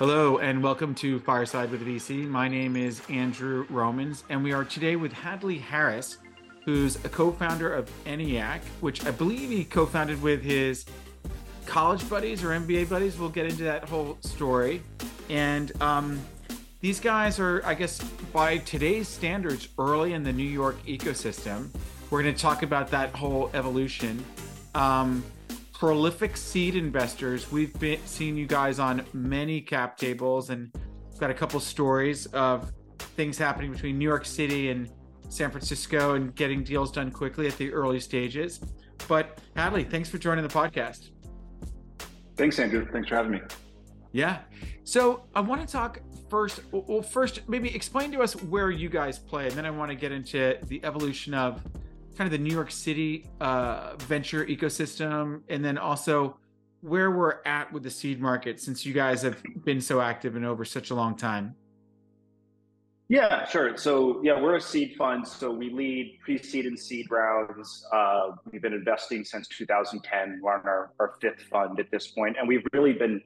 Hello, 0.00 0.38
and 0.38 0.62
welcome 0.62 0.94
to 0.94 1.18
Fireside 1.20 1.70
with 1.70 1.86
VC. 1.86 2.26
My 2.26 2.48
name 2.48 2.74
is 2.74 3.02
Andrew 3.10 3.66
Romans, 3.68 4.24
and 4.30 4.42
we 4.42 4.50
are 4.50 4.64
today 4.64 4.96
with 4.96 5.12
Hadley 5.12 5.58
Harris, 5.58 6.16
who's 6.64 6.96
a 7.04 7.08
co 7.10 7.30
founder 7.30 7.74
of 7.74 7.90
ENIAC, 8.06 8.62
which 8.80 9.04
I 9.04 9.10
believe 9.10 9.50
he 9.50 9.62
co 9.62 9.84
founded 9.84 10.22
with 10.22 10.42
his 10.42 10.86
college 11.66 12.08
buddies 12.08 12.42
or 12.42 12.48
MBA 12.48 12.88
buddies. 12.88 13.18
We'll 13.18 13.28
get 13.28 13.44
into 13.44 13.64
that 13.64 13.90
whole 13.90 14.16
story. 14.22 14.82
And 15.28 15.70
um, 15.82 16.18
these 16.80 16.98
guys 16.98 17.38
are, 17.38 17.60
I 17.66 17.74
guess, 17.74 18.02
by 18.32 18.56
today's 18.56 19.06
standards, 19.06 19.68
early 19.78 20.14
in 20.14 20.22
the 20.22 20.32
New 20.32 20.42
York 20.42 20.82
ecosystem. 20.86 21.68
We're 22.08 22.22
going 22.22 22.34
to 22.34 22.40
talk 22.40 22.62
about 22.62 22.90
that 22.92 23.14
whole 23.14 23.50
evolution. 23.52 24.24
Um, 24.74 25.22
prolific 25.80 26.36
seed 26.36 26.76
investors. 26.76 27.50
We've 27.50 27.72
been 27.80 28.04
seen 28.04 28.36
you 28.36 28.46
guys 28.46 28.78
on 28.78 29.02
many 29.14 29.62
cap 29.62 29.96
tables, 29.96 30.50
and 30.50 30.70
got 31.18 31.30
a 31.30 31.34
couple 31.34 31.58
stories 31.58 32.26
of 32.26 32.70
things 33.16 33.38
happening 33.38 33.72
between 33.72 33.98
New 33.98 34.04
York 34.04 34.26
City 34.26 34.68
and 34.68 34.90
San 35.30 35.50
Francisco 35.50 36.16
and 36.16 36.34
getting 36.34 36.62
deals 36.62 36.92
done 36.92 37.10
quickly 37.10 37.46
at 37.46 37.56
the 37.56 37.72
early 37.72 37.98
stages. 37.98 38.60
But 39.08 39.40
Hadley, 39.56 39.84
thanks 39.84 40.10
for 40.10 40.18
joining 40.18 40.46
the 40.46 40.52
podcast. 40.52 41.12
Thanks, 42.36 42.58
Andrew. 42.58 42.86
Thanks 42.92 43.08
for 43.08 43.14
having 43.14 43.32
me. 43.32 43.40
Yeah. 44.12 44.40
So 44.84 45.22
I 45.34 45.40
want 45.40 45.66
to 45.66 45.66
talk 45.66 46.00
first. 46.28 46.60
Well, 46.72 47.00
first, 47.00 47.48
maybe 47.48 47.74
explain 47.74 48.12
to 48.12 48.20
us 48.20 48.34
where 48.36 48.70
you 48.70 48.90
guys 48.90 49.18
play, 49.18 49.46
and 49.46 49.52
then 49.56 49.64
I 49.64 49.70
want 49.70 49.90
to 49.90 49.96
get 49.96 50.12
into 50.12 50.58
the 50.66 50.84
evolution 50.84 51.32
of 51.32 51.62
kind 52.20 52.30
of 52.30 52.38
the 52.38 52.44
New 52.44 52.52
York 52.52 52.70
City 52.70 53.24
uh, 53.40 53.96
venture 54.00 54.44
ecosystem, 54.44 55.40
and 55.48 55.64
then 55.64 55.78
also 55.78 56.36
where 56.82 57.10
we're 57.10 57.38
at 57.46 57.72
with 57.72 57.82
the 57.82 57.88
seed 57.88 58.20
market 58.20 58.60
since 58.60 58.84
you 58.84 58.92
guys 58.92 59.22
have 59.22 59.42
been 59.64 59.80
so 59.80 60.02
active 60.02 60.36
and 60.36 60.44
over 60.44 60.62
such 60.62 60.90
a 60.90 60.94
long 60.94 61.16
time. 61.16 61.54
Yeah, 63.08 63.48
sure. 63.48 63.74
So 63.78 64.20
yeah, 64.22 64.38
we're 64.38 64.56
a 64.56 64.60
seed 64.60 64.96
fund. 64.98 65.26
So 65.26 65.50
we 65.50 65.70
lead 65.70 66.18
pre-seed 66.22 66.66
and 66.66 66.78
seed 66.78 67.06
rounds. 67.10 67.86
Uh, 67.90 68.32
we've 68.52 68.60
been 68.60 68.74
investing 68.74 69.24
since 69.24 69.48
2010. 69.48 70.40
We're 70.42 70.52
on 70.52 70.66
our, 70.66 70.92
our 71.00 71.14
fifth 71.22 71.40
fund 71.50 71.80
at 71.80 71.90
this 71.90 72.08
point, 72.08 72.36
and 72.38 72.46
we've 72.46 72.66
really 72.74 72.92
been 72.92 73.22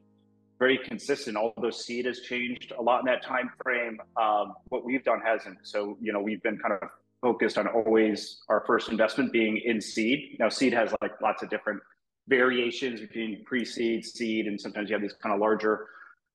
very 0.61 0.79
consistent. 0.79 1.36
Although 1.36 1.70
seed 1.70 2.06
has 2.06 2.20
changed 2.20 2.73
a 2.79 2.81
lot 2.81 3.01
in 3.01 3.06
that 3.06 3.25
time 3.25 3.51
frame, 3.61 3.98
um, 4.17 4.55
what 4.69 4.84
we've 4.84 5.03
done 5.03 5.20
hasn't. 5.20 5.58
So 5.64 5.98
you 6.01 6.12
know, 6.12 6.23
we've 6.23 6.45
been 6.45 6.58
kind 6.58 6.75
of 6.81 6.89
focused 7.25 7.56
on 7.56 7.67
always 7.67 8.42
our 8.50 8.62
first 8.67 8.91
investment 8.91 9.33
being 9.33 9.56
in 9.64 9.80
seed. 9.80 10.36
Now, 10.39 10.50
seed 10.50 10.75
has 10.75 10.94
like 11.00 11.12
lots 11.22 11.42
of 11.42 11.48
different 11.48 11.80
variations 12.28 13.00
between 13.00 13.42
pre-seed, 13.47 14.05
seed, 14.05 14.47
and 14.47 14.61
sometimes 14.61 14.91
you 14.91 14.94
have 14.94 15.00
these 15.00 15.14
kind 15.22 15.34
of 15.34 15.41
larger 15.41 15.86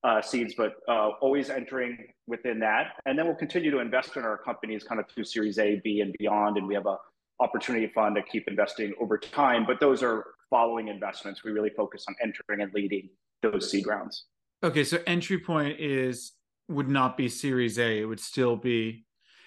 uh, 0.02 0.20
seeds, 0.20 0.54
but 0.56 0.72
uh, 0.88 1.10
always 1.20 1.48
entering 1.48 1.96
within 2.26 2.58
that. 2.58 2.94
And 3.06 3.16
then 3.16 3.26
we'll 3.26 3.36
continue 3.36 3.70
to 3.70 3.78
invest 3.78 4.16
in 4.16 4.24
our 4.24 4.38
companies 4.38 4.82
kind 4.82 5.00
of 5.00 5.06
through 5.08 5.24
Series 5.24 5.58
A, 5.58 5.80
B, 5.84 6.00
and 6.00 6.12
beyond. 6.18 6.56
And 6.56 6.66
we 6.66 6.74
have 6.74 6.86
a 6.86 6.96
opportunity 7.38 7.86
fund 7.94 8.16
to 8.16 8.22
keep 8.22 8.48
investing 8.48 8.92
over 9.00 9.16
time. 9.16 9.64
But 9.64 9.78
those 9.78 10.02
are 10.02 10.24
following 10.50 10.88
investments. 10.88 11.44
We 11.44 11.52
really 11.52 11.70
focus 11.76 12.04
on 12.08 12.16
entering 12.20 12.62
and 12.62 12.74
leading 12.74 13.10
those 13.42 13.70
seed 13.70 13.86
rounds. 13.86 14.24
Okay, 14.64 14.84
so 14.84 14.98
entry 15.06 15.38
point 15.38 15.78
is 15.78 16.32
would 16.68 16.88
not 16.88 17.16
be 17.16 17.28
Series 17.28 17.78
A. 17.78 18.00
It 18.00 18.04
would 18.04 18.20
still 18.20 18.56
be, 18.56 19.06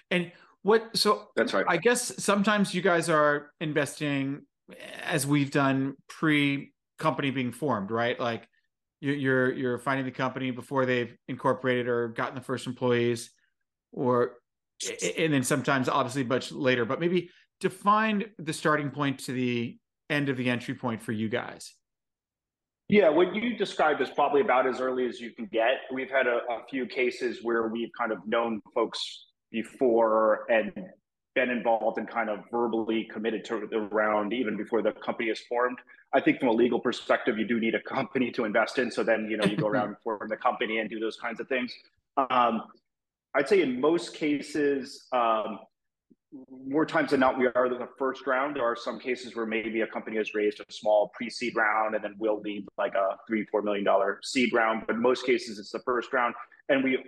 and 0.09 0.31
what 0.63 0.95
so 0.95 1.27
that's 1.35 1.53
right. 1.53 1.65
I 1.67 1.77
guess 1.77 2.23
sometimes 2.23 2.73
you 2.73 2.81
guys 2.81 3.09
are 3.09 3.51
investing 3.59 4.41
as 5.03 5.27
we've 5.27 5.51
done 5.51 5.95
pre 6.07 6.73
company 6.97 7.31
being 7.31 7.51
formed, 7.51 7.91
right? 7.91 8.19
Like 8.19 8.47
you're 9.01 9.51
you're 9.51 9.77
finding 9.77 10.05
the 10.05 10.11
company 10.11 10.51
before 10.51 10.85
they've 10.85 11.15
incorporated 11.27 11.87
or 11.87 12.07
gotten 12.07 12.35
the 12.35 12.41
first 12.41 12.65
employees, 12.65 13.31
or 13.91 14.37
and 15.17 15.33
then 15.33 15.43
sometimes 15.43 15.89
obviously 15.89 16.23
much 16.23 16.51
later. 16.53 16.85
But 16.85 17.01
maybe 17.01 17.29
define 17.59 18.25
the 18.39 18.53
starting 18.53 18.89
point 18.89 19.19
to 19.19 19.33
the 19.33 19.77
end 20.09 20.29
of 20.29 20.37
the 20.37 20.49
entry 20.49 20.75
point 20.75 21.01
for 21.01 21.11
you 21.11 21.27
guys. 21.27 21.73
Yeah, 22.87 23.09
what 23.09 23.35
you 23.35 23.57
described 23.57 24.01
is 24.01 24.09
probably 24.09 24.41
about 24.41 24.67
as 24.67 24.79
early 24.79 25.07
as 25.07 25.19
you 25.19 25.31
can 25.31 25.45
get. 25.51 25.79
We've 25.91 26.09
had 26.09 26.27
a, 26.27 26.39
a 26.49 26.63
few 26.69 26.85
cases 26.85 27.39
where 27.41 27.67
we've 27.67 27.89
kind 27.97 28.11
of 28.11 28.19
known 28.25 28.61
folks 28.73 29.27
before 29.53 30.45
and 30.51 30.73
been 31.35 31.49
involved 31.49 31.97
and 31.97 32.09
kind 32.09 32.29
of 32.29 32.39
verbally 32.51 33.07
committed 33.11 33.45
to 33.45 33.67
the 33.69 33.79
round 33.79 34.33
even 34.33 34.57
before 34.57 34.81
the 34.81 34.91
company 34.91 35.29
is 35.29 35.39
formed. 35.47 35.77
I 36.13 36.19
think 36.19 36.39
from 36.39 36.49
a 36.49 36.51
legal 36.51 36.79
perspective, 36.79 37.37
you 37.37 37.47
do 37.47 37.59
need 37.59 37.75
a 37.75 37.81
company 37.81 38.31
to 38.31 38.45
invest 38.45 38.77
in. 38.77 38.91
So 38.91 39.03
then, 39.03 39.27
you 39.29 39.37
know, 39.37 39.45
you 39.45 39.55
go 39.55 39.67
around 39.67 39.87
and 39.87 39.97
form 40.03 40.27
the 40.27 40.37
company 40.37 40.79
and 40.79 40.89
do 40.89 40.99
those 40.99 41.15
kinds 41.15 41.39
of 41.39 41.47
things. 41.47 41.73
Um, 42.17 42.63
I'd 43.35 43.47
say 43.49 43.61
in 43.61 43.79
most 43.79 44.13
cases, 44.13 45.07
um, 45.11 45.59
more 46.67 46.85
times 46.85 47.11
than 47.11 47.19
not, 47.19 47.37
we 47.37 47.47
are 47.47 47.69
the 47.69 47.87
first 47.97 48.25
round. 48.27 48.55
There 48.55 48.63
are 48.63 48.75
some 48.75 48.99
cases 48.99 49.35
where 49.35 49.45
maybe 49.45 49.81
a 49.81 49.87
company 49.87 50.17
has 50.17 50.33
raised 50.33 50.59
a 50.59 50.71
small 50.71 51.11
pre-seed 51.15 51.55
round 51.55 51.95
and 51.95 52.03
then 52.03 52.15
will 52.19 52.41
need 52.41 52.65
like 52.77 52.93
a 52.95 53.17
three, 53.27 53.45
four 53.51 53.61
million 53.61 53.83
dollar 53.83 54.19
seed 54.23 54.51
round. 54.53 54.83
But 54.87 54.97
most 54.97 55.25
cases, 55.25 55.59
it's 55.59 55.71
the 55.71 55.79
first 55.79 56.11
round, 56.11 56.33
and 56.69 56.83
we 56.83 57.03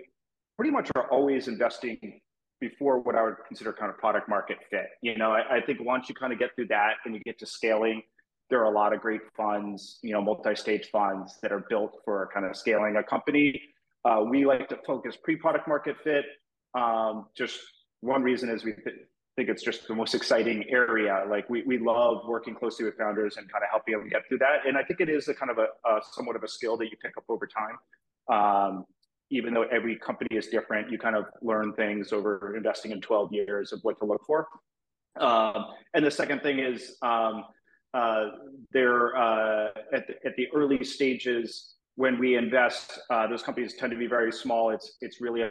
pretty 0.56 0.70
much 0.70 0.90
are 0.94 1.08
always 1.10 1.48
investing 1.48 2.20
before 2.60 3.00
what 3.00 3.14
I 3.14 3.22
would 3.22 3.36
consider 3.46 3.72
kind 3.72 3.90
of 3.90 3.98
product 3.98 4.28
market 4.28 4.58
fit. 4.70 4.86
You 5.02 5.16
know, 5.16 5.32
I, 5.32 5.56
I, 5.56 5.60
think 5.60 5.80
once 5.82 6.08
you 6.08 6.14
kind 6.14 6.32
of 6.32 6.38
get 6.38 6.54
through 6.54 6.68
that 6.68 6.94
and 7.04 7.14
you 7.14 7.20
get 7.20 7.38
to 7.40 7.46
scaling, 7.46 8.02
there 8.48 8.60
are 8.60 8.72
a 8.72 8.74
lot 8.74 8.92
of 8.92 9.00
great 9.00 9.20
funds, 9.36 9.98
you 10.02 10.12
know, 10.12 10.22
multi-stage 10.22 10.88
funds 10.90 11.38
that 11.42 11.52
are 11.52 11.64
built 11.68 12.00
for 12.04 12.30
kind 12.32 12.46
of 12.46 12.56
scaling 12.56 12.96
a 12.96 13.02
company. 13.02 13.60
Uh, 14.04 14.22
we 14.28 14.46
like 14.46 14.68
to 14.68 14.78
focus 14.86 15.16
pre-product 15.22 15.66
market 15.66 15.96
fit. 16.02 16.24
Um, 16.74 17.26
just 17.36 17.58
one 18.00 18.22
reason 18.22 18.48
is 18.48 18.64
we 18.64 18.72
th- 18.72 18.96
think 19.36 19.50
it's 19.50 19.62
just 19.62 19.86
the 19.86 19.94
most 19.94 20.14
exciting 20.14 20.64
area. 20.70 21.24
Like 21.28 21.48
we, 21.50 21.62
we 21.62 21.78
love 21.78 22.22
working 22.26 22.54
closely 22.54 22.84
with 22.84 22.96
founders 22.96 23.36
and 23.36 23.50
kind 23.50 23.62
of 23.62 23.70
helping 23.70 23.98
them 23.98 24.08
get 24.08 24.26
through 24.28 24.38
that. 24.38 24.66
And 24.66 24.78
I 24.78 24.82
think 24.82 25.00
it 25.00 25.08
is 25.08 25.28
a 25.28 25.34
kind 25.34 25.50
of 25.50 25.58
a, 25.58 25.66
a 25.88 26.00
somewhat 26.12 26.36
of 26.36 26.42
a 26.42 26.48
skill 26.48 26.76
that 26.78 26.86
you 26.86 26.96
pick 27.02 27.16
up 27.16 27.24
over 27.28 27.46
time. 27.46 27.76
Um, 28.28 28.86
even 29.30 29.52
though 29.54 29.64
every 29.72 29.96
company 29.96 30.36
is 30.36 30.46
different, 30.48 30.90
you 30.90 30.98
kind 30.98 31.16
of 31.16 31.24
learn 31.42 31.72
things 31.72 32.12
over 32.12 32.56
investing 32.56 32.92
in 32.92 33.00
12 33.00 33.32
years 33.32 33.72
of 33.72 33.80
what 33.82 33.98
to 33.98 34.04
look 34.04 34.22
for. 34.26 34.46
Um, 35.18 35.66
and 35.94 36.04
the 36.04 36.10
second 36.10 36.42
thing 36.42 36.58
is 36.58 36.96
um, 37.02 37.44
uh, 37.94 38.26
they're 38.72 39.16
uh, 39.16 39.68
at, 39.92 40.06
the, 40.06 40.14
at 40.24 40.36
the 40.36 40.46
early 40.54 40.84
stages 40.84 41.76
when 41.96 42.18
we 42.18 42.36
invest, 42.36 42.98
uh, 43.10 43.26
those 43.26 43.42
companies 43.42 43.74
tend 43.74 43.90
to 43.90 43.98
be 43.98 44.06
very 44.06 44.30
small. 44.30 44.70
It's 44.70 44.96
it's 45.00 45.20
really 45.20 45.50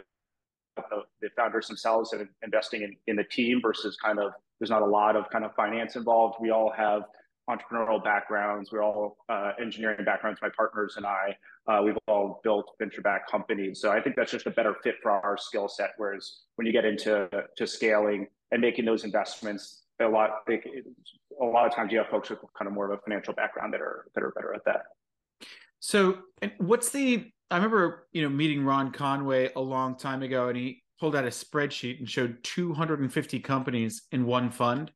the, 0.76 1.28
founders 1.36 1.66
themselves 1.66 2.12
and 2.12 2.28
investing 2.42 2.82
in, 2.82 2.96
in 3.08 3.16
the 3.16 3.24
team 3.24 3.60
versus 3.60 3.96
kind 3.96 4.18
of 4.18 4.32
there's 4.58 4.70
not 4.70 4.82
a 4.82 4.86
lot 4.86 5.16
of 5.16 5.28
kind 5.30 5.44
of 5.44 5.54
finance 5.54 5.96
involved. 5.96 6.36
We 6.40 6.50
all 6.50 6.72
have 6.76 7.02
entrepreneurial 7.50 8.02
backgrounds. 8.02 8.70
We're 8.72 8.82
all 8.82 9.18
uh, 9.28 9.52
engineering 9.60 10.04
backgrounds. 10.04 10.40
My 10.40 10.48
partners 10.56 10.94
and 10.96 11.04
I, 11.04 11.36
uh, 11.68 11.80
we've 11.84 11.98
all 12.06 12.40
built 12.44 12.70
venture-backed 12.78 13.30
companies. 13.30 13.80
So 13.80 13.90
I 13.90 14.00
think 14.00 14.16
that's 14.16 14.30
just 14.30 14.46
a 14.46 14.50
better 14.50 14.76
fit 14.82 14.96
for 15.02 15.10
our 15.10 15.36
skill 15.36 15.68
set. 15.68 15.90
Whereas 15.96 16.42
when 16.56 16.66
you 16.66 16.72
get 16.72 16.84
into 16.84 17.28
to 17.56 17.66
scaling 17.66 18.28
and 18.52 18.60
making 18.60 18.84
those 18.84 19.04
investments, 19.04 19.82
a 20.00 20.06
lot 20.06 20.30
a 20.48 21.44
lot 21.44 21.66
of 21.66 21.74
times 21.74 21.90
you 21.90 21.98
have 21.98 22.08
folks 22.08 22.30
with 22.30 22.38
kind 22.56 22.68
of 22.68 22.72
more 22.72 22.90
of 22.90 22.98
a 22.98 23.02
financial 23.02 23.34
background 23.34 23.72
that 23.72 23.80
are 23.80 24.06
that 24.14 24.22
are 24.22 24.30
better 24.32 24.54
at 24.54 24.64
that. 24.64 24.82
So, 25.80 26.18
what's 26.58 26.90
the? 26.90 27.30
I 27.50 27.56
remember 27.56 28.06
you 28.12 28.22
know 28.22 28.28
meeting 28.28 28.64
Ron 28.64 28.92
Conway 28.92 29.50
a 29.56 29.60
long 29.60 29.96
time 29.96 30.22
ago, 30.22 30.48
and 30.48 30.56
he 30.56 30.82
pulled 31.00 31.16
out 31.16 31.24
a 31.24 31.28
spreadsheet 31.28 31.98
and 31.98 32.08
showed 32.08 32.38
250 32.42 33.40
companies 33.40 34.02
in 34.12 34.26
one 34.26 34.50
fund, 34.50 34.90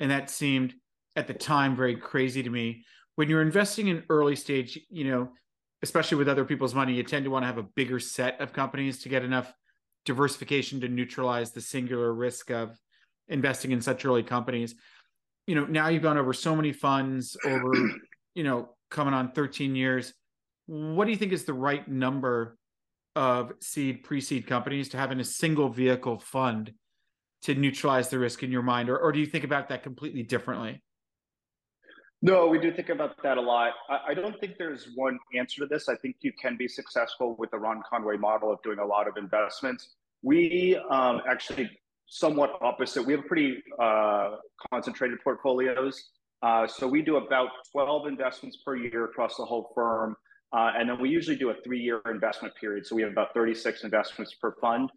and 0.00 0.10
that 0.10 0.30
seemed 0.30 0.74
at 1.16 1.26
the 1.26 1.34
time 1.34 1.76
very 1.76 1.96
crazy 1.96 2.42
to 2.42 2.50
me. 2.50 2.84
When 3.16 3.28
you're 3.28 3.42
investing 3.42 3.88
in 3.88 4.02
early 4.10 4.34
stage, 4.34 4.78
you 4.90 5.04
know, 5.04 5.28
especially 5.84 6.16
with 6.16 6.28
other 6.28 6.46
people's 6.46 6.74
money, 6.74 6.94
you 6.94 7.02
tend 7.02 7.24
to 7.24 7.30
want 7.30 7.42
to 7.42 7.46
have 7.46 7.58
a 7.58 7.62
bigger 7.62 8.00
set 8.00 8.40
of 8.40 8.54
companies 8.54 9.00
to 9.02 9.10
get 9.10 9.22
enough 9.22 9.52
diversification 10.06 10.80
to 10.80 10.88
neutralize 10.88 11.52
the 11.52 11.60
singular 11.60 12.12
risk 12.12 12.50
of 12.50 12.78
investing 13.28 13.70
in 13.70 13.82
such 13.82 14.04
early 14.06 14.22
companies. 14.22 14.74
You 15.46 15.54
know, 15.54 15.66
now 15.66 15.88
you've 15.88 16.02
gone 16.02 16.16
over 16.16 16.32
so 16.32 16.56
many 16.56 16.72
funds 16.72 17.36
over, 17.44 17.74
you 18.34 18.44
know, 18.44 18.70
coming 18.90 19.12
on 19.12 19.32
13 19.32 19.76
years. 19.76 20.14
What 20.66 21.04
do 21.04 21.10
you 21.10 21.18
think 21.18 21.32
is 21.32 21.44
the 21.44 21.52
right 21.52 21.86
number 21.86 22.56
of 23.14 23.52
seed 23.60 24.04
pre-seed 24.04 24.46
companies 24.46 24.88
to 24.88 24.96
have 24.96 25.12
in 25.12 25.20
a 25.20 25.24
single 25.24 25.68
vehicle 25.68 26.18
fund 26.18 26.72
to 27.42 27.54
neutralize 27.54 28.08
the 28.08 28.18
risk 28.18 28.42
in 28.42 28.50
your 28.50 28.62
mind 28.62 28.88
or, 28.88 28.98
or 28.98 29.12
do 29.12 29.20
you 29.20 29.26
think 29.26 29.44
about 29.44 29.68
that 29.68 29.82
completely 29.82 30.22
differently 30.22 30.82
no, 32.24 32.46
we 32.46 32.58
do 32.58 32.72
think 32.72 32.88
about 32.88 33.22
that 33.22 33.36
a 33.36 33.40
lot. 33.40 33.72
I, 33.90 33.98
I, 34.08 34.14
don't 34.14 34.40
think 34.40 34.56
there's 34.56 34.88
one 34.94 35.18
answer 35.36 35.60
to 35.60 35.66
this. 35.66 35.90
I 35.90 35.94
think 35.96 36.16
you 36.22 36.32
can 36.32 36.56
be 36.56 36.66
successful 36.66 37.36
with 37.38 37.50
the 37.50 37.58
Ron 37.58 37.82
Conway 37.86 38.16
model 38.16 38.50
of 38.50 38.62
doing 38.62 38.78
a 38.78 38.84
lot 38.86 39.06
of 39.06 39.18
investments. 39.18 39.90
We 40.22 40.80
um, 40.88 41.20
actually 41.28 41.70
somewhat 42.06 42.56
opposite. 42.62 43.04
We 43.04 43.12
have 43.12 43.26
pretty 43.26 43.62
uh, 43.78 44.36
concentrated 44.72 45.18
portfolios. 45.22 46.02
Uh, 46.42 46.66
so 46.66 46.88
we 46.88 47.02
do 47.02 47.16
about 47.16 47.50
12 47.72 48.06
investments 48.06 48.56
per 48.64 48.74
year 48.74 49.04
across 49.04 49.36
the 49.36 49.44
whole 49.44 49.70
firm. 49.74 50.16
Uh, 50.50 50.72
and 50.78 50.88
then 50.88 50.98
we 50.98 51.10
usually 51.10 51.36
do 51.36 51.50
a 51.50 51.54
three 51.62 51.80
year 51.80 52.00
investment 52.10 52.54
period. 52.56 52.86
So 52.86 52.96
we 52.96 53.02
have 53.02 53.12
about 53.12 53.34
36 53.34 53.84
investments 53.84 54.32
per 54.32 54.54
fund. 54.62 54.90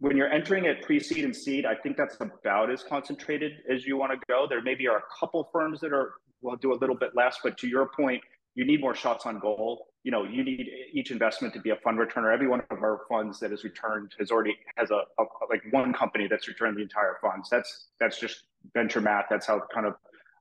When 0.00 0.16
you're 0.16 0.32
entering 0.32 0.66
at 0.66 0.82
pre 0.82 0.98
seed 0.98 1.24
and 1.24 1.36
seed, 1.36 1.66
I 1.66 1.74
think 1.74 1.96
that's 1.96 2.16
about 2.20 2.70
as 2.70 2.82
concentrated 2.82 3.52
as 3.70 3.86
you 3.86 3.96
want 3.98 4.12
to 4.12 4.18
go. 4.28 4.46
There 4.48 4.62
maybe 4.62 4.88
are 4.88 4.98
a 4.98 5.02
couple 5.18 5.48
firms 5.52 5.80
that 5.80 5.92
are 5.92 6.14
will 6.42 6.56
do 6.56 6.72
a 6.72 6.78
little 6.78 6.96
bit 6.96 7.10
less, 7.14 7.38
but 7.42 7.58
to 7.58 7.68
your 7.68 7.86
point, 7.86 8.22
you 8.54 8.64
need 8.64 8.80
more 8.80 8.94
shots 8.94 9.26
on 9.26 9.38
goal. 9.38 9.88
You 10.02 10.10
know, 10.10 10.24
you 10.24 10.42
need 10.42 10.68
each 10.92 11.10
investment 11.10 11.52
to 11.54 11.60
be 11.60 11.70
a 11.70 11.76
fund 11.76 11.98
returner. 11.98 12.32
Every 12.32 12.48
one 12.48 12.62
of 12.70 12.78
our 12.82 13.02
funds 13.10 13.38
that 13.40 13.52
is 13.52 13.62
returned 13.62 14.12
has 14.18 14.30
already 14.30 14.56
has 14.76 14.90
a, 14.90 15.02
a 15.18 15.24
like 15.50 15.62
one 15.70 15.92
company 15.92 16.26
that's 16.28 16.48
returned 16.48 16.78
the 16.78 16.82
entire 16.82 17.18
funds. 17.20 17.50
That's 17.50 17.88
that's 18.00 18.18
just 18.18 18.44
venture 18.72 19.02
math. 19.02 19.26
That's 19.28 19.46
how 19.46 19.62
kind 19.72 19.86
of 19.86 19.94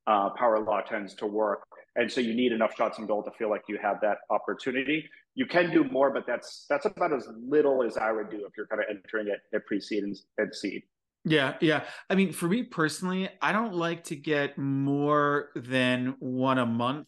uh, 0.08 0.30
power 0.38 0.60
law 0.60 0.82
tends 0.82 1.14
to 1.16 1.28
work. 1.28 1.64
And 1.96 2.10
so 2.10 2.22
you 2.22 2.34
need 2.34 2.52
enough 2.52 2.76
shots 2.78 2.98
on 2.98 3.06
goal 3.08 3.24
to 3.24 3.32
feel 3.32 3.50
like 3.50 3.64
you 3.68 3.78
have 3.82 4.00
that 4.02 4.20
opportunity. 4.30 5.10
You 5.40 5.46
can 5.46 5.72
do 5.72 5.86
more, 5.86 6.12
but 6.12 6.28
that's 6.28 6.66
that's 6.70 6.86
about 6.86 7.14
as 7.14 7.26
little 7.42 7.82
as 7.82 7.96
I 7.96 8.12
would 8.12 8.30
do 8.30 8.46
if 8.46 8.58
you're 8.58 8.68
kind 8.68 8.82
of 8.82 8.88
entering 8.90 9.30
it 9.30 9.40
at 9.56 9.66
pre-seed 9.66 10.04
and, 10.04 10.18
and 10.38 10.54
seed. 10.54 10.84
Yeah, 11.24 11.54
yeah. 11.62 11.86
I 12.10 12.16
mean, 12.16 12.34
for 12.34 12.50
me 12.50 12.64
personally, 12.64 13.30
I 13.42 13.54
don't 13.54 13.74
like 13.74 14.04
to 14.06 14.18
get 14.18 14.58
more 14.58 15.52
than 15.56 16.18
one 16.20 16.58
a 16.58 16.66
month 16.66 17.08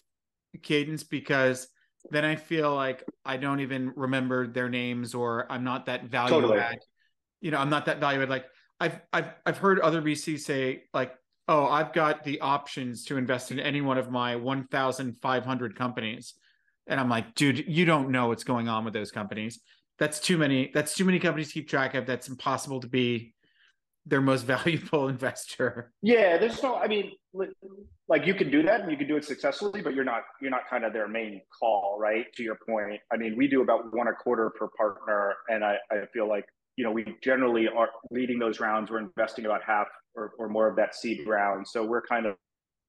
cadence 0.63 1.03
because 1.03 1.67
then 2.09 2.23
I 2.23 2.37
feel 2.37 2.73
like 2.73 3.03
I 3.25 3.35
don't 3.35 3.59
even 3.59 3.91
remember 3.97 4.47
their 4.47 4.69
names 4.69 5.13
or 5.13 5.45
I'm 5.51 5.65
not 5.65 5.87
that 5.87 6.05
value 6.05 6.29
totally. 6.29 6.59
add. 6.59 6.79
You 7.41 7.51
know, 7.51 7.57
I'm 7.57 7.69
not 7.69 7.87
that 7.87 7.99
value 7.99 8.21
add. 8.21 8.29
Like 8.29 8.45
I've 8.79 9.01
I've 9.11 9.33
I've 9.45 9.57
heard 9.57 9.81
other 9.81 10.01
VCs 10.01 10.39
say 10.39 10.83
like, 10.93 11.13
oh, 11.49 11.65
I've 11.65 11.91
got 11.91 12.23
the 12.23 12.39
options 12.39 13.03
to 13.07 13.17
invest 13.17 13.51
in 13.51 13.59
any 13.59 13.81
one 13.81 13.97
of 13.97 14.09
my 14.09 14.37
1,500 14.37 15.75
companies, 15.75 16.33
and 16.87 16.99
I'm 16.99 17.09
like, 17.09 17.35
dude, 17.35 17.67
you 17.67 17.85
don't 17.85 18.09
know 18.09 18.27
what's 18.27 18.43
going 18.43 18.67
on 18.67 18.85
with 18.85 18.93
those 18.93 19.11
companies. 19.11 19.61
That's 19.99 20.19
too 20.19 20.37
many. 20.37 20.71
That's 20.73 20.95
too 20.95 21.05
many 21.05 21.19
companies 21.19 21.47
to 21.49 21.53
keep 21.53 21.69
track 21.69 21.93
of. 21.93 22.05
That's 22.05 22.27
impossible 22.27 22.79
to 22.81 22.87
be 22.87 23.33
their 24.05 24.21
most 24.21 24.43
valuable 24.45 25.07
investor. 25.07 25.91
Yeah, 26.01 26.37
there's 26.37 26.61
no. 26.63 26.75
I 26.75 26.87
mean, 26.87 27.11
like 28.07 28.25
you 28.25 28.33
can 28.33 28.51
do 28.51 28.63
that 28.63 28.81
and 28.81 28.91
you 28.91 28.97
can 28.97 29.07
do 29.07 29.15
it 29.15 29.25
successfully, 29.25 29.81
but 29.81 29.93
you're 29.93 30.03
not 30.03 30.23
you're 30.41 30.51
not 30.51 30.69
kind 30.69 30.83
of 30.83 30.93
their 30.93 31.07
main 31.07 31.41
call, 31.59 31.97
right? 31.99 32.25
To 32.35 32.43
your 32.43 32.57
point, 32.67 32.99
I 33.11 33.17
mean, 33.17 33.35
we 33.37 33.47
do 33.47 33.61
about 33.61 33.93
one 33.95 34.07
a 34.07 34.13
quarter 34.13 34.49
per 34.49 34.67
partner, 34.77 35.35
and 35.49 35.63
I, 35.63 35.75
I 35.91 36.05
feel 36.13 36.27
like 36.27 36.45
you 36.75 36.83
know 36.83 36.91
we 36.91 37.05
generally 37.23 37.67
are 37.67 37.89
leading 38.09 38.39
those 38.39 38.59
rounds. 38.59 38.89
We're 38.89 38.99
investing 38.99 39.45
about 39.45 39.61
half 39.65 39.87
or, 40.15 40.33
or 40.39 40.49
more 40.49 40.67
of 40.67 40.75
that 40.77 40.95
seed 40.95 41.27
round, 41.27 41.67
so 41.67 41.85
we're 41.85 42.01
kind 42.01 42.25
of 42.25 42.35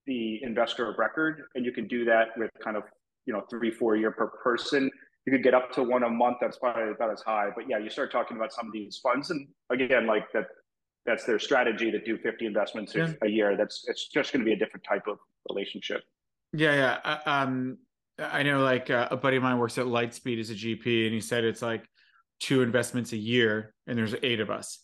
the 0.06 0.40
investor 0.42 0.88
of 0.88 0.98
record, 0.98 1.42
and 1.54 1.64
you 1.64 1.72
can 1.72 1.86
do 1.86 2.04
that 2.06 2.28
with 2.36 2.50
kind 2.62 2.76
of 2.76 2.82
you 3.26 3.32
know 3.32 3.42
three 3.50 3.70
four 3.70 3.96
year 3.96 4.10
per 4.10 4.26
person 4.26 4.90
you 5.24 5.32
could 5.32 5.44
get 5.44 5.54
up 5.54 5.70
to 5.70 5.84
one 5.84 6.02
a 6.02 6.10
month. 6.10 6.38
That's 6.40 6.58
probably 6.58 6.90
about 6.90 7.12
as 7.12 7.22
high. 7.22 7.50
But 7.54 7.68
yeah, 7.68 7.78
you 7.78 7.90
start 7.90 8.10
talking 8.10 8.36
about 8.36 8.52
some 8.52 8.66
of 8.66 8.72
these 8.72 8.98
funds, 9.00 9.30
and 9.30 9.46
again, 9.70 10.04
like 10.04 10.24
that 10.32 10.46
that's 11.06 11.24
their 11.24 11.38
strategy 11.38 11.90
to 11.90 12.00
do 12.00 12.16
50 12.16 12.46
investments 12.46 12.94
yeah. 12.94 13.12
a 13.22 13.28
year 13.28 13.56
that's 13.56 13.84
it's 13.88 14.08
just 14.08 14.32
going 14.32 14.40
to 14.40 14.44
be 14.44 14.52
a 14.52 14.56
different 14.56 14.84
type 14.84 15.06
of 15.08 15.18
relationship 15.48 16.02
yeah 16.52 16.98
yeah 17.04 17.18
um 17.26 17.78
i 18.18 18.42
know 18.42 18.60
like 18.60 18.90
uh, 18.90 19.08
a 19.10 19.16
buddy 19.16 19.36
of 19.36 19.42
mine 19.42 19.58
works 19.58 19.78
at 19.78 19.86
lightspeed 19.86 20.38
as 20.38 20.50
a 20.50 20.54
gp 20.54 21.06
and 21.06 21.14
he 21.14 21.20
said 21.20 21.44
it's 21.44 21.62
like 21.62 21.84
two 22.40 22.62
investments 22.62 23.12
a 23.12 23.16
year 23.16 23.74
and 23.86 23.98
there's 23.98 24.14
eight 24.22 24.40
of 24.40 24.50
us 24.50 24.78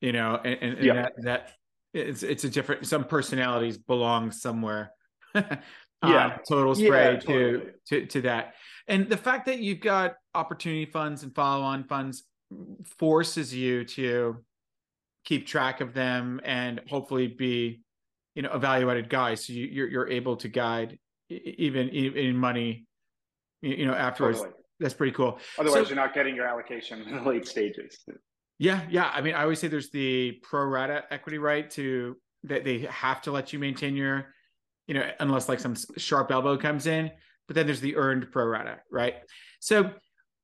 you 0.00 0.12
know 0.12 0.40
and, 0.44 0.58
and, 0.60 0.74
and 0.74 0.86
yeah. 0.86 0.94
that, 0.94 1.12
that 1.22 1.52
it's 1.94 2.22
it's 2.22 2.44
a 2.44 2.50
different 2.50 2.86
some 2.86 3.04
personalities 3.04 3.78
belong 3.78 4.30
somewhere 4.30 4.92
yeah 6.04 6.26
um, 6.26 6.32
total 6.48 6.74
spray 6.74 7.14
yeah, 7.14 7.18
totally. 7.18 7.72
to 7.88 8.00
to 8.00 8.06
to 8.06 8.20
that. 8.22 8.54
And 8.86 9.08
the 9.08 9.16
fact 9.16 9.46
that 9.46 9.58
you've 9.58 9.80
got 9.80 10.14
opportunity 10.34 10.86
funds 10.86 11.22
and 11.22 11.34
follow 11.34 11.62
on 11.62 11.84
funds 11.84 12.24
forces 12.98 13.54
you 13.54 13.84
to 13.84 14.36
keep 15.24 15.46
track 15.46 15.80
of 15.80 15.92
them 15.92 16.40
and 16.44 16.80
hopefully 16.88 17.26
be 17.26 17.80
you 18.34 18.42
know 18.42 18.50
evaluated 18.52 19.10
guys 19.10 19.46
so 19.46 19.52
you, 19.52 19.66
are 19.66 19.68
you're, 19.68 19.88
you're 19.88 20.08
able 20.08 20.36
to 20.36 20.48
guide 20.48 20.98
even 21.28 21.88
in 21.88 22.36
money 22.36 22.86
you 23.60 23.84
know 23.84 23.94
afterwards. 23.94 24.38
Totally. 24.38 24.54
that's 24.80 24.94
pretty 24.94 25.12
cool. 25.12 25.38
Otherwise 25.58 25.84
so, 25.84 25.88
you're 25.88 25.96
not 25.96 26.14
getting 26.14 26.34
your 26.34 26.46
allocation 26.46 27.02
in 27.02 27.16
the 27.16 27.22
late 27.22 27.46
stages. 27.46 28.04
Yeah 28.58 28.82
yeah. 28.88 29.10
I 29.12 29.20
mean 29.20 29.34
i 29.34 29.42
always 29.42 29.58
say 29.58 29.68
there's 29.68 29.90
the 29.90 30.38
pro 30.42 30.64
rata 30.64 31.04
equity 31.10 31.38
right 31.38 31.68
to 31.72 32.16
that 32.44 32.64
they 32.64 32.80
have 32.90 33.20
to 33.22 33.32
let 33.32 33.52
you 33.52 33.58
maintain 33.58 33.96
your 33.96 34.32
you 34.88 34.94
know 34.94 35.08
unless 35.20 35.48
like 35.48 35.60
some 35.60 35.76
sharp 35.96 36.32
elbow 36.32 36.56
comes 36.56 36.86
in 36.88 37.10
but 37.46 37.54
then 37.54 37.66
there's 37.66 37.80
the 37.80 37.96
earned 37.96 38.30
pro 38.32 38.44
rata 38.44 38.78
right 38.90 39.14
so 39.60 39.90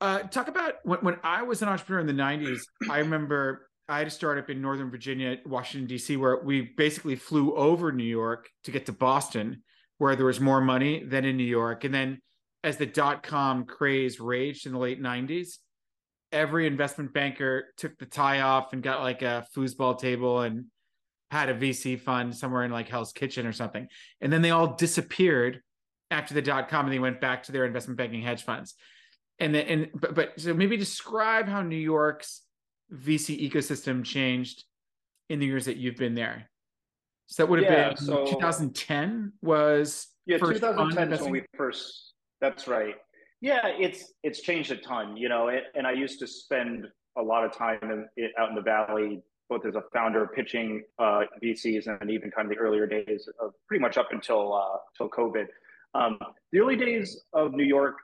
uh, 0.01 0.21
talk 0.21 0.49
about 0.49 0.75
when, 0.85 1.01
when 1.01 1.17
i 1.25 1.43
was 1.43 1.63
an 1.63 1.69
entrepreneur 1.69 2.01
in 2.01 2.07
the 2.07 2.13
90s 2.13 2.61
i 2.89 2.99
remember 2.99 3.69
I 3.89 3.99
had 3.99 4.07
a 4.07 4.11
startup 4.11 4.49
in 4.49 4.63
Northern 4.63 4.91
Virginia, 4.91 5.37
Washington, 5.45 5.87
D.C., 5.87 6.17
where 6.17 6.43
we 6.43 6.73
basically 6.77 7.17
flew 7.17 7.55
over 7.55 7.93
New 7.93 8.03
York 8.03 8.49
to 8.65 8.71
get 8.71 8.87
to 8.87 8.93
Boston, 8.93 9.63
where 9.99 10.17
there 10.17 10.25
was 10.25 10.41
more 10.41 10.61
money 10.61 11.05
than 11.05 11.25
in 11.25 11.37
New 11.37 11.45
York. 11.45 11.85
And 11.85 11.95
then 11.95 12.19
as 12.63 12.79
the 12.79 12.87
dot 12.87 13.23
com 13.23 13.67
craze 13.67 14.19
raged 14.19 14.67
in 14.67 14.73
the 14.73 14.79
late 14.79 15.03
90s, 15.03 15.59
every 16.33 16.67
investment 16.67 17.13
banker 17.13 17.67
took 17.77 17.97
the 17.99 18.07
tie 18.07 18.41
off 18.41 18.73
and 18.73 18.83
got 18.83 19.03
like 19.03 19.21
a 19.21 19.47
foosball 19.55 19.99
table 19.99 20.41
and 20.41 20.65
had 21.35 21.49
a 21.49 21.55
VC 21.55 21.99
fund 21.99 22.35
somewhere 22.35 22.63
in 22.63 22.71
like 22.71 22.89
Hell's 22.89 23.13
Kitchen 23.13 23.45
or 23.45 23.53
something. 23.53 23.89
And 24.21 24.33
then 24.33 24.41
they 24.41 24.51
all 24.51 24.75
disappeared 24.75 25.61
after 26.13 26.33
the 26.33 26.41
dot 26.41 26.69
com 26.69 26.87
and 26.87 26.95
they 26.95 27.01
went 27.01 27.21
back 27.21 27.43
to 27.45 27.53
their 27.53 27.65
investment 27.65 27.99
banking 27.99 28.23
hedge 28.23 28.45
funds. 28.45 28.75
And 29.41 29.53
then, 29.53 29.67
and 29.67 29.89
but, 29.95 30.15
but 30.15 30.33
so 30.37 30.55
maybe 30.55 30.77
describe 30.77 31.49
how 31.49 31.61
New 31.63 31.77
York's 31.77 32.43
VC 32.93 33.51
ecosystem 33.51 34.05
changed 34.05 34.63
in 35.29 35.41
the 35.41 35.47
years 35.47 35.65
that 35.65 35.77
you've 35.77 35.97
been 35.97 36.15
there? 36.15 36.49
So 37.27 37.43
that 37.43 37.51
would 37.51 37.65
have 37.65 37.73
yeah, 37.73 37.89
been 37.89 37.97
so, 37.97 38.27
2010 38.27 39.33
was 39.43 40.07
yeah 40.27 40.39
2010 40.39 41.13
is 41.13 41.21
when 41.21 41.33
we 41.33 41.43
first 41.57 42.13
that's 42.41 42.69
right 42.69 42.95
yeah 43.41 43.67
it's 43.67 44.13
it's 44.23 44.41
changed 44.41 44.71
a 44.71 44.77
ton 44.77 45.17
you 45.17 45.29
know 45.29 45.49
it, 45.49 45.65
and 45.75 45.87
i 45.87 45.93
used 45.93 46.19
to 46.19 46.27
spend 46.27 46.87
a 47.17 47.23
lot 47.23 47.45
of 47.45 47.53
time 47.57 47.79
in, 47.83 48.07
it, 48.17 48.33
out 48.39 48.51
in 48.51 48.55
the 48.55 48.63
valley 48.63 49.23
both 49.49 49.67
as 49.67 49.75
a 49.75 49.83
founder 49.93 50.27
pitching 50.27 50.83
uh, 50.99 51.23
vcs 51.43 51.87
and 52.01 52.11
even 52.11 52.31
kind 52.31 52.47
of 52.47 52.57
the 52.57 52.61
earlier 52.61 52.87
days 52.87 53.29
of 53.41 53.53
pretty 53.67 53.81
much 53.81 53.97
up 53.97 54.09
until 54.13 54.55
uh, 54.55 54.79
until 54.93 55.09
covid 55.11 55.47
um, 55.95 56.19
the 56.53 56.61
early 56.61 56.77
days 56.77 57.23
of 57.33 57.53
new 57.53 57.65
york 57.65 57.97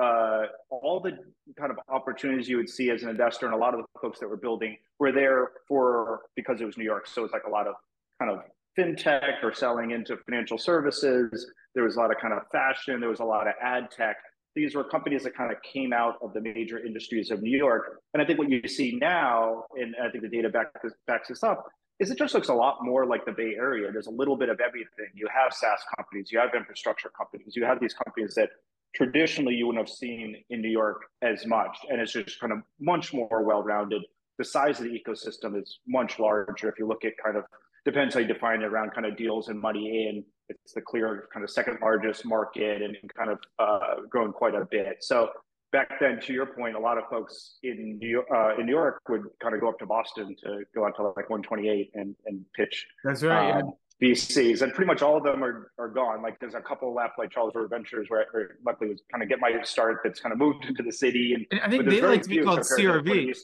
uh, 0.00 0.46
all 0.70 1.00
the 1.00 1.12
kind 1.58 1.70
of 1.70 1.78
opportunities 1.88 2.48
you 2.48 2.56
would 2.56 2.68
see 2.68 2.90
as 2.90 3.02
an 3.02 3.08
investor 3.08 3.46
and 3.46 3.54
a 3.54 3.58
lot 3.58 3.74
of 3.74 3.80
the 3.80 4.00
folks 4.00 4.18
that 4.18 4.28
were 4.28 4.36
building 4.36 4.76
were 4.98 5.12
there 5.12 5.50
for 5.68 6.22
because 6.36 6.60
it 6.60 6.64
was 6.64 6.78
New 6.78 6.84
York. 6.84 7.06
So 7.06 7.24
it's 7.24 7.32
like 7.32 7.44
a 7.46 7.50
lot 7.50 7.66
of 7.66 7.74
kind 8.18 8.30
of 8.30 8.40
fintech 8.78 9.42
or 9.42 9.52
selling 9.52 9.90
into 9.90 10.16
financial 10.18 10.58
services. 10.58 11.50
There 11.74 11.84
was 11.84 11.96
a 11.96 11.98
lot 11.98 12.10
of 12.10 12.16
kind 12.20 12.32
of 12.32 12.42
fashion. 12.50 13.00
There 13.00 13.10
was 13.10 13.20
a 13.20 13.24
lot 13.24 13.46
of 13.46 13.54
ad 13.60 13.90
tech. 13.90 14.16
These 14.54 14.74
were 14.74 14.84
companies 14.84 15.22
that 15.24 15.36
kind 15.36 15.52
of 15.52 15.58
came 15.62 15.92
out 15.92 16.16
of 16.22 16.32
the 16.32 16.40
major 16.40 16.84
industries 16.84 17.30
of 17.30 17.42
New 17.42 17.56
York. 17.56 18.00
And 18.14 18.22
I 18.22 18.26
think 18.26 18.38
what 18.38 18.50
you 18.50 18.66
see 18.66 18.98
now, 19.00 19.64
and 19.76 19.94
I 20.02 20.10
think 20.10 20.24
the 20.24 20.28
data 20.28 20.48
back, 20.48 20.72
backs 21.06 21.28
this 21.28 21.42
up, 21.42 21.66
is 22.00 22.10
it 22.10 22.18
just 22.18 22.34
looks 22.34 22.48
a 22.48 22.54
lot 22.54 22.78
more 22.82 23.06
like 23.06 23.24
the 23.26 23.32
Bay 23.32 23.54
Area. 23.56 23.92
There's 23.92 24.06
a 24.06 24.10
little 24.10 24.36
bit 24.36 24.48
of 24.48 24.58
everything. 24.58 25.06
You 25.14 25.28
have 25.32 25.52
SaaS 25.52 25.80
companies, 25.96 26.32
you 26.32 26.38
have 26.38 26.54
infrastructure 26.56 27.10
companies, 27.16 27.54
you 27.54 27.64
have 27.64 27.78
these 27.78 27.94
companies 27.94 28.34
that 28.34 28.48
traditionally 28.94 29.54
you 29.54 29.66
wouldn't 29.66 29.86
have 29.86 29.94
seen 29.94 30.36
in 30.48 30.62
New 30.62 30.70
York 30.70 31.02
as 31.22 31.46
much. 31.46 31.76
And 31.88 32.00
it's 32.00 32.12
just 32.12 32.40
kind 32.40 32.52
of 32.52 32.60
much 32.80 33.12
more 33.12 33.44
well 33.44 33.62
rounded. 33.62 34.02
The 34.38 34.44
size 34.44 34.80
of 34.80 34.86
the 34.86 34.98
ecosystem 34.98 35.60
is 35.60 35.78
much 35.86 36.18
larger. 36.18 36.68
If 36.68 36.78
you 36.78 36.88
look 36.88 37.04
at 37.04 37.12
kind 37.22 37.36
of, 37.36 37.44
depends 37.84 38.14
how 38.14 38.20
you 38.20 38.26
define 38.26 38.62
it 38.62 38.66
around 38.66 38.92
kind 38.92 39.06
of 39.06 39.16
deals 39.16 39.48
and 39.48 39.60
money 39.60 40.08
in, 40.08 40.24
it's 40.50 40.74
the 40.74 40.80
clear 40.80 41.28
kind 41.32 41.44
of 41.44 41.50
second 41.50 41.78
largest 41.80 42.24
market 42.24 42.82
and, 42.82 42.96
kind 43.16 43.30
of 43.30 43.38
uh, 43.58 44.02
growing 44.08 44.32
quite 44.32 44.54
a 44.54 44.66
bit. 44.70 44.98
So 45.00 45.30
back 45.72 46.00
then, 46.00 46.20
to 46.20 46.32
your 46.32 46.46
point, 46.46 46.76
a 46.76 46.78
lot 46.78 46.98
of 46.98 47.04
folks 47.08 47.56
in 47.62 47.98
New 47.98 48.08
York, 48.08 48.26
uh, 48.34 48.56
in 48.58 48.66
New 48.66 48.72
York 48.72 49.00
would 49.08 49.24
kind 49.42 49.54
of 49.54 49.60
go 49.60 49.68
up 49.68 49.78
to 49.78 49.86
Boston 49.86 50.34
to 50.44 50.64
go 50.74 50.86
out 50.86 50.96
to 50.96 51.02
like 51.02 51.30
128 51.30 51.90
and, 51.94 52.14
and 52.26 52.44
pitch. 52.54 52.86
That's 53.04 53.22
right. 53.22 53.60
Um, 53.60 53.72
VCs, 54.00 54.62
and 54.62 54.72
pretty 54.72 54.86
much 54.86 55.02
all 55.02 55.16
of 55.16 55.22
them 55.22 55.44
are, 55.44 55.72
are 55.78 55.88
gone. 55.88 56.22
Like 56.22 56.40
there's 56.40 56.54
a 56.54 56.60
couple 56.60 56.94
left, 56.94 57.18
like 57.18 57.30
Charles 57.30 57.54
River 57.54 57.68
Ventures, 57.68 58.08
where 58.08 58.22
I 58.34 58.42
luckily 58.64 58.90
was 58.90 59.02
kind 59.10 59.22
of 59.22 59.28
get 59.28 59.40
my 59.40 59.52
start. 59.62 60.00
That's 60.02 60.20
kind 60.20 60.32
of 60.32 60.38
moved 60.38 60.64
into 60.68 60.82
the 60.82 60.92
city, 60.92 61.34
and, 61.34 61.46
and 61.50 61.60
I 61.60 61.68
think 61.68 61.88
they 61.88 62.00
like 62.00 62.22
to 62.22 62.28
be 62.28 62.40
called 62.40 62.60
CRV. 62.60 63.34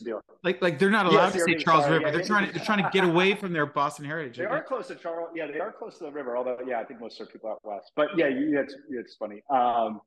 Like 0.42 0.62
like 0.62 0.78
they're 0.78 0.90
not 0.90 1.06
allowed 1.06 1.34
yeah, 1.34 1.44
to 1.44 1.52
say 1.52 1.54
Charles 1.56 1.84
sorry, 1.84 1.98
River. 1.98 2.06
Yeah, 2.06 2.12
they're 2.12 2.26
trying 2.26 2.46
to 2.46 2.52
they're 2.52 2.64
trying 2.64 2.82
to 2.82 2.90
get 2.90 3.04
away 3.08 3.34
from 3.34 3.52
their 3.52 3.66
Boston 3.66 4.06
heritage. 4.06 4.38
They 4.38 4.44
are 4.44 4.62
close 4.62 4.88
to 4.88 4.94
Charles. 4.94 5.28
Yeah, 5.34 5.46
they 5.46 5.60
are 5.60 5.72
close 5.72 5.98
to 5.98 6.04
the 6.04 6.12
river. 6.12 6.36
Although 6.36 6.58
yeah, 6.66 6.80
I 6.80 6.84
think 6.84 7.00
most 7.00 7.20
are 7.20 7.26
people 7.26 7.50
out 7.50 7.60
west. 7.62 7.92
But 7.94 8.08
yeah, 8.16 8.26
it's 8.30 8.74
it's 8.88 9.16
funny. 9.16 9.42
Um, 9.50 10.00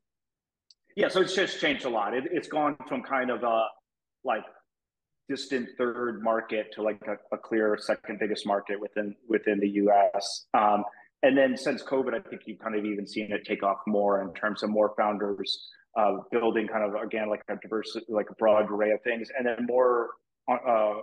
yeah, 0.96 1.08
so 1.10 1.22
it's 1.22 1.36
just 1.36 1.62
changed 1.62 1.86
a 1.86 1.89
lot. 1.89 2.15
It, 2.15 2.25
it's 2.32 2.48
gone 2.48 2.75
from 2.88 3.03
kind 3.03 3.29
of 3.29 3.44
a 3.44 3.65
like 4.24 4.44
distant 5.29 5.69
third 5.77 6.21
market 6.24 6.74
to 6.74 6.81
like 6.81 7.01
a, 7.07 7.36
a, 7.36 7.38
clear 7.38 7.77
second 7.79 8.19
biggest 8.19 8.45
market 8.45 8.79
within 8.79 9.15
within 9.27 9.59
the 9.59 9.69
U.S. 9.83 10.48
Um, 10.53 10.83
and 11.21 11.38
then 11.38 11.55
since 11.55 11.83
COVID, 11.83 12.13
I 12.13 12.27
think 12.27 12.41
you've 12.45 12.59
kind 12.59 12.75
of 12.75 12.83
even 12.83 13.05
seen 13.05 13.31
it 13.31 13.45
take 13.45 13.62
off 13.62 13.77
more 13.88 14.21
in 14.21 14.33
terms 14.33 14.63
of 14.63 14.69
more 14.69 14.93
founders 14.98 15.69
uh, 15.98 16.17
building 16.31 16.67
kind 16.67 16.83
of 16.83 17.01
again 17.01 17.29
like 17.29 17.41
a 17.50 17.55
diverse, 17.62 17.95
like 18.09 18.29
a 18.29 18.36
broad 18.36 18.69
array 18.71 18.91
of 18.91 19.01
things, 19.03 19.29
and 19.38 19.45
then 19.45 19.65
more 19.67 20.09
uh, 20.50 20.95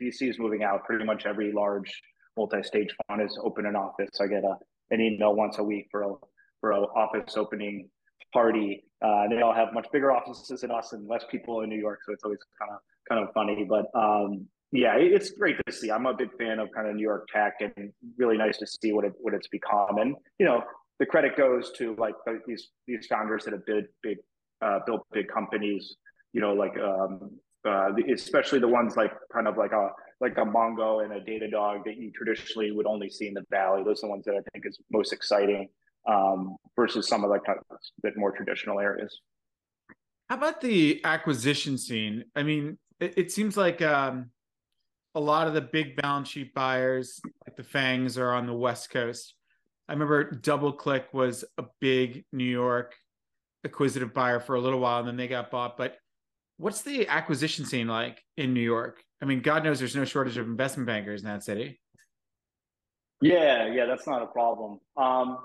VCs 0.00 0.38
moving 0.38 0.62
out. 0.62 0.84
Pretty 0.84 1.04
much 1.04 1.26
every 1.26 1.52
large 1.52 1.90
multi-stage 2.36 2.94
fund 3.08 3.22
is 3.22 3.38
open 3.42 3.66
an 3.66 3.76
office. 3.76 4.20
I 4.20 4.26
get 4.26 4.44
a 4.44 4.56
an 4.90 5.00
email 5.00 5.34
once 5.34 5.58
a 5.58 5.62
week 5.62 5.88
for 5.90 6.02
a 6.02 6.14
for 6.60 6.72
an 6.72 6.84
office 6.94 7.36
opening 7.36 7.88
party. 8.32 8.84
Uh, 9.02 9.28
they 9.28 9.42
all 9.42 9.54
have 9.54 9.72
much 9.72 9.86
bigger 9.92 10.12
offices 10.12 10.60
than 10.60 10.70
us 10.70 10.92
and 10.92 11.06
less 11.08 11.24
people 11.30 11.60
in 11.60 11.68
New 11.68 11.78
York, 11.78 12.00
so 12.06 12.12
it's 12.12 12.24
always 12.24 12.38
kind 12.58 12.72
of 12.72 12.78
kind 13.08 13.22
of 13.22 13.32
funny. 13.34 13.66
But 13.68 13.86
um, 13.98 14.46
yeah, 14.72 14.96
it's 14.96 15.30
great 15.30 15.56
to 15.66 15.72
see. 15.72 15.90
I'm 15.90 16.06
a 16.06 16.14
big 16.14 16.30
fan 16.38 16.58
of 16.58 16.68
kind 16.74 16.88
of 16.88 16.96
New 16.96 17.02
York 17.02 17.28
tech, 17.32 17.54
and 17.60 17.92
really 18.16 18.36
nice 18.36 18.58
to 18.58 18.66
see 18.66 18.92
what 18.92 19.04
it 19.04 19.12
what 19.18 19.34
it's 19.34 19.48
become. 19.48 19.98
And 19.98 20.16
you 20.38 20.46
know, 20.46 20.62
the 20.98 21.06
credit 21.06 21.36
goes 21.36 21.72
to 21.78 21.94
like 21.98 22.14
these 22.46 22.68
these 22.86 23.06
founders 23.06 23.44
that 23.44 23.52
have 23.52 23.66
big 23.66 23.84
big 24.02 24.18
uh, 24.62 24.80
built 24.86 25.06
big 25.12 25.28
companies. 25.28 25.96
You 26.32 26.40
know, 26.40 26.52
like 26.52 26.76
um, 26.78 27.38
uh, 27.66 27.90
especially 28.12 28.58
the 28.58 28.68
ones 28.68 28.96
like 28.96 29.12
kind 29.32 29.48
of 29.48 29.56
like 29.56 29.72
a 29.72 29.90
like 30.20 30.32
a 30.38 30.44
Mongo 30.44 31.04
and 31.04 31.12
a 31.12 31.20
Datadog 31.20 31.84
that 31.84 31.96
you 31.96 32.10
traditionally 32.12 32.70
would 32.70 32.86
only 32.86 33.10
see 33.10 33.28
in 33.28 33.34
the 33.34 33.44
Valley. 33.50 33.82
Those 33.84 34.02
are 34.02 34.06
the 34.06 34.10
ones 34.10 34.24
that 34.24 34.34
I 34.34 34.40
think 34.52 34.64
is 34.66 34.78
most 34.90 35.12
exciting 35.12 35.68
um, 36.06 36.56
versus 36.74 37.08
some 37.08 37.24
of 37.24 37.30
like 37.30 37.46
a 37.48 37.56
bit 38.02 38.16
more 38.16 38.32
traditional 38.32 38.80
areas. 38.80 39.20
How 40.28 40.36
about 40.36 40.60
the 40.60 41.00
acquisition 41.04 41.78
scene? 41.78 42.24
I 42.34 42.42
mean, 42.42 42.78
it, 43.00 43.14
it 43.16 43.32
seems 43.32 43.56
like 43.56 43.80
um, 43.82 44.30
a 45.14 45.20
lot 45.20 45.46
of 45.46 45.54
the 45.54 45.60
big 45.60 45.96
balance 45.96 46.28
sheet 46.28 46.52
buyers, 46.54 47.20
like 47.46 47.56
the 47.56 47.62
FANGs, 47.62 48.18
are 48.18 48.32
on 48.32 48.46
the 48.46 48.54
West 48.54 48.90
Coast. 48.90 49.34
I 49.88 49.92
remember 49.92 50.30
DoubleClick 50.30 51.04
was 51.12 51.44
a 51.58 51.64
big 51.80 52.24
New 52.32 52.44
York 52.44 52.94
acquisitive 53.64 54.14
buyer 54.14 54.40
for 54.40 54.56
a 54.56 54.60
little 54.60 54.80
while, 54.80 55.00
and 55.00 55.08
then 55.08 55.16
they 55.16 55.28
got 55.28 55.50
bought. 55.50 55.76
But 55.76 55.96
what's 56.56 56.82
the 56.82 57.06
acquisition 57.08 57.64
scene 57.64 57.86
like 57.86 58.22
in 58.36 58.52
New 58.52 58.60
York? 58.60 59.02
I 59.22 59.26
mean, 59.26 59.40
God 59.40 59.64
knows 59.64 59.78
there's 59.78 59.96
no 59.96 60.04
shortage 60.04 60.36
of 60.36 60.46
investment 60.46 60.86
bankers 60.86 61.22
in 61.22 61.28
that 61.28 61.44
city. 61.44 61.80
Yeah, 63.20 63.72
yeah, 63.72 63.86
that's 63.86 64.06
not 64.06 64.22
a 64.22 64.26
problem. 64.26 64.80
Um, 64.96 65.38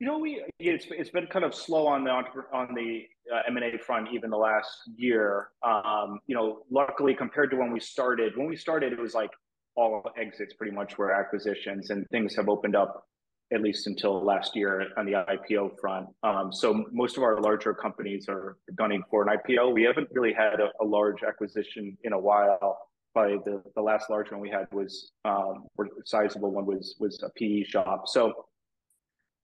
you 0.00 0.06
know, 0.06 0.18
we 0.18 0.42
it's 0.58 0.86
it's 0.90 1.10
been 1.10 1.26
kind 1.26 1.44
of 1.44 1.54
slow 1.54 1.86
on 1.86 2.04
the 2.04 2.10
on 2.10 2.74
the 2.74 3.02
uh, 3.32 3.42
M 3.46 3.58
and 3.58 3.74
A 3.74 3.78
front 3.78 4.08
even 4.12 4.30
the 4.30 4.36
last 4.36 4.88
year. 4.96 5.48
Um, 5.62 6.20
you 6.26 6.34
know, 6.34 6.62
luckily 6.70 7.14
compared 7.14 7.50
to 7.50 7.56
when 7.58 7.70
we 7.70 7.80
started, 7.80 8.32
when 8.36 8.48
we 8.48 8.56
started, 8.56 8.94
it 8.94 8.98
was 8.98 9.12
like 9.12 9.30
all 9.76 10.02
exits 10.18 10.54
pretty 10.54 10.74
much 10.74 10.96
were 10.96 11.12
acquisitions, 11.12 11.90
and 11.90 12.08
things 12.08 12.34
have 12.34 12.48
opened 12.48 12.74
up 12.74 13.04
at 13.52 13.60
least 13.60 13.86
until 13.88 14.24
last 14.24 14.56
year 14.56 14.86
on 14.96 15.04
the 15.04 15.12
IPO 15.12 15.78
front. 15.78 16.06
Um, 16.22 16.50
so 16.50 16.84
most 16.92 17.16
of 17.18 17.22
our 17.22 17.38
larger 17.40 17.74
companies 17.74 18.26
are 18.28 18.56
gunning 18.76 19.02
for 19.10 19.28
an 19.28 19.36
IPO. 19.36 19.74
We 19.74 19.82
haven't 19.82 20.08
really 20.12 20.32
had 20.32 20.60
a, 20.60 20.70
a 20.80 20.84
large 20.84 21.22
acquisition 21.24 21.98
in 22.04 22.12
a 22.12 22.18
while. 22.18 22.78
Probably 23.12 23.38
the, 23.44 23.60
the 23.74 23.82
last 23.82 24.08
large 24.08 24.30
one 24.30 24.40
we 24.40 24.50
had 24.50 24.66
was 24.72 25.10
um, 25.26 25.66
or 25.76 25.88
sizable 26.06 26.52
one 26.52 26.64
was 26.64 26.96
was 26.98 27.22
a 27.22 27.28
PE 27.36 27.64
shop. 27.64 28.04
So 28.06 28.32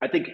I 0.00 0.08
think 0.08 0.28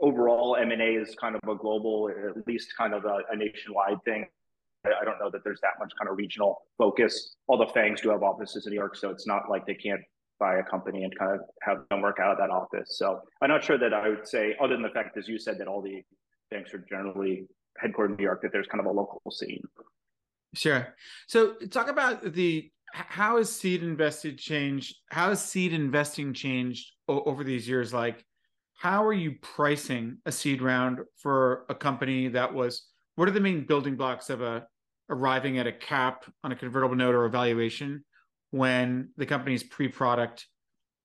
overall 0.00 0.56
M&A 0.56 0.94
is 0.94 1.14
kind 1.20 1.34
of 1.34 1.48
a 1.48 1.54
global, 1.54 2.10
at 2.10 2.46
least 2.46 2.74
kind 2.76 2.94
of 2.94 3.04
a, 3.04 3.36
nationwide 3.36 4.02
thing. 4.04 4.26
I 4.86 5.04
don't 5.04 5.18
know 5.18 5.30
that 5.30 5.42
there's 5.44 5.60
that 5.60 5.72
much 5.78 5.92
kind 5.98 6.10
of 6.10 6.16
regional 6.16 6.62
focus. 6.78 7.36
All 7.46 7.58
the 7.58 7.66
FANGs 7.66 8.02
do 8.02 8.10
have 8.10 8.22
offices 8.22 8.66
in 8.66 8.70
New 8.70 8.78
York, 8.78 8.96
so 8.96 9.10
it's 9.10 9.26
not 9.26 9.50
like 9.50 9.66
they 9.66 9.74
can't 9.74 10.00
buy 10.38 10.58
a 10.58 10.62
company 10.62 11.02
and 11.02 11.18
kind 11.18 11.32
of 11.32 11.40
have 11.62 11.78
them 11.90 12.00
work 12.00 12.18
out 12.20 12.30
of 12.30 12.38
that 12.38 12.50
office. 12.50 12.96
So 12.96 13.20
I'm 13.42 13.50
not 13.50 13.64
sure 13.64 13.76
that 13.76 13.92
I 13.92 14.08
would 14.08 14.26
say, 14.26 14.54
other 14.62 14.74
than 14.74 14.82
the 14.82 14.90
fact, 14.90 15.16
as 15.18 15.26
you 15.26 15.38
said, 15.38 15.58
that 15.58 15.66
all 15.66 15.82
the 15.82 16.02
banks 16.50 16.72
are 16.72 16.84
generally 16.88 17.46
headquartered 17.82 18.10
in 18.10 18.16
New 18.16 18.24
York, 18.24 18.42
that 18.42 18.52
there's 18.52 18.68
kind 18.68 18.80
of 18.80 18.86
a 18.86 18.92
local 18.92 19.20
scene. 19.30 19.62
Sure. 20.54 20.94
So 21.26 21.54
talk 21.54 21.88
about 21.88 22.32
the 22.32 22.70
how 22.92 23.36
has 23.36 23.54
seed 23.54 23.82
invested 23.82 24.38
changed? 24.38 24.96
How 25.10 25.28
has 25.30 25.44
seed 25.44 25.72
investing 25.72 26.32
changed 26.32 26.92
over 27.06 27.44
these 27.44 27.68
years? 27.68 27.92
Like 27.92 28.24
how 28.78 29.04
are 29.04 29.12
you 29.12 29.34
pricing 29.42 30.18
a 30.24 30.32
seed 30.32 30.62
round 30.62 31.00
for 31.16 31.66
a 31.68 31.74
company 31.74 32.28
that 32.28 32.54
was 32.54 32.86
what 33.16 33.28
are 33.28 33.32
the 33.32 33.40
main 33.40 33.66
building 33.66 33.96
blocks 33.96 34.30
of 34.30 34.40
a 34.40 34.64
arriving 35.10 35.58
at 35.58 35.66
a 35.66 35.72
cap 35.72 36.24
on 36.44 36.52
a 36.52 36.56
convertible 36.56 36.94
note 36.94 37.14
or 37.14 37.24
evaluation 37.24 38.04
when 38.50 39.10
the 39.16 39.26
company's 39.26 39.64
pre-product 39.64 40.46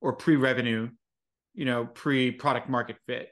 or 0.02 0.14
pre-revenue 0.14 0.88
you 1.56 1.66
know 1.66 1.86
pre-product 1.86 2.70
market 2.70 2.96
fit 3.08 3.30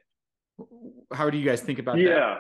how 1.14 1.30
do 1.30 1.38
you 1.38 1.46
guys 1.46 1.62
think 1.62 1.78
about 1.78 1.98
yeah. 1.98 2.10
that 2.10 2.16
yeah 2.16 2.36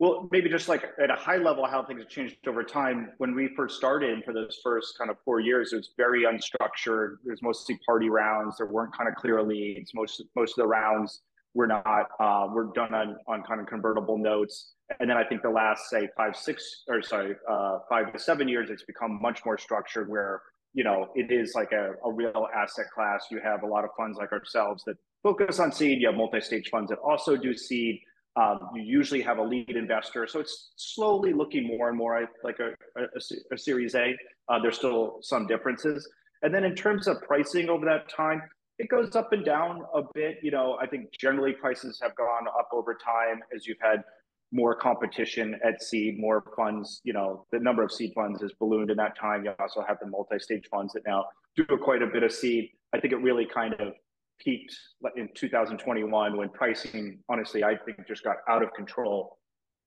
well, 0.00 0.28
maybe 0.30 0.48
just 0.48 0.68
like 0.68 0.84
at 1.02 1.10
a 1.10 1.16
high 1.16 1.38
level, 1.38 1.66
how 1.66 1.84
things 1.84 2.00
have 2.00 2.08
changed 2.08 2.36
over 2.46 2.62
time. 2.62 3.10
When 3.18 3.34
we 3.34 3.48
first 3.56 3.76
started 3.76 4.22
for 4.24 4.32
those 4.32 4.58
first 4.62 4.96
kind 4.96 5.10
of 5.10 5.16
four 5.24 5.40
years, 5.40 5.72
it 5.72 5.76
was 5.76 5.90
very 5.96 6.22
unstructured. 6.22 7.16
It 7.26 7.30
was 7.30 7.42
mostly 7.42 7.80
party 7.84 8.08
rounds. 8.08 8.58
There 8.58 8.66
weren't 8.66 8.96
kind 8.96 9.08
of 9.08 9.16
clear 9.16 9.42
leads. 9.42 9.92
Most 9.94 10.22
most 10.36 10.56
of 10.56 10.62
the 10.62 10.68
rounds 10.68 11.22
were 11.54 11.66
not 11.66 12.06
uh, 12.20 12.46
were 12.52 12.70
done 12.74 12.94
on 12.94 13.16
on 13.26 13.42
kind 13.42 13.60
of 13.60 13.66
convertible 13.66 14.18
notes. 14.18 14.74
And 15.00 15.10
then 15.10 15.16
I 15.16 15.24
think 15.24 15.42
the 15.42 15.50
last 15.50 15.90
say 15.90 16.08
five 16.16 16.36
six 16.36 16.84
or 16.86 17.02
sorry 17.02 17.34
uh, 17.50 17.80
five 17.88 18.12
to 18.12 18.18
seven 18.20 18.46
years, 18.46 18.70
it's 18.70 18.84
become 18.84 19.20
much 19.20 19.44
more 19.44 19.58
structured 19.58 20.08
where 20.08 20.42
you 20.74 20.84
know 20.84 21.08
it 21.16 21.32
is 21.32 21.54
like 21.56 21.72
a, 21.72 21.94
a 22.04 22.12
real 22.12 22.46
asset 22.56 22.86
class. 22.94 23.26
You 23.32 23.40
have 23.42 23.64
a 23.64 23.66
lot 23.66 23.82
of 23.82 23.90
funds 23.96 24.16
like 24.16 24.30
ourselves 24.30 24.84
that 24.86 24.96
focus 25.24 25.58
on 25.58 25.72
seed. 25.72 26.00
You 26.00 26.06
have 26.06 26.16
multi-stage 26.16 26.68
funds 26.70 26.90
that 26.90 26.98
also 27.00 27.36
do 27.36 27.52
seed 27.52 28.00
um, 28.38 28.70
you 28.74 28.82
usually 28.82 29.22
have 29.22 29.38
a 29.38 29.42
lead 29.42 29.70
investor. 29.70 30.26
So 30.26 30.38
it's 30.38 30.70
slowly 30.76 31.32
looking 31.32 31.66
more 31.66 31.88
and 31.88 31.98
more 31.98 32.28
like 32.44 32.58
a, 32.60 32.68
a, 33.00 33.06
a 33.52 33.58
Series 33.58 33.94
A. 33.94 34.16
Uh, 34.48 34.58
there's 34.62 34.76
still 34.76 35.18
some 35.22 35.46
differences. 35.46 36.08
And 36.42 36.54
then 36.54 36.64
in 36.64 36.74
terms 36.74 37.08
of 37.08 37.20
pricing 37.22 37.68
over 37.68 37.84
that 37.86 38.08
time, 38.08 38.40
it 38.78 38.88
goes 38.88 39.16
up 39.16 39.32
and 39.32 39.44
down 39.44 39.82
a 39.92 40.02
bit. 40.14 40.38
You 40.42 40.52
know, 40.52 40.78
I 40.80 40.86
think 40.86 41.10
generally 41.18 41.52
prices 41.52 41.98
have 42.00 42.14
gone 42.14 42.46
up 42.46 42.68
over 42.72 42.96
time 43.04 43.40
as 43.54 43.66
you've 43.66 43.80
had 43.80 44.04
more 44.52 44.74
competition 44.74 45.58
at 45.64 45.82
seed, 45.82 46.18
more 46.18 46.44
funds. 46.56 47.00
You 47.02 47.14
know, 47.14 47.44
the 47.50 47.58
number 47.58 47.82
of 47.82 47.90
seed 47.90 48.12
funds 48.14 48.40
has 48.40 48.52
ballooned 48.52 48.90
in 48.90 48.96
that 48.98 49.18
time. 49.18 49.44
You 49.44 49.52
also 49.58 49.84
have 49.86 49.98
the 50.00 50.06
multi-stage 50.06 50.68
funds 50.70 50.92
that 50.92 51.02
now 51.06 51.26
do 51.56 51.64
quite 51.82 52.02
a 52.02 52.06
bit 52.06 52.22
of 52.22 52.32
seed. 52.32 52.70
I 52.94 53.00
think 53.00 53.12
it 53.12 53.16
really 53.16 53.46
kind 53.46 53.74
of 53.74 53.94
peaked 54.38 54.74
in 55.16 55.28
2021 55.34 56.36
when 56.36 56.48
pricing, 56.50 57.18
honestly, 57.28 57.64
I 57.64 57.76
think 57.76 58.06
just 58.06 58.24
got 58.24 58.36
out 58.48 58.62
of 58.62 58.72
control. 58.74 59.38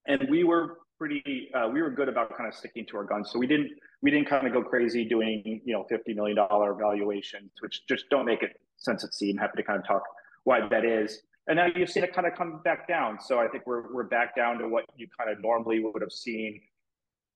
And 0.07 0.27
we 0.29 0.43
were 0.43 0.79
pretty, 0.97 1.49
uh, 1.53 1.69
we 1.69 1.81
were 1.81 1.89
good 1.89 2.09
about 2.09 2.35
kind 2.37 2.47
of 2.47 2.55
sticking 2.55 2.85
to 2.87 2.97
our 2.97 3.03
guns. 3.03 3.29
So 3.31 3.39
we 3.39 3.47
didn't, 3.47 3.71
we 4.01 4.11
didn't 4.11 4.27
kind 4.27 4.45
of 4.47 4.53
go 4.53 4.63
crazy 4.63 5.05
doing, 5.05 5.61
you 5.63 5.73
know, 5.73 5.85
$50 5.91 6.15
million 6.15 6.35
valuations, 6.35 7.51
which 7.61 7.81
just 7.87 8.05
don't 8.09 8.25
make 8.25 8.43
it 8.43 8.51
sense 8.77 9.03
at 9.03 9.13
seed. 9.13 9.35
I'm 9.35 9.39
happy 9.39 9.57
to 9.57 9.63
kind 9.63 9.79
of 9.79 9.87
talk 9.87 10.03
why 10.43 10.67
that 10.67 10.85
is. 10.85 11.21
And 11.47 11.57
now 11.57 11.67
you've 11.75 11.89
seen 11.89 12.03
it 12.03 12.13
kind 12.13 12.27
of 12.27 12.35
come 12.35 12.61
back 12.63 12.87
down. 12.87 13.19
So 13.19 13.39
I 13.39 13.47
think 13.47 13.65
we're, 13.65 13.93
we're 13.93 14.03
back 14.03 14.35
down 14.35 14.57
to 14.59 14.67
what 14.67 14.85
you 14.95 15.07
kind 15.17 15.31
of 15.31 15.41
normally 15.41 15.79
would 15.79 16.01
have 16.01 16.11
seen, 16.11 16.61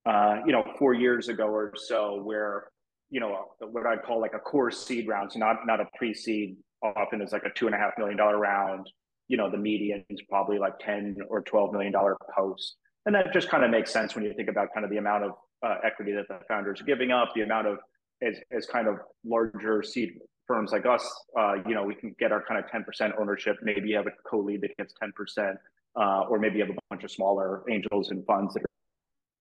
uh, 0.05 0.37
you 0.45 0.51
know, 0.51 0.63
four 0.77 0.93
years 0.93 1.29
ago 1.29 1.45
or 1.47 1.73
so, 1.75 2.21
where 2.21 2.69
you 3.09 3.19
know 3.19 3.45
what 3.59 3.85
I'd 3.85 4.03
call 4.03 4.19
like 4.19 4.33
a 4.33 4.39
core 4.39 4.71
seed 4.71 5.07
round, 5.07 5.31
so 5.31 5.39
not 5.39 5.65
not 5.65 5.79
a 5.79 5.85
pre-seed 5.97 6.57
often 6.83 7.21
is 7.21 7.31
like 7.31 7.43
a 7.43 7.49
two 7.49 7.65
and 7.65 7.75
a 7.75 7.77
half 7.77 7.93
million 7.97 8.17
dollar 8.17 8.37
round. 8.37 8.89
You 9.27 9.37
know, 9.37 9.49
the 9.49 9.57
median 9.57 10.05
is 10.09 10.21
probably 10.29 10.59
like 10.59 10.77
10 10.79 11.17
or 11.29 11.41
12 11.41 11.71
million 11.71 11.91
dollar 11.91 12.17
post. 12.35 12.75
And 13.05 13.15
that 13.15 13.33
just 13.33 13.49
kind 13.49 13.63
of 13.63 13.71
makes 13.71 13.91
sense 13.91 14.15
when 14.15 14.23
you 14.23 14.33
think 14.33 14.49
about 14.49 14.69
kind 14.73 14.83
of 14.83 14.91
the 14.91 14.97
amount 14.97 15.23
of 15.23 15.31
uh, 15.65 15.75
equity 15.83 16.11
that 16.13 16.27
the 16.27 16.39
founders 16.47 16.81
are 16.81 16.85
giving 16.85 17.11
up, 17.11 17.29
the 17.35 17.41
amount 17.41 17.67
of 17.67 17.77
as, 18.21 18.37
as 18.51 18.65
kind 18.65 18.87
of 18.87 18.97
larger 19.23 19.83
seed 19.83 20.13
firms 20.47 20.71
like 20.71 20.85
us, 20.85 21.03
uh, 21.37 21.55
you 21.67 21.73
know, 21.73 21.83
we 21.83 21.95
can 21.95 22.15
get 22.19 22.31
our 22.31 22.43
kind 22.47 22.63
of 22.63 22.69
10% 22.69 23.19
ownership. 23.19 23.57
Maybe 23.61 23.89
you 23.89 23.95
have 23.97 24.07
a 24.07 24.11
co-lead 24.29 24.61
that 24.61 24.77
gets 24.77 24.93
10%, 25.01 25.55
uh, 25.95 26.21
or 26.29 26.39
maybe 26.39 26.59
you 26.59 26.65
have 26.65 26.75
a 26.75 26.79
bunch 26.89 27.03
of 27.03 27.11
smaller 27.11 27.63
angels 27.69 28.11
and 28.11 28.25
funds 28.25 28.53
that 28.53 28.61
are 28.61 28.74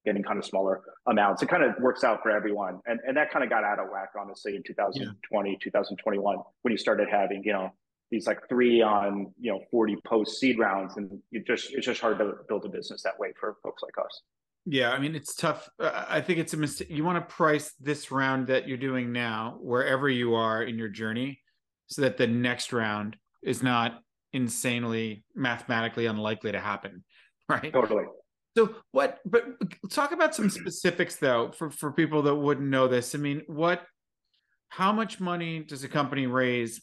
getting 0.05 0.23
kind 0.23 0.39
of 0.39 0.45
smaller 0.45 0.83
amounts. 1.07 1.43
It 1.43 1.49
kind 1.49 1.63
of 1.63 1.73
works 1.81 2.05
out 2.05 2.23
for 2.23 2.31
everyone. 2.31 2.81
And, 2.87 3.01
and 3.07 3.17
that 3.17 3.31
kind 3.31 3.45
of 3.45 3.51
got 3.51 3.65
out 3.65 3.79
of 3.79 3.87
whack, 3.91 4.11
honestly, 4.19 4.57
in 4.57 4.63
2020, 4.63 5.51
yeah. 5.51 5.57
2021, 5.61 6.37
when 6.63 6.73
you 6.73 6.79
started 6.79 7.09
having, 7.11 7.43
you 7.45 7.53
know, 7.53 7.71
these 8.11 8.27
like 8.27 8.41
three 8.49 8.83
on, 8.83 9.33
you 9.41 9.53
know, 9.53 9.61
40 9.71 9.97
post 10.07 10.39
seed 10.39 10.59
rounds. 10.59 10.97
And 10.97 11.11
it 11.33 11.47
just, 11.47 11.73
it's 11.73 11.87
just 11.87 12.01
hard 12.01 12.19
to 12.19 12.33
build 12.49 12.65
a 12.65 12.69
business 12.69 13.03
that 13.03 13.19
way 13.19 13.33
for 13.39 13.57
folks 13.63 13.83
like 13.83 13.95
us. 14.05 14.23
Yeah, 14.67 14.93
I 14.93 14.99
mean 14.99 15.15
it's 15.15 15.35
tough. 15.35 15.69
Uh, 15.79 16.07
I 16.09 16.21
think 16.23 16.39
it's 16.39 16.55
a 16.55 16.57
mistake. 16.57 16.89
You 16.89 17.05
want 17.05 17.17
to 17.17 17.35
price 17.35 17.75
this 17.81 18.11
round 18.11 18.47
that 18.47 18.67
you're 18.67 18.79
doing 18.79 19.13
now 19.13 19.59
wherever 19.61 20.09
you 20.09 20.35
are 20.35 20.63
in 20.63 20.79
your 20.79 20.89
journey, 20.89 21.41
so 21.87 22.01
that 22.01 22.17
the 22.17 22.27
next 22.27 22.73
round 22.73 23.17
is 23.43 23.63
not 23.63 24.01
insanely 24.33 25.23
mathematically 25.35 26.07
unlikely 26.07 26.53
to 26.53 26.61
happen. 26.61 27.05
Right. 27.47 27.75
Totally. 27.75 28.05
So 28.57 28.77
what? 28.93 29.21
But 29.25 29.45
talk 29.91 30.13
about 30.13 30.35
some 30.35 30.49
specifics 30.49 31.17
though 31.17 31.51
for 31.53 31.71
for 31.71 31.93
people 31.93 32.23
that 32.23 32.35
wouldn't 32.35 32.69
know 32.69 32.89
this. 32.89 33.15
I 33.15 33.19
mean, 33.19 33.43
what? 33.47 33.83
How 34.69 34.93
much 34.93 35.21
money 35.21 35.61
does 35.61 35.85
a 35.85 35.89
company 35.89 36.27
raise 36.27 36.83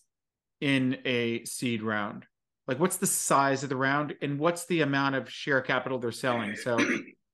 in 0.62 0.98
a 1.06 1.44
seed 1.46 1.82
round? 1.82 2.26
Like, 2.68 2.80
what's 2.80 2.98
the 2.98 3.08
size 3.08 3.64
of 3.64 3.70
the 3.70 3.76
round, 3.76 4.16
and 4.22 4.40
what's 4.40 4.66
the 4.66 4.82
amount 4.82 5.16
of 5.16 5.30
share 5.30 5.62
capital 5.62 5.98
they're 5.98 6.12
selling? 6.12 6.56
So, 6.56 6.78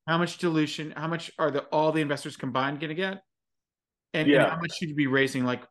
how 0.08 0.18
much 0.18 0.38
dilution? 0.38 0.92
How 0.96 1.06
much 1.06 1.30
are 1.38 1.50
the 1.50 1.60
all 1.66 1.92
the 1.92 2.00
investors 2.00 2.36
combined 2.36 2.80
going 2.80 2.88
to 2.88 2.94
get? 2.94 3.22
And, 4.14 4.26
yeah. 4.26 4.42
and 4.42 4.50
how 4.52 4.56
much 4.56 4.72
should 4.76 4.88
you 4.88 4.94
be 4.94 5.06
raising? 5.06 5.44
Like, 5.44 5.62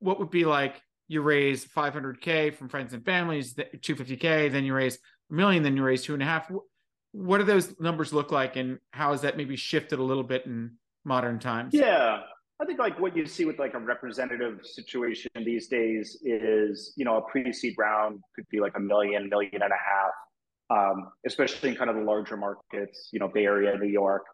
what 0.00 0.18
would 0.18 0.30
be 0.30 0.44
like? 0.44 0.80
You 1.08 1.22
raise 1.22 1.64
500k 1.64 2.54
from 2.54 2.68
friends 2.68 2.92
and 2.92 3.04
families, 3.04 3.54
250k, 3.54 4.50
then 4.50 4.64
you 4.64 4.74
raise 4.74 4.98
a 5.30 5.34
million, 5.34 5.62
then 5.62 5.76
you 5.76 5.84
raise 5.84 6.02
two 6.02 6.14
and 6.14 6.22
a 6.22 6.26
half. 6.26 6.50
What 7.16 7.38
do 7.38 7.44
those 7.44 7.74
numbers 7.80 8.12
look 8.12 8.30
like, 8.30 8.56
and 8.56 8.78
how 8.90 9.12
has 9.12 9.22
that 9.22 9.38
maybe 9.38 9.56
shifted 9.56 9.98
a 9.98 10.02
little 10.02 10.22
bit 10.22 10.44
in 10.44 10.72
modern 11.04 11.38
times? 11.38 11.72
Yeah, 11.72 12.20
I 12.60 12.64
think 12.64 12.78
like 12.78 12.98
what 12.98 13.16
you 13.16 13.26
see 13.26 13.44
with 13.44 13.58
like 13.58 13.74
a 13.74 13.78
representative 13.78 14.60
situation 14.64 15.30
these 15.34 15.68
days 15.68 16.18
is, 16.22 16.92
you 16.96 17.04
know, 17.04 17.16
a 17.16 17.22
pre-seed 17.22 17.74
round 17.78 18.20
could 18.34 18.46
be 18.50 18.60
like 18.60 18.72
a 18.76 18.80
million, 18.80 19.28
million 19.28 19.62
and 19.62 19.72
a 19.72 19.76
half, 19.76 20.12
um, 20.70 21.12
especially 21.26 21.70
in 21.70 21.76
kind 21.76 21.90
of 21.90 21.96
the 21.96 22.02
larger 22.02 22.36
markets, 22.36 23.10
you 23.12 23.18
know, 23.18 23.28
Bay 23.28 23.44
Area, 23.44 23.76
New 23.78 23.88
York. 23.88 24.24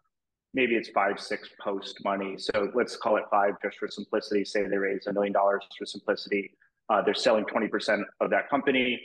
Maybe 0.53 0.75
it's 0.75 0.89
five, 0.89 1.19
six 1.19 1.49
post 1.61 1.97
money. 2.03 2.35
So 2.37 2.69
let's 2.75 2.95
call 2.95 3.17
it 3.17 3.23
five 3.29 3.55
just 3.61 3.77
for 3.77 3.87
simplicity. 3.89 4.45
Say 4.45 4.67
they 4.67 4.77
raise 4.77 5.07
a 5.07 5.13
million 5.13 5.33
dollars 5.33 5.63
for 5.77 5.85
simplicity. 5.85 6.55
Uh, 6.89 7.01
they're 7.01 7.13
selling 7.13 7.45
20% 7.45 8.03
of 8.21 8.29
that 8.29 8.49
company 8.49 9.01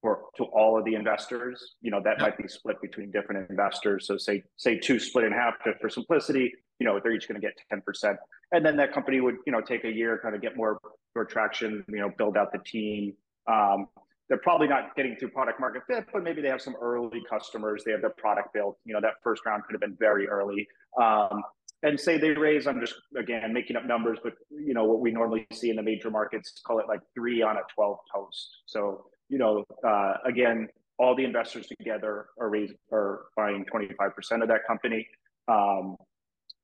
for 0.00 0.24
to 0.36 0.44
all 0.44 0.78
of 0.78 0.84
the 0.84 0.94
investors. 0.94 1.74
You 1.80 1.90
know, 1.90 2.00
that 2.04 2.16
yeah. 2.18 2.24
might 2.24 2.38
be 2.38 2.48
split 2.48 2.80
between 2.80 3.10
different 3.10 3.50
investors. 3.50 4.06
So 4.06 4.16
say 4.16 4.42
say 4.56 4.78
two 4.78 4.98
split 4.98 5.24
in 5.24 5.32
half 5.32 5.54
just 5.64 5.80
for 5.80 5.88
simplicity, 5.88 6.52
you 6.78 6.86
know, 6.86 7.00
they're 7.02 7.12
each 7.12 7.28
going 7.28 7.40
to 7.40 7.46
get 7.46 7.54
10% 7.72 8.16
and 8.52 8.64
then 8.64 8.76
that 8.76 8.92
company 8.92 9.20
would 9.20 9.36
you 9.46 9.52
know 9.52 9.60
take 9.60 9.84
a 9.84 9.90
year 9.90 10.18
kind 10.22 10.34
of 10.34 10.42
get 10.42 10.56
more 10.56 10.78
more 11.14 11.24
traction 11.24 11.84
you 11.88 11.98
know 11.98 12.10
build 12.16 12.36
out 12.36 12.52
the 12.52 12.58
team 12.58 13.12
um, 13.46 13.86
they're 14.28 14.38
probably 14.38 14.68
not 14.68 14.94
getting 14.94 15.16
through 15.16 15.30
product 15.30 15.60
market 15.60 15.82
fit 15.86 16.04
but 16.12 16.22
maybe 16.22 16.42
they 16.42 16.48
have 16.48 16.60
some 16.62 16.76
early 16.80 17.22
customers 17.28 17.82
they 17.84 17.92
have 17.92 18.00
their 18.00 18.10
product 18.10 18.52
built 18.52 18.76
you 18.84 18.94
know 18.94 19.00
that 19.00 19.14
first 19.22 19.44
round 19.46 19.62
could 19.64 19.72
have 19.72 19.80
been 19.80 19.96
very 19.98 20.28
early 20.28 20.66
um, 21.00 21.42
and 21.82 21.98
say 21.98 22.18
they 22.18 22.30
raise 22.30 22.66
i'm 22.66 22.80
just 22.80 22.94
again 23.16 23.52
making 23.52 23.76
up 23.76 23.84
numbers 23.84 24.18
but 24.22 24.34
you 24.50 24.74
know 24.74 24.84
what 24.84 25.00
we 25.00 25.10
normally 25.10 25.46
see 25.52 25.70
in 25.70 25.76
the 25.76 25.82
major 25.82 26.10
markets 26.10 26.60
call 26.66 26.78
it 26.78 26.86
like 26.88 27.00
three 27.14 27.42
on 27.42 27.56
a 27.56 27.62
12 27.74 27.98
post 28.14 28.48
so 28.66 29.04
you 29.28 29.38
know 29.38 29.64
uh, 29.86 30.14
again 30.24 30.68
all 30.98 31.14
the 31.14 31.24
investors 31.24 31.66
together 31.66 32.26
are 32.40 32.48
raising 32.48 32.76
are 32.92 33.26
buying 33.36 33.64
25% 33.72 34.42
of 34.42 34.48
that 34.48 34.66
company 34.66 35.06
um, 35.48 35.96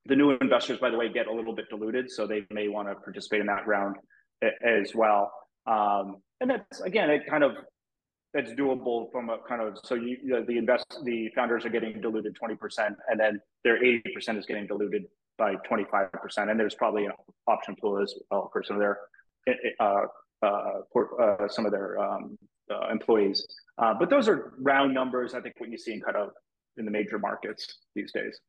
the 0.05 0.15
new 0.15 0.31
investors, 0.31 0.79
by 0.79 0.89
the 0.89 0.97
way, 0.97 1.11
get 1.11 1.27
a 1.27 1.33
little 1.33 1.55
bit 1.55 1.69
diluted, 1.69 2.11
so 2.11 2.27
they 2.27 2.45
may 2.51 2.67
want 2.67 2.87
to 2.87 2.95
participate 2.95 3.41
in 3.41 3.47
that 3.47 3.65
round 3.65 3.95
as 4.63 4.93
well. 4.93 5.31
Um, 5.65 6.17
and 6.41 6.49
that's 6.49 6.81
again, 6.81 7.09
it 7.09 7.23
kind 7.27 7.43
of 7.43 7.53
that's 8.33 8.51
doable 8.51 9.11
from 9.11 9.29
a 9.29 9.37
kind 9.47 9.61
of 9.61 9.77
so 9.83 9.95
you, 9.95 10.17
you 10.23 10.29
know, 10.29 10.45
the 10.45 10.57
invest 10.57 10.99
the 11.03 11.29
founders 11.35 11.65
are 11.65 11.69
getting 11.69 12.01
diluted 12.01 12.35
twenty 12.35 12.55
percent, 12.55 12.95
and 13.09 13.19
then 13.19 13.39
their 13.63 13.83
eighty 13.83 14.11
percent 14.13 14.37
is 14.37 14.45
getting 14.45 14.67
diluted 14.67 15.05
by 15.37 15.55
twenty 15.67 15.85
five 15.89 16.11
percent, 16.13 16.51
and 16.51 16.59
there's 16.59 16.75
probably 16.75 17.05
an 17.05 17.11
option 17.47 17.75
pool 17.81 17.99
as 17.99 18.13
well 18.29 18.49
for 18.53 18.61
some 18.61 18.75
of 18.75 18.81
their 18.81 18.99
uh, 19.79 20.05
uh, 20.43 20.81
for, 20.93 21.43
uh, 21.43 21.47
some 21.47 21.65
of 21.65 21.71
their 21.71 21.97
um, 21.97 22.37
uh, 22.71 22.89
employees. 22.91 23.45
Uh, 23.77 23.93
but 23.93 24.09
those 24.09 24.27
are 24.27 24.53
round 24.59 24.93
numbers. 24.93 25.33
I 25.33 25.41
think 25.41 25.55
what 25.57 25.69
you 25.69 25.77
see 25.77 25.93
in 25.93 26.01
kind 26.01 26.17
of 26.17 26.29
in 26.77 26.85
the 26.85 26.91
major 26.91 27.19
markets 27.19 27.79
these 27.95 28.11
days. 28.11 28.39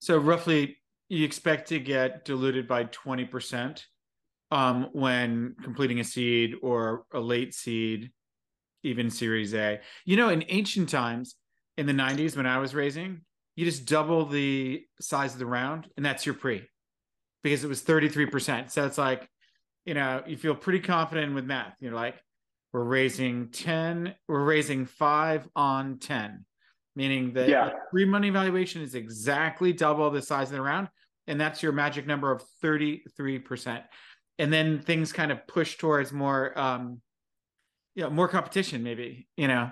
So 0.00 0.18
roughly 0.18 0.78
you 1.08 1.24
expect 1.24 1.68
to 1.68 1.78
get 1.78 2.24
diluted 2.24 2.66
by 2.66 2.84
20% 2.84 3.82
um, 4.50 4.88
when 4.92 5.54
completing 5.62 6.00
a 6.00 6.04
seed 6.04 6.54
or 6.62 7.04
a 7.12 7.20
late 7.20 7.54
seed, 7.54 8.10
even 8.82 9.10
Series 9.10 9.54
A. 9.54 9.80
You 10.04 10.16
know, 10.16 10.28
in 10.28 10.44
ancient 10.48 10.88
times, 10.88 11.36
in 11.78 11.86
the 11.86 11.92
90s 11.92 12.36
when 12.36 12.46
I 12.46 12.58
was 12.58 12.74
raising, 12.74 13.22
you 13.56 13.64
just 13.64 13.86
double 13.86 14.26
the 14.26 14.84
size 15.00 15.32
of 15.32 15.38
the 15.38 15.46
round, 15.46 15.88
and 15.96 16.04
that's 16.04 16.26
your 16.26 16.34
pre 16.34 16.66
because 17.42 17.64
it 17.64 17.68
was 17.68 17.82
33%. 17.82 18.70
So 18.70 18.86
it's 18.86 18.98
like, 18.98 19.28
you 19.84 19.94
know, 19.94 20.22
you 20.26 20.36
feel 20.36 20.54
pretty 20.54 20.80
confident 20.80 21.34
with 21.34 21.44
math. 21.44 21.74
You're 21.80 21.94
like, 21.94 22.14
we're 22.72 22.84
raising 22.84 23.48
10, 23.48 24.14
we're 24.28 24.44
raising 24.44 24.86
five 24.86 25.48
on 25.54 25.98
10, 25.98 26.44
meaning 26.96 27.32
that 27.34 27.48
yeah. 27.48 27.70
pre 27.90 28.04
money 28.04 28.30
valuation 28.30 28.82
is 28.82 28.94
exactly 28.94 29.72
double 29.72 30.10
the 30.10 30.22
size 30.22 30.48
of 30.48 30.54
the 30.54 30.62
round 30.62 30.88
and 31.26 31.40
that's 31.40 31.62
your 31.62 31.72
magic 31.72 32.06
number 32.06 32.30
of 32.30 32.42
33%. 32.62 33.82
And 34.38 34.52
then 34.52 34.80
things 34.80 35.12
kind 35.12 35.30
of 35.30 35.46
push 35.46 35.76
towards 35.76 36.12
more 36.12 36.58
um 36.58 37.00
you 37.94 38.02
know, 38.02 38.10
more 38.10 38.28
competition 38.28 38.82
maybe, 38.82 39.28
you 39.36 39.48
know. 39.48 39.70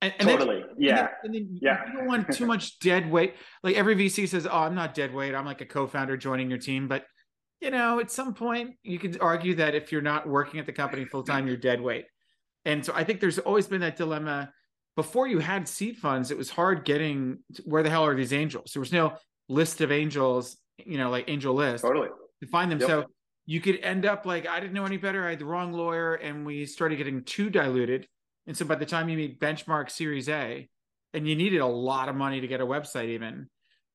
And, 0.00 0.12
and 0.18 0.28
totally. 0.28 0.60
Then, 0.60 0.76
yeah. 0.78 1.08
And 1.22 1.34
then, 1.34 1.42
and 1.42 1.50
then 1.50 1.58
yeah. 1.60 1.86
you 1.86 1.98
don't 1.98 2.06
want 2.06 2.32
too 2.32 2.46
much 2.46 2.78
dead 2.80 3.10
weight. 3.10 3.34
Like 3.62 3.76
every 3.76 3.96
VC 3.96 4.28
says, 4.28 4.46
"Oh, 4.46 4.58
I'm 4.58 4.74
not 4.74 4.94
dead 4.94 5.12
weight. 5.12 5.34
I'm 5.34 5.44
like 5.44 5.60
a 5.60 5.66
co-founder 5.66 6.16
joining 6.16 6.50
your 6.50 6.58
team." 6.58 6.86
But 6.86 7.04
you 7.60 7.70
know, 7.70 8.00
at 8.00 8.10
some 8.10 8.34
point, 8.34 8.76
you 8.82 8.98
could 8.98 9.18
argue 9.20 9.54
that 9.56 9.74
if 9.74 9.90
you're 9.90 10.02
not 10.02 10.28
working 10.28 10.60
at 10.60 10.66
the 10.66 10.72
company 10.72 11.04
full 11.04 11.22
time, 11.22 11.46
you're 11.46 11.56
dead 11.56 11.80
weight. 11.80 12.06
And 12.64 12.84
so 12.84 12.92
I 12.94 13.04
think 13.04 13.20
there's 13.20 13.38
always 13.38 13.66
been 13.66 13.80
that 13.80 13.96
dilemma. 13.96 14.52
Before 14.96 15.26
you 15.26 15.38
had 15.38 15.68
seed 15.68 15.96
funds, 15.96 16.30
it 16.30 16.38
was 16.38 16.50
hard 16.50 16.84
getting 16.84 17.38
where 17.64 17.82
the 17.82 17.90
hell 17.90 18.04
are 18.04 18.14
these 18.14 18.32
angels? 18.32 18.72
There 18.72 18.80
was 18.80 18.92
no 18.92 19.14
list 19.48 19.80
of 19.80 19.90
angels, 19.90 20.56
you 20.84 20.98
know, 20.98 21.10
like 21.10 21.28
angel 21.28 21.54
list 21.54 21.84
totally 21.84 22.08
to 22.40 22.46
find 22.48 22.70
them. 22.70 22.80
Yep. 22.80 22.88
So 22.88 23.04
you 23.46 23.60
could 23.60 23.80
end 23.82 24.04
up 24.04 24.26
like, 24.26 24.46
I 24.46 24.60
didn't 24.60 24.74
know 24.74 24.84
any 24.84 24.96
better. 24.96 25.26
I 25.26 25.30
had 25.30 25.38
the 25.38 25.46
wrong 25.46 25.72
lawyer 25.72 26.14
and 26.14 26.44
we 26.44 26.66
started 26.66 26.96
getting 26.96 27.24
too 27.24 27.48
diluted. 27.48 28.06
And 28.46 28.56
so 28.56 28.64
by 28.64 28.74
the 28.74 28.86
time 28.86 29.08
you 29.08 29.16
meet 29.16 29.40
benchmark 29.40 29.90
series 29.90 30.28
A 30.28 30.68
and 31.14 31.26
you 31.26 31.34
needed 31.34 31.60
a 31.60 31.66
lot 31.66 32.08
of 32.08 32.16
money 32.16 32.40
to 32.40 32.46
get 32.46 32.60
a 32.60 32.66
website 32.66 33.08
even 33.08 33.48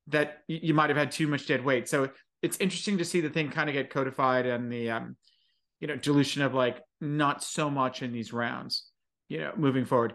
that 0.08 0.40
you 0.48 0.74
might 0.74 0.90
have 0.90 0.98
had 0.98 1.12
too 1.12 1.28
much 1.28 1.48
dead 1.48 1.64
weight. 1.64 1.88
So 1.88 2.10
it's 2.44 2.58
interesting 2.60 2.98
to 3.00 3.06
see 3.06 3.22
the 3.22 3.30
thing 3.30 3.50
kind 3.50 3.70
of 3.70 3.74
get 3.74 3.90
codified 3.90 4.46
and 4.46 4.72
the, 4.72 4.92
um, 4.92 5.16
you 5.80 5.88
know, 5.88 5.96
dilution 5.96 6.42
of 6.44 6.54
like 6.54 6.82
not 7.02 7.42
so 7.42 7.70
much 7.70 8.04
in 8.04 8.12
these 8.12 8.34
rounds, 8.34 8.86
you 9.30 9.40
know, 9.40 9.54
moving 9.56 9.86
forward. 9.86 10.14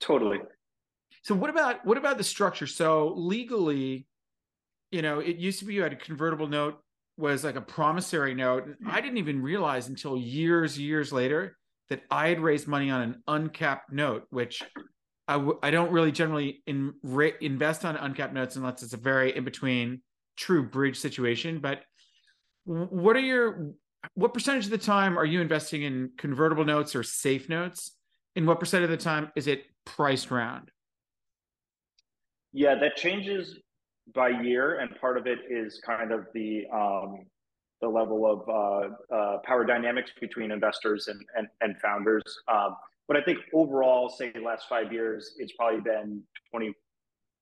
Totally. 0.00 0.40
So 1.22 1.34
what 1.34 1.48
about 1.48 1.86
what 1.86 1.96
about 1.96 2.18
the 2.18 2.24
structure? 2.24 2.66
So 2.66 3.14
legally, 3.16 4.06
you 4.90 5.02
know, 5.02 5.20
it 5.20 5.36
used 5.36 5.60
to 5.60 5.64
be 5.64 5.74
you 5.74 5.82
had 5.82 5.92
a 5.92 5.96
convertible 5.96 6.48
note 6.48 6.78
was 7.16 7.44
like 7.44 7.56
a 7.56 7.60
promissory 7.60 8.34
note. 8.34 8.66
And 8.66 8.76
I 8.86 9.00
didn't 9.00 9.18
even 9.18 9.40
realize 9.40 9.88
until 9.88 10.18
years, 10.18 10.78
years 10.78 11.12
later 11.12 11.56
that 11.88 12.02
I 12.10 12.28
had 12.28 12.40
raised 12.40 12.68
money 12.68 12.90
on 12.90 13.00
an 13.02 13.22
uncapped 13.26 13.92
note, 13.92 14.24
which 14.30 14.62
I 15.28 15.34
w- 15.34 15.58
I 15.62 15.70
don't 15.70 15.92
really 15.92 16.12
generally 16.12 16.62
in, 16.66 16.92
re- 17.02 17.34
invest 17.40 17.84
on 17.84 17.96
uncapped 17.96 18.34
notes 18.34 18.56
unless 18.56 18.82
it's 18.82 18.92
a 18.92 18.98
very 18.98 19.34
in 19.34 19.44
between 19.44 20.02
true 20.36 20.62
bridge 20.62 20.98
situation. 20.98 21.58
But 21.58 21.82
what 22.64 23.16
are 23.16 23.20
your 23.20 23.72
what 24.14 24.34
percentage 24.34 24.66
of 24.66 24.70
the 24.70 24.78
time 24.78 25.18
are 25.18 25.24
you 25.24 25.40
investing 25.40 25.82
in 25.82 26.10
convertible 26.16 26.64
notes 26.64 26.94
or 26.94 27.02
safe 27.02 27.48
notes? 27.48 27.92
And 28.36 28.46
what 28.46 28.60
percent 28.60 28.84
of 28.84 28.90
the 28.90 28.96
time 28.96 29.32
is 29.34 29.46
it 29.46 29.64
priced 29.84 30.30
round? 30.30 30.70
Yeah, 32.52 32.74
that 32.76 32.96
changes 32.96 33.58
by 34.14 34.28
year, 34.28 34.78
and 34.78 34.94
part 35.00 35.18
of 35.18 35.26
it 35.26 35.40
is 35.50 35.80
kind 35.84 36.12
of 36.12 36.26
the 36.34 36.64
um, 36.72 37.26
the 37.80 37.88
level 37.88 38.24
of 38.24 38.48
uh, 38.48 39.14
uh, 39.14 39.38
power 39.44 39.64
dynamics 39.64 40.10
between 40.20 40.50
investors 40.50 41.08
and 41.08 41.20
and, 41.36 41.48
and 41.60 41.80
founders. 41.80 42.22
Um, 42.48 42.76
but 43.08 43.16
I 43.16 43.22
think 43.22 43.38
overall, 43.54 44.08
say 44.08 44.32
the 44.32 44.40
last 44.40 44.68
five 44.68 44.92
years, 44.92 45.34
it's 45.38 45.52
probably 45.52 45.80
been 45.80 46.22
20, 46.50 46.72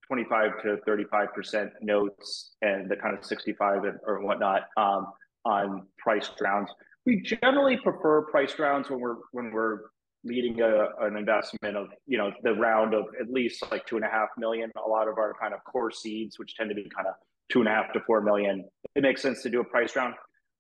25 0.07 0.63
to 0.63 0.77
35 0.87 1.35
percent 1.35 1.71
notes 1.81 2.57
and 2.63 2.91
the 2.91 2.97
kind 2.97 3.17
of 3.17 3.25
65 3.25 3.85
and, 3.85 3.99
or 4.07 4.23
whatnot 4.23 4.63
um, 4.77 5.07
on 5.45 5.87
price 5.99 6.31
rounds. 6.41 6.71
We 7.07 7.21
generally 7.21 7.77
prefer 7.77 8.23
price 8.23 8.59
rounds 8.59 8.91
when 8.91 9.01
we're 9.01 9.17
when 9.33 9.53
we're 9.53 9.81
leading 10.25 10.61
a, 10.63 10.89
an 11.01 11.17
investment 11.17 11.77
of 11.77 11.89
you 12.07 12.19
know 12.19 12.33
the 12.43 12.55
round 12.55 12.95
of 12.95 13.05
at 13.21 13.31
least 13.31 13.63
like 13.71 13.87
two 13.87 13.97
and 13.97 14.05
a 14.05 14.09
half 14.09 14.29
million 14.39 14.71
a 14.85 14.89
lot 14.89 15.07
of 15.07 15.19
our 15.19 15.35
kind 15.41 15.53
of 15.53 15.63
core 15.65 15.91
seeds 15.91 16.39
which 16.39 16.57
tend 16.57 16.71
to 16.71 16.75
be 16.75 16.89
kind 16.95 17.07
of 17.07 17.15
two 17.51 17.61
and 17.61 17.69
a 17.69 17.71
half 17.71 17.93
to 17.93 18.01
four 18.07 18.21
million 18.21 18.65
it 18.95 19.03
makes 19.03 19.21
sense 19.21 19.43
to 19.43 19.51
do 19.51 19.61
a 19.61 19.65
price 19.65 19.95
round 19.95 20.15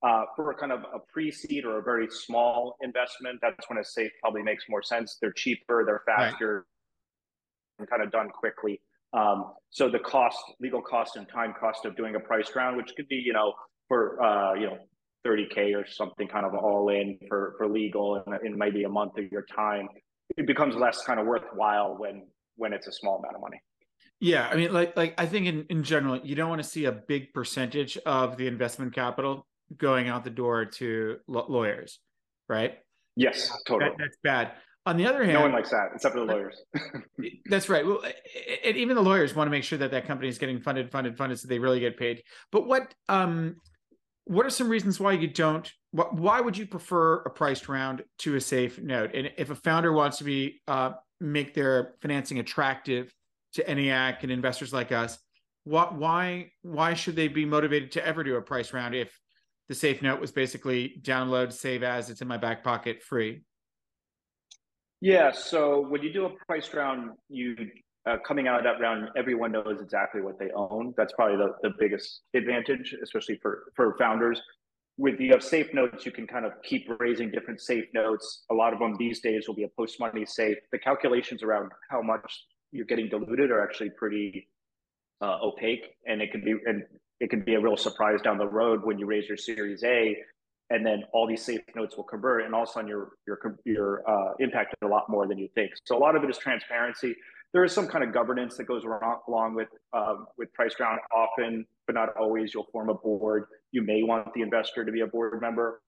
uh, 0.06 0.24
for 0.36 0.50
a 0.50 0.54
kind 0.54 0.70
of 0.70 0.80
a 0.94 0.98
pre-seed 1.10 1.64
or 1.64 1.78
a 1.78 1.82
very 1.82 2.08
small 2.10 2.76
investment 2.82 3.38
that's 3.40 3.68
when 3.70 3.78
a 3.78 3.84
safe 3.84 4.12
probably 4.20 4.42
makes 4.42 4.64
more 4.68 4.82
sense 4.82 5.16
they're 5.20 5.32
cheaper 5.32 5.82
they're 5.86 6.02
faster 6.04 6.56
right. 6.56 7.80
and 7.80 7.88
kind 7.88 8.02
of 8.02 8.12
done 8.12 8.28
quickly 8.28 8.80
so 9.70 9.88
the 9.88 9.98
cost 9.98 10.38
legal 10.60 10.82
cost 10.82 11.16
and 11.16 11.28
time 11.28 11.54
cost 11.58 11.84
of 11.84 11.96
doing 11.96 12.14
a 12.16 12.20
price 12.20 12.50
round 12.54 12.76
which 12.76 12.92
could 12.96 13.08
be 13.08 13.16
you 13.16 13.32
know 13.32 13.52
for 13.88 14.22
uh, 14.22 14.54
you 14.54 14.66
know 14.66 14.78
30k 15.26 15.74
or 15.74 15.86
something 15.86 16.28
kind 16.28 16.44
of 16.44 16.54
all 16.54 16.88
in 16.90 17.18
for 17.28 17.54
for 17.56 17.66
legal 17.68 18.22
and 18.26 18.38
in 18.44 18.56
maybe 18.58 18.84
a 18.84 18.88
month 18.88 19.16
of 19.18 19.24
your 19.32 19.44
time 19.54 19.88
it 20.36 20.46
becomes 20.46 20.74
less 20.76 21.02
kind 21.04 21.18
of 21.18 21.26
worthwhile 21.26 21.96
when 21.98 22.26
when 22.56 22.72
it's 22.72 22.86
a 22.86 22.92
small 22.92 23.18
amount 23.18 23.34
of 23.34 23.40
money. 23.40 23.60
Yeah 24.20 24.48
i 24.50 24.56
mean 24.56 24.72
like 24.72 24.96
like 24.96 25.14
i 25.18 25.26
think 25.26 25.46
in 25.46 25.66
in 25.70 25.82
general 25.82 26.20
you 26.22 26.34
don't 26.34 26.48
want 26.48 26.62
to 26.62 26.68
see 26.68 26.84
a 26.84 26.92
big 26.92 27.32
percentage 27.34 27.96
of 28.06 28.36
the 28.36 28.46
investment 28.46 28.94
capital 28.94 29.46
going 29.76 30.08
out 30.08 30.24
the 30.24 30.30
door 30.30 30.66
to 30.66 31.16
lawyers 31.26 31.98
right? 32.48 32.74
Yes 33.16 33.50
totally. 33.66 33.90
that, 33.90 33.96
that's 33.98 34.16
bad 34.22 34.52
On 34.86 34.98
the 34.98 35.06
other 35.06 35.24
hand, 35.24 35.34
no 35.34 35.40
one 35.40 35.52
likes 35.52 35.70
that 35.70 35.90
except 35.94 36.14
for 36.14 36.20
the 36.20 36.26
lawyers. 36.26 36.62
that's 37.46 37.70
right. 37.70 37.86
Well, 37.86 38.02
and 38.64 38.76
even 38.76 38.96
the 38.96 39.02
lawyers 39.02 39.34
want 39.34 39.46
to 39.46 39.50
make 39.50 39.64
sure 39.64 39.78
that 39.78 39.90
that 39.92 40.06
company 40.06 40.28
is 40.28 40.36
getting 40.36 40.60
funded, 40.60 40.90
funded, 40.90 41.16
funded, 41.16 41.40
so 41.40 41.48
they 41.48 41.58
really 41.58 41.80
get 41.80 41.98
paid. 41.98 42.22
But 42.52 42.66
what 42.66 42.94
um, 43.08 43.56
what 44.24 44.44
are 44.44 44.50
some 44.50 44.68
reasons 44.68 45.00
why 45.00 45.12
you 45.12 45.28
don't? 45.28 45.70
Why 45.92 46.40
would 46.40 46.56
you 46.56 46.66
prefer 46.66 47.16
a 47.22 47.30
priced 47.30 47.68
round 47.68 48.02
to 48.20 48.36
a 48.36 48.40
safe 48.40 48.78
note? 48.78 49.14
And 49.14 49.30
if 49.38 49.50
a 49.50 49.54
founder 49.54 49.92
wants 49.92 50.18
to 50.18 50.24
be 50.24 50.60
uh, 50.68 50.92
make 51.20 51.54
their 51.54 51.94
financing 52.02 52.38
attractive 52.38 53.14
to 53.54 53.64
ENIAC 53.64 54.22
and 54.22 54.30
investors 54.30 54.72
like 54.72 54.92
us, 54.92 55.18
what 55.64 55.94
why 55.94 56.50
why 56.60 56.92
should 56.92 57.16
they 57.16 57.28
be 57.28 57.46
motivated 57.46 57.92
to 57.92 58.06
ever 58.06 58.22
do 58.22 58.36
a 58.36 58.42
price 58.42 58.74
round 58.74 58.94
if 58.94 59.18
the 59.68 59.74
safe 59.74 60.02
note 60.02 60.20
was 60.20 60.30
basically 60.30 61.00
download, 61.00 61.52
save 61.54 61.82
as, 61.82 62.10
it's 62.10 62.20
in 62.20 62.28
my 62.28 62.36
back 62.36 62.62
pocket, 62.62 63.02
free? 63.02 63.42
Yeah. 65.04 65.32
So 65.32 65.86
when 65.86 66.02
you 66.02 66.10
do 66.10 66.24
a 66.24 66.30
price 66.46 66.72
round, 66.72 67.10
you 67.28 67.54
uh, 68.08 68.16
coming 68.26 68.48
out 68.48 68.60
of 68.60 68.64
that 68.64 68.80
round, 68.82 69.10
everyone 69.18 69.52
knows 69.52 69.78
exactly 69.78 70.22
what 70.22 70.38
they 70.38 70.48
own. 70.56 70.94
That's 70.96 71.12
probably 71.12 71.36
the, 71.36 71.52
the 71.62 71.74
biggest 71.78 72.22
advantage, 72.34 72.96
especially 73.02 73.38
for 73.42 73.64
for 73.76 73.94
founders. 73.98 74.40
With 74.96 75.18
the 75.18 75.38
safe 75.40 75.74
notes, 75.74 76.06
you 76.06 76.12
can 76.12 76.26
kind 76.26 76.46
of 76.46 76.52
keep 76.62 76.88
raising 76.98 77.30
different 77.30 77.60
safe 77.60 77.84
notes. 77.92 78.44
A 78.50 78.54
lot 78.54 78.72
of 78.72 78.78
them 78.78 78.94
these 78.98 79.20
days 79.20 79.46
will 79.46 79.54
be 79.54 79.64
a 79.64 79.72
post 79.78 80.00
money 80.00 80.24
safe. 80.24 80.56
The 80.72 80.78
calculations 80.78 81.42
around 81.42 81.70
how 81.90 82.00
much 82.00 82.46
you're 82.72 82.86
getting 82.86 83.10
diluted 83.10 83.50
are 83.50 83.62
actually 83.62 83.90
pretty 83.98 84.48
uh, 85.20 85.36
opaque, 85.42 85.84
and 86.06 86.22
it 86.22 86.32
can 86.32 86.42
be 86.42 86.54
and 86.64 86.82
it 87.20 87.28
can 87.28 87.42
be 87.44 87.56
a 87.56 87.60
real 87.60 87.76
surprise 87.76 88.22
down 88.22 88.38
the 88.38 88.48
road 88.48 88.80
when 88.84 88.98
you 88.98 89.04
raise 89.04 89.28
your 89.28 89.36
Series 89.36 89.84
A 89.84 90.16
and 90.70 90.84
then 90.84 91.02
all 91.12 91.26
these 91.26 91.44
safe 91.44 91.60
notes 91.74 91.96
will 91.96 92.04
convert, 92.04 92.44
and 92.44 92.54
all 92.54 92.62
of 92.62 92.68
a 92.68 92.72
sudden 92.72 92.88
you're 92.88 93.10
you're 93.26 93.58
you're 93.64 94.08
uh, 94.08 94.32
impacted 94.40 94.78
a 94.82 94.86
lot 94.86 95.08
more 95.08 95.26
than 95.26 95.38
you 95.38 95.48
think. 95.54 95.72
So 95.84 95.96
a 95.96 96.00
lot 96.00 96.16
of 96.16 96.24
it 96.24 96.30
is 96.30 96.38
transparency. 96.38 97.14
There 97.52 97.64
is 97.64 97.72
some 97.72 97.86
kind 97.86 98.02
of 98.02 98.12
governance 98.12 98.56
that 98.56 98.64
goes 98.64 98.82
along 98.84 99.54
with 99.54 99.68
um, 99.92 100.26
with 100.38 100.52
price 100.54 100.74
round. 100.80 101.00
Often, 101.14 101.66
but 101.86 101.94
not 101.94 102.16
always, 102.16 102.54
you'll 102.54 102.68
form 102.72 102.88
a 102.88 102.94
board. 102.94 103.44
You 103.72 103.82
may 103.82 104.02
want 104.02 104.32
the 104.34 104.42
investor 104.42 104.84
to 104.84 104.92
be 104.92 105.00
a 105.00 105.06
board 105.06 105.40
member. 105.40 105.80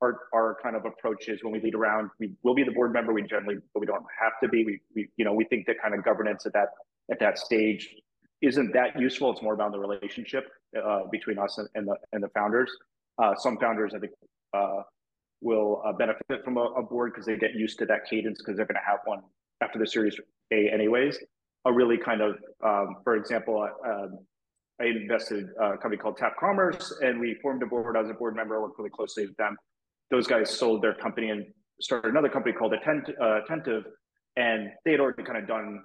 Our, 0.00 0.18
our 0.34 0.56
kind 0.60 0.74
of 0.74 0.84
approach 0.84 1.28
is 1.28 1.44
when 1.44 1.52
we 1.52 1.60
lead 1.60 1.76
around, 1.76 2.10
we 2.18 2.32
will 2.42 2.54
be 2.54 2.64
the 2.64 2.72
board 2.72 2.92
member. 2.92 3.12
We 3.12 3.22
generally, 3.22 3.58
but 3.72 3.80
we 3.80 3.86
don't 3.86 4.04
have 4.20 4.32
to 4.42 4.48
be. 4.48 4.64
We, 4.64 4.80
we 4.94 5.08
you 5.16 5.24
know 5.24 5.32
we 5.32 5.44
think 5.44 5.66
that 5.66 5.76
kind 5.80 5.94
of 5.94 6.04
governance 6.04 6.46
at 6.46 6.52
that 6.52 6.68
at 7.10 7.18
that 7.20 7.38
stage 7.38 7.94
isn't 8.40 8.72
that 8.72 8.98
useful. 8.98 9.30
It's 9.32 9.42
more 9.42 9.54
about 9.54 9.72
the 9.72 9.78
relationship 9.78 10.50
uh, 10.80 11.00
between 11.10 11.38
us 11.38 11.58
and, 11.58 11.68
and 11.74 11.86
the 11.86 11.96
and 12.12 12.22
the 12.22 12.28
founders. 12.30 12.70
Uh, 13.18 13.34
some 13.34 13.58
founders, 13.58 13.92
I 13.94 13.98
think, 13.98 14.12
uh, 14.54 14.82
will 15.40 15.82
uh, 15.84 15.92
benefit 15.92 16.44
from 16.44 16.56
a, 16.56 16.60
a 16.60 16.82
board 16.82 17.12
because 17.12 17.26
they 17.26 17.36
get 17.36 17.54
used 17.54 17.78
to 17.80 17.86
that 17.86 18.06
cadence 18.08 18.38
because 18.38 18.56
they're 18.56 18.66
going 18.66 18.76
to 18.76 18.90
have 18.90 19.00
one 19.04 19.20
after 19.60 19.78
the 19.78 19.86
Series 19.86 20.18
A, 20.52 20.68
anyways. 20.70 21.18
A 21.64 21.72
really 21.72 21.98
kind 21.98 22.20
of, 22.20 22.36
um, 22.64 22.96
for 23.04 23.16
example, 23.16 23.68
um, 23.86 24.18
I 24.80 24.86
invested 24.86 25.48
a 25.60 25.76
company 25.78 25.96
called 25.96 26.16
Tap 26.16 26.36
Commerce, 26.38 26.92
and 27.02 27.20
we 27.20 27.34
formed 27.40 27.62
a 27.62 27.66
board 27.66 27.96
as 27.96 28.08
a 28.08 28.14
board 28.14 28.34
member. 28.34 28.56
I 28.56 28.60
worked 28.60 28.78
really 28.78 28.90
closely 28.90 29.26
with 29.26 29.36
them. 29.36 29.56
Those 30.10 30.26
guys 30.26 30.50
sold 30.50 30.82
their 30.82 30.94
company 30.94 31.30
and 31.30 31.46
started 31.80 32.08
another 32.08 32.28
company 32.28 32.54
called 32.54 32.72
Attent- 32.72 33.14
uh, 33.20 33.42
Attentive, 33.44 33.84
and 34.36 34.70
they 34.84 34.92
had 34.92 35.00
already 35.00 35.22
kind 35.22 35.38
of 35.38 35.46
done 35.46 35.82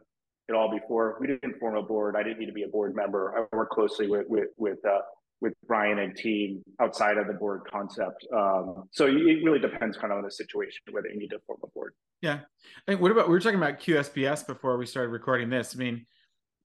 it 0.47 0.53
all 0.53 0.71
before. 0.71 1.17
We 1.19 1.27
didn't 1.27 1.59
form 1.59 1.75
a 1.75 1.83
board. 1.83 2.15
I 2.15 2.23
didn't 2.23 2.39
need 2.39 2.47
to 2.47 2.53
be 2.53 2.63
a 2.63 2.67
board 2.67 2.95
member. 2.95 3.47
I 3.53 3.55
worked 3.55 3.73
closely 3.73 4.07
with 4.07 4.25
with 4.27 4.49
with 4.57 4.79
uh, 4.85 4.99
with 5.41 5.53
Brian 5.67 5.99
and 5.99 6.15
team 6.15 6.63
outside 6.81 7.17
of 7.17 7.27
the 7.27 7.33
board 7.33 7.61
concept. 7.69 8.25
Um, 8.33 8.87
so 8.91 9.05
it 9.05 9.43
really 9.43 9.59
depends 9.59 9.97
kind 9.97 10.11
of 10.11 10.17
on 10.17 10.23
the 10.23 10.31
situation 10.31 10.81
whether 10.91 11.07
you 11.09 11.19
need 11.19 11.29
to 11.29 11.39
form 11.45 11.59
a 11.63 11.67
board. 11.67 11.93
Yeah. 12.21 12.39
And 12.87 12.99
what 12.99 13.11
about 13.11 13.27
we 13.27 13.33
were 13.33 13.39
talking 13.39 13.59
about 13.59 13.79
QSBS 13.79 14.47
before 14.47 14.77
we 14.77 14.85
started 14.85 15.09
recording 15.09 15.49
this. 15.49 15.75
I 15.75 15.79
mean, 15.79 16.05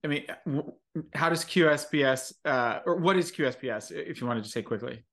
I 0.05 0.09
mean, 0.09 0.25
how 1.15 1.29
does 1.29 1.45
QSBS 1.45 2.33
uh, 2.45 2.81
or 2.87 2.97
what 2.97 3.17
is 3.17 3.31
QSBS? 3.31 3.93
If 3.93 4.21
you 4.21 4.27
wanted 4.27 4.45
to 4.45 4.51
say 4.51 4.63
quickly. 4.63 5.05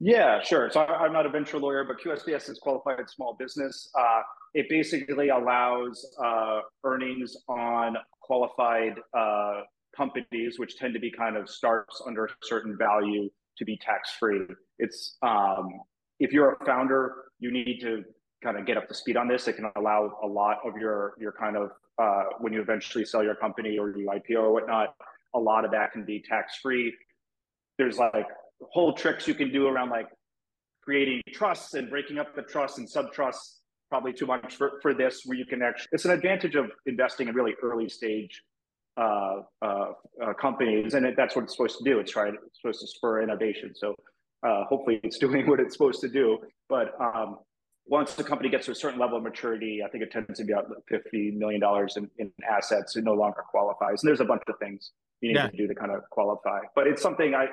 Yeah, 0.00 0.42
sure. 0.42 0.70
So 0.70 0.80
I'm 0.80 1.12
not 1.12 1.26
a 1.26 1.28
venture 1.28 1.58
lawyer, 1.58 1.84
but 1.84 2.00
QSBS 2.00 2.48
is 2.48 2.58
qualified 2.58 3.08
small 3.08 3.36
business. 3.38 3.90
Uh, 3.96 4.22
it 4.54 4.66
basically 4.68 5.28
allows 5.28 6.16
uh, 6.24 6.60
earnings 6.84 7.36
on 7.48 7.96
qualified 8.22 8.98
uh, 9.16 9.60
companies, 10.00 10.58
which 10.58 10.76
tend 10.78 10.94
to 10.94 11.00
be 11.00 11.10
kind 11.10 11.36
of 11.36 11.48
startups 11.48 12.02
under 12.06 12.24
a 12.24 12.28
certain 12.42 12.76
value, 12.78 13.28
to 13.58 13.64
be 13.64 13.76
tax 13.76 14.12
free. 14.18 14.40
It's 14.78 15.18
um, 15.22 15.68
if 16.18 16.32
you're 16.32 16.52
a 16.52 16.64
founder, 16.64 17.00
you 17.38 17.50
need 17.52 17.78
to 17.82 18.02
kind 18.42 18.56
of 18.58 18.64
get 18.66 18.76
up 18.78 18.88
to 18.88 18.94
speed 18.94 19.16
on 19.16 19.28
this. 19.28 19.46
It 19.48 19.56
can 19.56 19.70
allow 19.76 20.18
a 20.22 20.26
lot 20.26 20.58
of 20.64 20.76
your 20.80 21.14
your 21.18 21.32
kind 21.32 21.56
of 21.56 21.70
uh, 22.02 22.24
when 22.38 22.52
you 22.52 22.62
eventually 22.62 23.04
sell 23.04 23.22
your 23.22 23.34
company 23.34 23.78
or 23.78 23.90
you 23.96 24.06
IPO 24.06 24.42
or 24.42 24.52
whatnot, 24.52 24.94
a 25.34 25.38
lot 25.38 25.64
of 25.66 25.70
that 25.72 25.92
can 25.92 26.04
be 26.04 26.22
tax 26.26 26.56
free. 26.62 26.94
There's 27.76 27.98
like 27.98 28.26
whole 28.72 28.94
tricks 28.94 29.28
you 29.28 29.34
can 29.34 29.52
do 29.52 29.66
around 29.68 29.90
like 29.90 30.08
creating 30.82 31.20
trusts 31.32 31.74
and 31.74 31.90
breaking 31.90 32.18
up 32.18 32.34
the 32.34 32.42
trusts 32.42 32.78
and 32.78 32.88
sub 32.88 33.12
trusts. 33.12 33.58
Probably 33.90 34.12
too 34.12 34.26
much 34.26 34.54
for, 34.54 34.78
for 34.82 34.94
this, 34.94 35.22
where 35.26 35.36
you 35.36 35.44
can 35.44 35.62
actually, 35.62 35.88
it's 35.92 36.04
an 36.04 36.12
advantage 36.12 36.54
of 36.54 36.66
investing 36.86 37.26
in 37.26 37.34
really 37.34 37.54
early 37.60 37.88
stage 37.88 38.40
uh, 39.00 39.42
uh, 39.62 39.92
uh, 40.22 40.34
companies, 40.34 40.92
and 40.92 41.06
it, 41.06 41.14
that's 41.16 41.34
what 41.34 41.44
it's 41.44 41.54
supposed 41.54 41.78
to 41.78 41.84
do. 41.84 41.98
It's 42.00 42.12
trying, 42.12 42.36
it's 42.46 42.60
supposed 42.60 42.80
to 42.80 42.86
spur 42.86 43.22
innovation. 43.22 43.72
So 43.74 43.94
uh, 44.46 44.64
hopefully, 44.64 45.00
it's 45.02 45.18
doing 45.26 45.46
what 45.48 45.58
it's 45.58 45.72
supposed 45.72 46.02
to 46.02 46.08
do. 46.08 46.38
But 46.68 46.92
um, 47.00 47.38
once 47.86 48.12
the 48.14 48.24
company 48.24 48.50
gets 48.50 48.66
to 48.66 48.72
a 48.72 48.74
certain 48.74 49.00
level 49.00 49.16
of 49.16 49.22
maturity, 49.22 49.80
I 49.84 49.88
think 49.88 50.04
it 50.04 50.10
tends 50.10 50.38
to 50.38 50.44
be 50.44 50.52
about 50.52 50.66
fifty 50.86 51.30
million 51.30 51.60
dollars 51.60 51.96
in, 51.96 52.10
in, 52.18 52.30
assets. 52.46 52.94
It 52.94 53.04
no 53.04 53.14
longer 53.14 53.42
qualifies, 53.50 54.02
and 54.02 54.08
there's 54.08 54.20
a 54.20 54.24
bunch 54.24 54.42
of 54.48 54.56
things 54.58 54.90
you 55.22 55.30
need 55.30 55.36
yeah. 55.36 55.48
to 55.48 55.56
do 55.56 55.66
to 55.66 55.74
kind 55.74 55.92
of 55.92 56.02
qualify. 56.10 56.60
But 56.74 56.86
it's 56.86 57.00
something 57.00 57.34
I. 57.34 57.46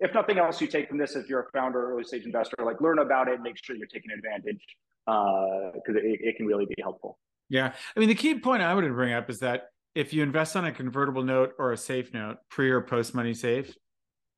If 0.00 0.12
nothing 0.14 0.38
else, 0.38 0.60
you 0.60 0.66
take 0.66 0.88
from 0.88 0.98
this 0.98 1.14
if 1.14 1.28
you're 1.28 1.42
a 1.42 1.50
founder 1.52 1.92
early 1.92 2.02
stage 2.02 2.24
investor, 2.24 2.56
like 2.64 2.80
learn 2.80 2.98
about 2.98 3.28
it, 3.28 3.40
make 3.40 3.54
sure 3.62 3.76
you're 3.76 3.86
taking 3.86 4.10
advantage 4.10 4.60
because 5.06 5.94
uh, 5.94 6.02
it, 6.02 6.18
it 6.22 6.36
can 6.36 6.46
really 6.46 6.66
be 6.66 6.74
helpful. 6.82 7.20
Yeah. 7.48 7.72
I 7.94 8.00
mean, 8.00 8.08
the 8.08 8.16
key 8.16 8.40
point 8.40 8.62
I 8.62 8.74
would 8.74 8.84
bring 8.94 9.12
up 9.12 9.30
is 9.30 9.40
that 9.40 9.68
if 9.94 10.12
you 10.12 10.22
invest 10.22 10.56
on 10.56 10.64
a 10.64 10.72
convertible 10.72 11.22
note 11.22 11.54
or 11.58 11.72
a 11.72 11.76
safe 11.76 12.12
note, 12.14 12.38
pre 12.48 12.70
or 12.70 12.80
post 12.80 13.14
money 13.14 13.34
safe, 13.34 13.74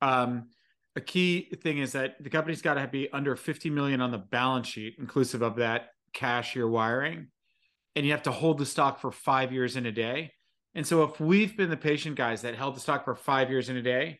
um, 0.01 0.49
a 0.95 1.01
key 1.01 1.49
thing 1.61 1.79
is 1.79 1.93
that 1.93 2.15
the 2.21 2.29
company's 2.29 2.61
got 2.61 2.75
to 2.75 2.87
be 2.87 3.11
under 3.11 3.35
50 3.35 3.69
million 3.69 4.01
on 4.01 4.11
the 4.11 4.17
balance 4.17 4.67
sheet, 4.67 4.95
inclusive 4.97 5.41
of 5.41 5.57
that 5.57 5.89
cash 6.13 6.55
you're 6.55 6.69
wiring. 6.69 7.27
And 7.95 8.05
you 8.05 8.11
have 8.11 8.23
to 8.23 8.31
hold 8.31 8.57
the 8.57 8.65
stock 8.65 8.99
for 8.99 9.11
five 9.11 9.51
years 9.51 9.75
in 9.75 9.85
a 9.85 9.91
day. 9.91 10.31
And 10.73 10.85
so 10.85 11.03
if 11.03 11.19
we've 11.19 11.55
been 11.55 11.69
the 11.69 11.77
patient 11.77 12.15
guys 12.17 12.41
that 12.41 12.55
held 12.55 12.75
the 12.75 12.81
stock 12.81 13.05
for 13.05 13.15
five 13.15 13.49
years 13.49 13.69
in 13.69 13.77
a 13.77 13.81
day, 13.81 14.19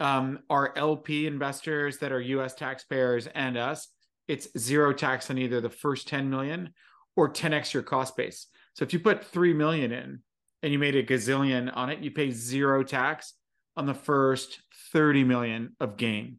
um, 0.00 0.40
our 0.50 0.76
LP 0.76 1.26
investors 1.26 1.98
that 1.98 2.10
are 2.10 2.20
US 2.20 2.54
taxpayers 2.54 3.28
and 3.28 3.56
us, 3.56 3.88
it's 4.26 4.48
zero 4.58 4.92
tax 4.92 5.30
on 5.30 5.38
either 5.38 5.60
the 5.60 5.70
first 5.70 6.08
10 6.08 6.28
million 6.28 6.72
or 7.16 7.32
10x 7.32 7.72
your 7.72 7.82
cost 7.82 8.16
base. 8.16 8.46
So 8.74 8.84
if 8.84 8.92
you 8.92 8.98
put 8.98 9.24
3 9.24 9.52
million 9.54 9.92
in 9.92 10.20
and 10.62 10.72
you 10.72 10.78
made 10.78 10.94
a 10.94 11.02
gazillion 11.02 11.70
on 11.74 11.90
it, 11.90 12.00
you 12.00 12.10
pay 12.10 12.30
zero 12.30 12.82
tax 12.82 13.34
on 13.76 13.86
the 13.86 13.94
first 13.94 14.60
30 14.92 15.24
million 15.24 15.76
of 15.80 15.96
gain. 15.96 16.38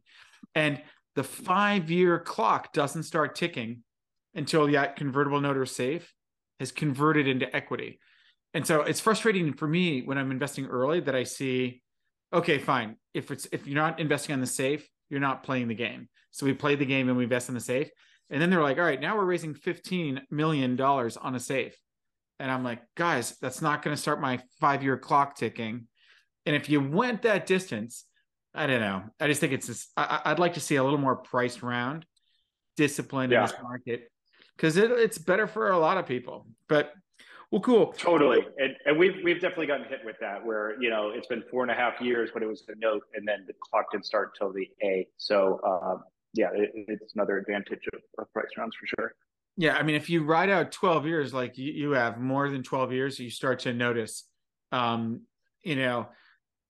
And 0.54 0.80
the 1.14 1.24
five 1.24 1.90
year 1.90 2.18
clock 2.18 2.72
doesn't 2.72 3.04
start 3.04 3.34
ticking 3.34 3.82
until 4.34 4.66
that 4.70 4.96
convertible 4.96 5.40
note 5.40 5.56
or 5.56 5.66
safe 5.66 6.12
has 6.60 6.72
converted 6.72 7.28
into 7.28 7.54
equity. 7.54 7.98
And 8.52 8.66
so 8.66 8.82
it's 8.82 9.00
frustrating 9.00 9.52
for 9.52 9.66
me 9.66 10.02
when 10.02 10.16
I'm 10.16 10.30
investing 10.30 10.66
early 10.66 11.00
that 11.00 11.14
I 11.14 11.24
see, 11.24 11.82
okay, 12.32 12.58
fine. 12.58 12.96
If 13.12 13.30
it's 13.30 13.46
if 13.52 13.66
you're 13.66 13.82
not 13.82 13.98
investing 13.98 14.32
on 14.32 14.40
the 14.40 14.46
safe, 14.46 14.88
you're 15.10 15.20
not 15.20 15.42
playing 15.42 15.68
the 15.68 15.74
game. 15.74 16.08
So 16.30 16.46
we 16.46 16.52
play 16.52 16.74
the 16.76 16.86
game 16.86 17.08
and 17.08 17.16
we 17.16 17.24
invest 17.24 17.48
in 17.48 17.54
the 17.54 17.60
safe. 17.60 17.90
And 18.30 18.40
then 18.40 18.50
they're 18.50 18.62
like, 18.62 18.78
all 18.78 18.84
right, 18.84 19.00
now 19.00 19.16
we're 19.16 19.24
raising 19.24 19.54
$15 19.54 20.22
million 20.30 20.80
on 20.80 21.34
a 21.34 21.40
safe. 21.40 21.76
And 22.38 22.50
I'm 22.50 22.64
like, 22.64 22.82
guys, 22.96 23.36
that's 23.40 23.62
not 23.62 23.82
going 23.82 23.94
to 23.94 24.00
start 24.00 24.20
my 24.20 24.40
five 24.60 24.82
year 24.82 24.96
clock 24.96 25.36
ticking. 25.36 25.86
And 26.46 26.54
if 26.54 26.68
you 26.68 26.80
went 26.80 27.22
that 27.22 27.46
distance, 27.46 28.04
I 28.54 28.66
don't 28.66 28.80
know. 28.80 29.02
I 29.20 29.26
just 29.26 29.40
think 29.40 29.52
it's 29.52 29.66
this. 29.66 29.88
I, 29.96 30.22
would 30.28 30.38
like 30.38 30.54
to 30.54 30.60
see 30.60 30.76
a 30.76 30.84
little 30.84 30.98
more 30.98 31.16
priced 31.16 31.62
round 31.62 32.06
discipline 32.76 33.30
yeah. 33.30 33.42
in 33.42 33.46
this 33.46 33.56
market 33.62 34.10
because 34.56 34.76
it, 34.76 34.90
it's 34.90 35.18
better 35.18 35.46
for 35.46 35.70
a 35.70 35.78
lot 35.78 35.96
of 35.96 36.06
people. 36.06 36.46
But 36.68 36.92
well, 37.50 37.60
cool. 37.60 37.92
Totally. 37.92 38.44
And, 38.58 38.74
and 38.84 38.98
we've, 38.98 39.14
we've 39.22 39.40
definitely 39.40 39.66
gotten 39.66 39.86
hit 39.86 40.00
with 40.04 40.16
that 40.20 40.44
where, 40.44 40.80
you 40.82 40.90
know, 40.90 41.10
it's 41.10 41.28
been 41.28 41.44
four 41.50 41.62
and 41.62 41.70
a 41.70 41.74
half 41.74 42.00
years 42.00 42.30
when 42.34 42.42
it 42.42 42.46
was 42.46 42.64
a 42.68 42.74
note 42.78 43.02
and 43.14 43.26
then 43.26 43.44
the 43.46 43.54
clock 43.60 43.92
didn't 43.92 44.06
start 44.06 44.32
till 44.36 44.52
the 44.52 44.68
A. 44.82 45.06
So, 45.18 45.60
um, 45.64 46.02
yeah, 46.32 46.48
it, 46.52 46.72
it's 46.74 47.14
another 47.14 47.38
advantage 47.38 47.86
of, 47.92 48.00
of 48.18 48.32
price 48.32 48.48
rounds 48.58 48.74
for 48.74 48.86
sure. 48.86 49.14
Yeah, 49.56 49.76
I 49.76 49.82
mean, 49.82 49.94
if 49.94 50.10
you 50.10 50.24
ride 50.24 50.50
out 50.50 50.72
12 50.72 51.06
years, 51.06 51.32
like 51.32 51.56
you, 51.58 51.72
you 51.72 51.90
have 51.92 52.18
more 52.20 52.50
than 52.50 52.62
12 52.62 52.92
years, 52.92 53.18
you 53.20 53.30
start 53.30 53.60
to 53.60 53.72
notice, 53.72 54.24
um, 54.72 55.22
you 55.62 55.76
know, 55.76 56.08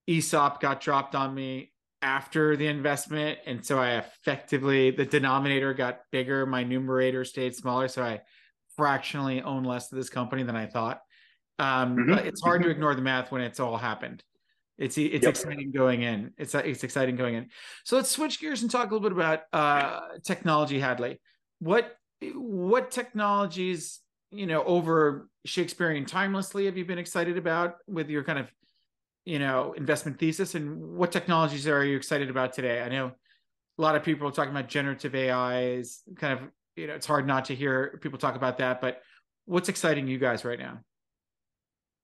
ESOP 0.06 0.60
got 0.60 0.80
dropped 0.80 1.14
on 1.14 1.34
me 1.34 1.72
after 2.02 2.56
the 2.56 2.66
investment. 2.66 3.38
And 3.46 3.64
so 3.64 3.78
I 3.78 3.96
effectively, 3.96 4.90
the 4.90 5.06
denominator 5.06 5.72
got 5.72 6.00
bigger, 6.12 6.44
my 6.44 6.62
numerator 6.62 7.24
stayed 7.24 7.56
smaller. 7.56 7.88
So 7.88 8.02
I 8.02 8.20
fractionally 8.76 9.40
own 9.40 9.64
less 9.64 9.90
of 9.90 9.96
this 9.96 10.10
company 10.10 10.42
than 10.42 10.56
I 10.56 10.66
thought. 10.66 11.00
Um, 11.58 11.96
Mhm. 11.96 12.26
It's 12.26 12.42
hard 12.42 12.62
to 12.64 12.68
ignore 12.68 12.94
the 12.94 13.00
math 13.00 13.32
when 13.32 13.40
it's 13.40 13.60
all 13.60 13.78
happened. 13.78 14.22
It's 14.76 14.98
it's 14.98 15.22
Yep. 15.22 15.30
exciting 15.30 15.70
going 15.72 16.02
in. 16.02 16.34
It's 16.36 16.54
it's 16.54 16.82
exciting 16.84 17.14
going 17.16 17.34
in. 17.36 17.50
So 17.84 17.96
let's 17.96 18.10
switch 18.10 18.40
gears 18.40 18.60
and 18.62 18.70
talk 18.70 18.90
a 18.90 18.94
little 18.94 19.08
bit 19.08 19.12
about 19.16 19.44
uh, 19.52 20.18
technology, 20.24 20.80
Hadley. 20.80 21.20
What 21.60 21.96
what 22.30 22.90
technologies 22.90 24.00
you 24.30 24.46
know 24.46 24.62
over 24.64 25.28
Shakespearean 25.44 26.06
timelessly 26.06 26.66
have 26.66 26.76
you 26.76 26.84
been 26.84 26.98
excited 26.98 27.36
about 27.36 27.76
with 27.86 28.08
your 28.08 28.24
kind 28.24 28.38
of 28.38 28.50
you 29.24 29.38
know 29.38 29.72
investment 29.72 30.18
thesis, 30.18 30.54
and 30.54 30.96
what 30.96 31.12
technologies 31.12 31.66
are 31.66 31.84
you 31.84 31.96
excited 31.96 32.30
about 32.30 32.52
today? 32.52 32.82
I 32.82 32.88
know 32.88 33.12
a 33.78 33.82
lot 33.82 33.96
of 33.96 34.02
people 34.02 34.28
are 34.28 34.32
talking 34.32 34.52
about 34.52 34.68
generative 34.68 35.14
AI 35.14 35.64
is 35.64 36.02
kind 36.16 36.38
of 36.38 36.48
you 36.76 36.86
know 36.86 36.94
it's 36.94 37.06
hard 37.06 37.26
not 37.26 37.46
to 37.46 37.54
hear 37.54 37.98
people 38.02 38.18
talk 38.18 38.36
about 38.36 38.58
that, 38.58 38.80
but 38.80 39.00
what's 39.46 39.68
exciting 39.68 40.06
you 40.08 40.18
guys 40.18 40.44
right 40.44 40.58
now? 40.58 40.80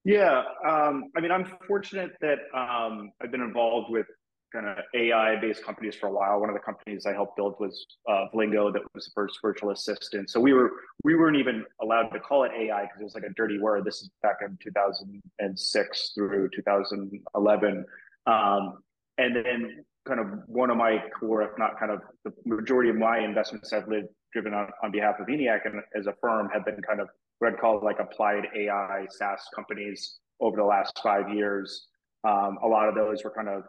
Yeah, 0.04 0.42
um, 0.66 1.10
I 1.16 1.20
mean, 1.20 1.30
I'm 1.30 1.46
fortunate 1.66 2.12
that 2.22 2.38
um, 2.54 3.10
I've 3.22 3.30
been 3.30 3.42
involved 3.42 3.90
with 3.90 4.06
kind 4.52 4.66
of 4.66 4.78
AI-based 4.94 5.64
companies 5.64 5.94
for 5.94 6.08
a 6.08 6.12
while. 6.12 6.40
One 6.40 6.48
of 6.48 6.54
the 6.54 6.60
companies 6.60 7.06
I 7.06 7.12
helped 7.12 7.36
build 7.36 7.56
was 7.60 7.86
uh, 8.08 8.26
that 8.32 8.82
was 8.94 9.04
the 9.04 9.10
first 9.14 9.38
virtual 9.42 9.70
assistant. 9.70 10.30
So 10.30 10.40
we 10.40 10.52
were 10.52 10.70
we 11.04 11.14
weren't 11.14 11.36
even 11.36 11.64
allowed 11.80 12.08
to 12.08 12.20
call 12.20 12.44
it 12.44 12.52
AI 12.58 12.82
because 12.82 13.00
it 13.00 13.04
was 13.04 13.14
like 13.14 13.24
a 13.24 13.32
dirty 13.34 13.58
word. 13.58 13.84
This 13.84 14.02
is 14.02 14.10
back 14.22 14.38
in 14.42 14.58
2006 14.62 16.12
through 16.14 16.50
2011, 16.54 17.84
um, 18.26 18.78
and 19.18 19.36
then 19.36 19.84
kind 20.06 20.20
of 20.20 20.26
one 20.46 20.70
of 20.70 20.76
my 20.76 21.02
core, 21.18 21.42
if 21.42 21.50
not 21.58 21.78
kind 21.78 21.92
of 21.92 22.00
the 22.24 22.32
majority 22.44 22.90
of 22.90 22.96
my 22.96 23.18
investments 23.18 23.72
I've 23.72 23.88
lived 23.88 24.08
driven 24.32 24.54
on, 24.54 24.68
on 24.82 24.90
behalf 24.90 25.16
of 25.18 25.26
ENIAC 25.26 25.66
and 25.66 25.82
as 25.94 26.06
a 26.06 26.14
firm 26.20 26.48
have 26.52 26.64
been 26.64 26.80
kind 26.82 27.00
of 27.00 27.08
what 27.38 27.52
I'd 27.52 27.58
call 27.58 27.80
like 27.82 27.98
applied 27.98 28.44
AI 28.56 29.06
SaaS 29.10 29.40
companies 29.54 30.18
over 30.40 30.56
the 30.56 30.64
last 30.64 30.98
five 31.02 31.28
years. 31.32 31.88
Um, 32.24 32.58
a 32.62 32.66
lot 32.66 32.88
of 32.88 32.94
those 32.94 33.24
were 33.24 33.30
kind 33.30 33.48
of 33.48 33.64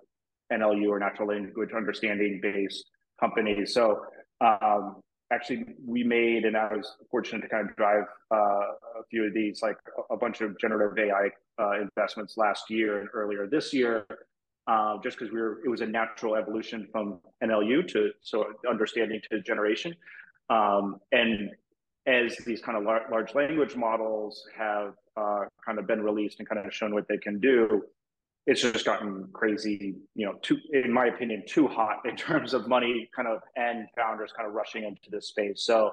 NLU 0.52 0.90
or 0.90 1.00
natural 1.00 1.30
language 1.30 1.70
understanding 1.76 2.40
based 2.42 2.86
companies. 3.20 3.74
So 3.74 4.02
um, 4.42 4.98
actually, 5.32 5.66
we 5.86 6.04
made, 6.04 6.46
and 6.46 6.58
I 6.58 6.74
was 6.76 6.96
fortunate 7.10 7.42
to 7.42 7.48
kind 7.48 7.70
of 7.70 7.76
drive 7.76 8.04
uh, 8.32 8.36
a 8.36 9.04
few 9.10 9.26
of 9.26 9.34
these, 9.34 9.62
like 9.62 9.78
a, 10.10 10.18
bunch 10.18 10.42
of 10.42 10.60
generative 10.60 10.98
AI 10.98 11.30
uh, 11.60 11.82
investments 11.82 12.38
last 12.38 12.70
year 12.70 13.00
and 13.00 13.10
earlier 13.14 13.48
this 13.48 13.74
year. 13.74 14.06
Uh, 14.68 14.98
just 15.04 15.18
because 15.18 15.34
we 15.34 15.42
were, 15.42 15.60
it 15.66 15.70
was 15.70 15.82
a 15.82 15.86
natural 15.86 16.36
evolution 16.36 16.88
from 16.92 17.20
NLU 17.44 17.88
to 17.88 18.12
so 18.22 18.46
understanding 18.70 19.20
to 19.32 19.42
generation, 19.42 19.94
um, 20.52 20.98
and 21.12 21.50
as 22.06 22.36
these 22.46 22.62
kind 22.62 22.78
of 22.78 22.84
lar- 22.84 23.08
large 23.12 23.34
language 23.34 23.76
models 23.76 24.44
have 24.56 24.94
uh, 25.18 25.46
kind 25.66 25.80
of 25.80 25.88
been 25.88 26.02
released 26.02 26.40
and 26.40 26.48
kind 26.48 26.64
of 26.64 26.72
shown 26.74 26.94
what 26.94 27.08
they 27.08 27.18
can 27.18 27.40
do, 27.40 27.84
it's 28.48 28.62
just 28.62 28.86
gotten 28.86 29.28
crazy, 29.34 29.96
you 30.16 30.26
know, 30.26 30.34
too, 30.42 30.58
in 30.74 30.92
my 30.92 31.06
opinion, 31.08 31.44
too 31.48 31.68
hot 31.68 31.98
in 32.06 32.16
terms 32.16 32.54
of 32.54 32.68
money 32.68 33.10
kind 33.16 33.28
of 33.28 33.40
and 33.56 33.88
founders 33.96 34.32
kind 34.36 34.48
of 34.48 34.54
rushing 34.54 34.84
into 34.84 35.10
this 35.10 35.28
space. 35.28 35.64
So 35.64 35.92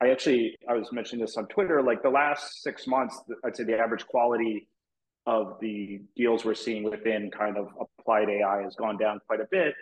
I 0.00 0.10
actually, 0.10 0.56
I 0.68 0.74
was 0.74 0.90
mentioning 0.92 1.24
this 1.24 1.36
on 1.36 1.46
Twitter, 1.46 1.82
like 1.82 2.02
the 2.02 2.10
last 2.10 2.62
six 2.62 2.86
months, 2.86 3.20
I'd 3.44 3.56
say 3.56 3.64
the 3.64 3.78
average 3.78 4.06
quality 4.06 4.68
of 5.26 5.58
the 5.60 6.00
deals 6.16 6.44
we're 6.44 6.54
seeing 6.54 6.82
within 6.82 7.30
kind 7.30 7.56
of 7.56 7.68
applied 7.80 8.28
AI 8.28 8.62
has 8.62 8.74
gone 8.74 8.96
down 8.96 9.20
quite 9.28 9.40
a 9.40 9.46
bit 9.50 9.74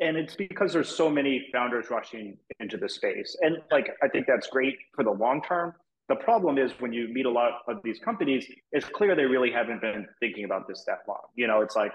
and 0.00 0.16
it's 0.16 0.34
because 0.34 0.72
there's 0.72 0.88
so 0.88 1.08
many 1.10 1.46
founders 1.52 1.90
rushing 1.90 2.36
into 2.58 2.76
the 2.76 2.88
space 2.88 3.36
and 3.42 3.58
like 3.70 3.90
i 4.02 4.08
think 4.08 4.26
that's 4.26 4.48
great 4.48 4.76
for 4.94 5.04
the 5.04 5.10
long 5.10 5.42
term 5.42 5.74
the 6.10 6.16
problem 6.16 6.58
is 6.58 6.72
when 6.80 6.92
you 6.92 7.08
meet 7.08 7.24
a 7.24 7.30
lot 7.30 7.52
of 7.68 7.76
these 7.84 7.98
companies 8.00 8.44
it's 8.72 8.86
clear 8.86 9.14
they 9.14 9.24
really 9.24 9.50
haven't 9.50 9.80
been 9.80 10.06
thinking 10.18 10.44
about 10.44 10.66
this 10.68 10.84
that 10.86 10.98
long 11.08 11.22
you 11.36 11.46
know 11.46 11.62
it's 11.62 11.76
like 11.76 11.92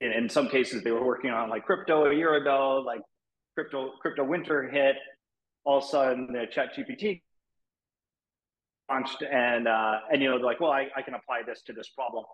in, 0.00 0.12
in 0.12 0.28
some 0.28 0.48
cases 0.48 0.82
they 0.82 0.92
were 0.92 1.04
working 1.04 1.30
on 1.30 1.50
like 1.50 1.66
crypto 1.66 2.06
a 2.06 2.14
year 2.14 2.34
ago 2.34 2.82
like 2.86 3.02
crypto 3.54 3.90
crypto 4.00 4.24
winter 4.24 4.70
hit 4.70 4.96
all 5.64 5.78
of 5.78 5.84
a 5.84 5.86
sudden 5.88 6.28
the 6.32 6.46
ChatGPT 6.54 7.20
launched 8.88 9.22
and 9.22 9.66
uh 9.66 9.96
and 10.10 10.22
you 10.22 10.28
know 10.28 10.36
they're 10.38 10.46
like 10.46 10.60
well 10.60 10.70
I, 10.70 10.86
I 10.96 11.02
can 11.02 11.14
apply 11.14 11.42
this 11.46 11.60
to 11.66 11.72
this 11.72 11.88
problem 11.88 12.24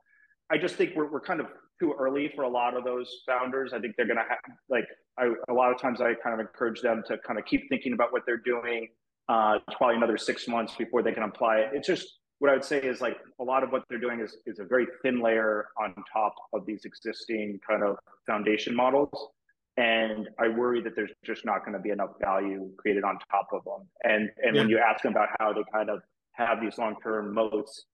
I 0.51 0.57
just 0.57 0.77
think 0.77 0.93
we're, 0.97 1.11
we're 1.11 1.21
kind 1.21 1.41
of 1.41 1.47
too 1.79 1.95
early 1.99 2.33
for 2.35 2.43
a 2.43 2.49
lot 2.49 2.75
of 2.75 2.83
those 2.83 3.07
founders. 3.27 3.73
I 3.75 3.81
think 3.81 3.97
they're 3.97 4.07
going 4.07 4.17
to 4.17 4.23
have 4.23 4.39
like 4.71 4.87
I, 5.19 5.31
a 5.51 5.53
lot 5.53 5.73
of 5.73 5.81
times 5.81 6.01
I 6.01 6.15
kind 6.23 6.33
of 6.35 6.41
encourage 6.41 6.81
them 6.81 7.03
to 7.07 7.19
kind 7.27 7.39
of 7.39 7.45
keep 7.45 7.69
thinking 7.69 7.93
about 7.93 8.13
what 8.13 8.23
they're 8.27 8.43
doing. 8.45 8.89
Uh, 9.29 9.59
it's 9.67 9.77
probably 9.77 9.97
another 9.97 10.17
six 10.17 10.49
months 10.49 10.75
before 10.77 11.03
they 11.03 11.13
can 11.13 11.23
apply 11.23 11.59
it. 11.59 11.71
It's 11.75 11.87
just 11.87 12.19
what 12.39 12.51
I 12.51 12.55
would 12.55 12.65
say 12.65 12.79
is 12.79 13.01
like 13.01 13.19
a 13.41 13.45
lot 13.45 13.63
of 13.63 13.71
what 13.71 13.83
they're 13.89 13.99
doing 13.99 14.21
is 14.21 14.37
is 14.47 14.59
a 14.59 14.65
very 14.65 14.87
thin 15.03 15.21
layer 15.21 15.67
on 15.81 15.95
top 16.11 16.35
of 16.53 16.65
these 16.67 16.85
existing 16.85 17.61
kind 17.69 17.83
of 17.83 17.97
foundation 18.27 18.75
models. 18.75 19.31
And 19.77 20.29
I 20.41 20.49
worry 20.49 20.81
that 20.83 20.97
there's 20.97 21.13
just 21.25 21.45
not 21.45 21.65
going 21.65 21.75
to 21.75 21.79
be 21.79 21.91
enough 21.91 22.11
value 22.21 22.71
created 22.79 23.05
on 23.05 23.19
top 23.31 23.49
of 23.53 23.65
them. 23.65 23.87
And 24.05 24.31
and 24.43 24.55
yeah. 24.55 24.63
when 24.63 24.71
you 24.71 24.79
ask 24.79 25.03
them 25.03 25.13
about 25.13 25.29
how 25.39 25.53
they 25.53 25.63
kind 25.73 25.91
of 25.91 26.01
have 26.33 26.61
these 26.61 26.79
long 26.79 26.97
term 27.03 27.35
moats, 27.35 27.85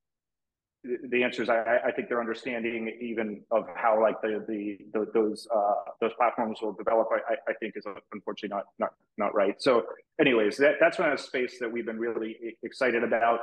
the 0.84 1.22
answer 1.22 1.42
is 1.42 1.48
I, 1.48 1.78
I, 1.86 1.92
think 1.92 2.08
their 2.08 2.20
understanding 2.20 2.92
even 3.00 3.40
of 3.50 3.64
how 3.74 4.00
like 4.00 4.20
the 4.20 4.44
the, 4.46 4.78
the 4.92 5.06
those 5.14 5.48
uh, 5.54 5.74
those 6.00 6.12
platforms 6.14 6.58
will 6.60 6.72
develop 6.72 7.08
I, 7.10 7.34
I 7.48 7.54
think 7.54 7.74
is 7.76 7.84
unfortunately 8.12 8.54
not 8.56 8.64
not 8.78 8.94
not 9.16 9.34
right. 9.34 9.60
So 9.60 9.84
anyways, 10.20 10.58
that 10.58 10.74
that's 10.80 10.98
one 10.98 11.10
of 11.10 11.16
the 11.16 11.22
space 11.22 11.58
that 11.60 11.72
we've 11.72 11.86
been 11.86 11.98
really 11.98 12.36
excited 12.62 13.02
about. 13.02 13.40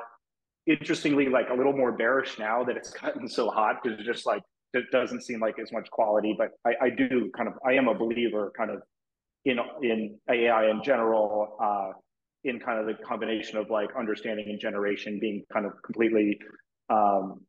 Interestingly, 0.68 1.30
like 1.30 1.50
a 1.50 1.56
little 1.56 1.74
more 1.74 1.92
bearish 1.92 2.38
now 2.38 2.64
that 2.64 2.78
it's 2.78 2.92
gotten 3.02 3.28
so 3.28 3.50
hot 3.50 3.78
because 3.82 4.04
just 4.06 4.26
like 4.26 4.44
it 4.74 4.86
doesn't 4.92 5.24
seem 5.24 5.40
like 5.40 5.58
as 5.60 5.72
much 5.72 5.90
quality. 5.90 6.36
But 6.38 6.52
I, 6.66 6.86
I 6.86 6.90
do 6.90 7.32
kind 7.36 7.50
of 7.50 7.56
I 7.66 7.74
am 7.74 7.88
a 7.88 7.96
believer 7.96 8.52
kind 8.56 8.70
of 8.70 8.84
in 9.46 9.58
in 9.82 10.20
AI 10.30 10.70
in 10.70 10.84
general. 10.84 11.58
Uh, 11.60 11.98
in 12.44 12.60
kind 12.60 12.80
of 12.80 12.88
the 12.88 13.04
combination 13.04 13.58
of 13.58 13.70
like 13.70 13.90
understanding 13.96 14.50
and 14.50 14.60
generation 14.60 15.20
being 15.20 15.44
kind 15.54 15.64
of 15.64 15.74
completely 15.84 16.40
um, 16.92 17.42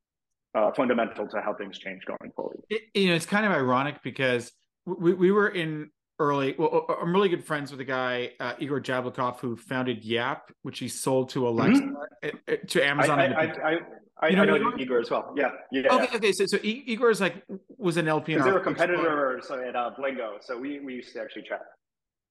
uh, 0.55 0.71
fundamental 0.73 1.27
to 1.27 1.41
how 1.41 1.55
things 1.55 1.79
change 1.79 2.03
going 2.05 2.33
forward. 2.35 2.61
It, 2.69 2.83
you 2.95 3.09
know, 3.09 3.15
it's 3.15 3.27
kind 3.27 3.47
of 3.47 3.53
ironic 3.53 4.03
because 4.03 4.53
we, 4.85 5.15
we 5.15 5.33
were 5.33 5.49
in 5.49 5.91
early. 6.19 6.55
Well, 6.59 6.87
I'm 7.01 7.13
really 7.13 7.29
good 7.29 7.45
friends 7.45 7.71
with 7.71 7.81
a 7.81 7.85
guy, 7.85 8.33
uh, 8.39 8.55
Igor 8.59 8.81
Jablokov, 8.81 9.41
who 9.41 9.57
founded 9.57 10.05
Yap, 10.05 10.51
which 10.63 10.79
he 10.79 10.89
sold 10.89 11.31
to 11.31 11.49
Alexa 11.49 11.83
mm-hmm. 11.83 12.67
to 12.67 12.87
Amazon. 12.87 13.19
I, 13.19 13.25
I, 13.25 13.43
I, 13.43 13.79
I, 14.21 14.29
you 14.29 14.37
know, 14.37 14.45
know 14.45 14.57
Igor? 14.57 14.79
Igor? 14.79 15.01
as 15.01 15.11
well. 15.11 15.35
Yeah, 15.37 15.51
yeah. 15.73 15.93
Okay, 15.93 16.17
okay. 16.17 16.33
So, 16.33 16.47
so 16.47 16.59
Igor 16.63 17.11
is 17.11 17.21
like 17.21 17.43
was 17.77 17.97
an 17.97 18.09
LP. 18.09 18.37
They 18.37 18.53
were 18.53 18.61
competitors 18.61 19.51
at 19.51 19.75
uh, 19.75 19.91
Vlingo, 19.99 20.37
so 20.41 20.59
we 20.59 20.81
we 20.81 20.95
used 20.95 21.13
to 21.15 21.21
actually 21.21 21.43
chat. 21.43 21.63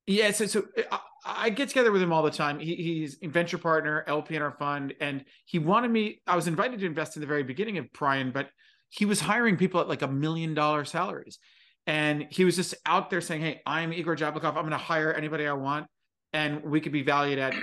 Yeah, 0.06 0.32
so 0.32 0.46
so 0.46 0.64
uh, 0.90 0.98
I, 1.24 1.46
I, 1.46 1.50
get 1.50 1.68
together 1.68 1.92
with 1.92 2.02
him 2.02 2.12
all 2.12 2.22
the 2.22 2.30
time. 2.30 2.58
He, 2.58 2.74
he's 2.74 3.16
a 3.22 3.28
venture 3.28 3.58
partner, 3.58 4.04
LP 4.08 4.34
in 4.34 4.42
our 4.42 4.50
fund, 4.52 4.94
and 5.00 5.24
he 5.44 5.58
wanted 5.60 5.90
me. 5.90 6.20
I 6.26 6.34
was 6.34 6.48
invited 6.48 6.80
to 6.80 6.86
invest 6.86 7.16
in 7.16 7.20
the 7.20 7.26
very 7.26 7.44
beginning 7.44 7.78
of 7.78 7.92
Pryon, 7.92 8.32
but 8.32 8.48
he 8.88 9.04
was 9.04 9.20
hiring 9.20 9.56
people 9.56 9.80
at 9.80 9.88
like 9.88 10.02
a 10.02 10.08
million 10.08 10.54
dollar 10.54 10.84
salaries, 10.84 11.38
and 11.86 12.26
he 12.30 12.44
was 12.44 12.56
just 12.56 12.74
out 12.84 13.10
there 13.10 13.20
saying, 13.20 13.42
"Hey, 13.42 13.60
I'm 13.64 13.92
Igor 13.92 14.16
Jablokov. 14.16 14.44
I'm 14.44 14.54
going 14.54 14.70
to 14.70 14.76
hire 14.76 15.12
anybody 15.12 15.46
I 15.46 15.52
want, 15.52 15.86
and 16.32 16.64
we 16.64 16.80
could 16.80 16.92
be 16.92 17.02
valued 17.02 17.38
at, 17.38 17.54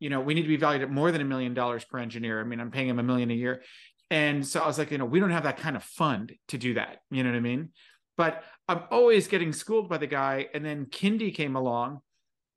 you 0.00 0.10
know, 0.10 0.20
we 0.20 0.34
need 0.34 0.42
to 0.42 0.48
be 0.48 0.56
valued 0.56 0.82
at 0.82 0.90
more 0.90 1.12
than 1.12 1.20
a 1.20 1.24
million 1.24 1.54
dollars 1.54 1.84
per 1.84 1.98
engineer. 1.98 2.40
I 2.40 2.44
mean, 2.44 2.58
I'm 2.58 2.72
paying 2.72 2.88
him 2.88 2.98
a 2.98 3.04
million 3.04 3.30
a 3.30 3.34
year." 3.34 3.62
And 4.10 4.46
so 4.46 4.60
I 4.60 4.66
was 4.66 4.78
like, 4.78 4.90
you 4.90 4.98
know, 4.98 5.04
we 5.04 5.18
don't 5.18 5.30
have 5.30 5.44
that 5.44 5.56
kind 5.56 5.76
of 5.76 5.82
fund 5.82 6.32
to 6.48 6.58
do 6.58 6.74
that. 6.74 6.98
You 7.10 7.24
know 7.24 7.30
what 7.30 7.36
I 7.36 7.40
mean? 7.40 7.70
But 8.16 8.44
I'm 8.68 8.82
always 8.90 9.28
getting 9.28 9.52
schooled 9.52 9.88
by 9.88 9.98
the 9.98 10.06
guy. 10.06 10.48
And 10.54 10.64
then 10.64 10.86
Kindy 10.86 11.34
came 11.34 11.56
along 11.56 12.00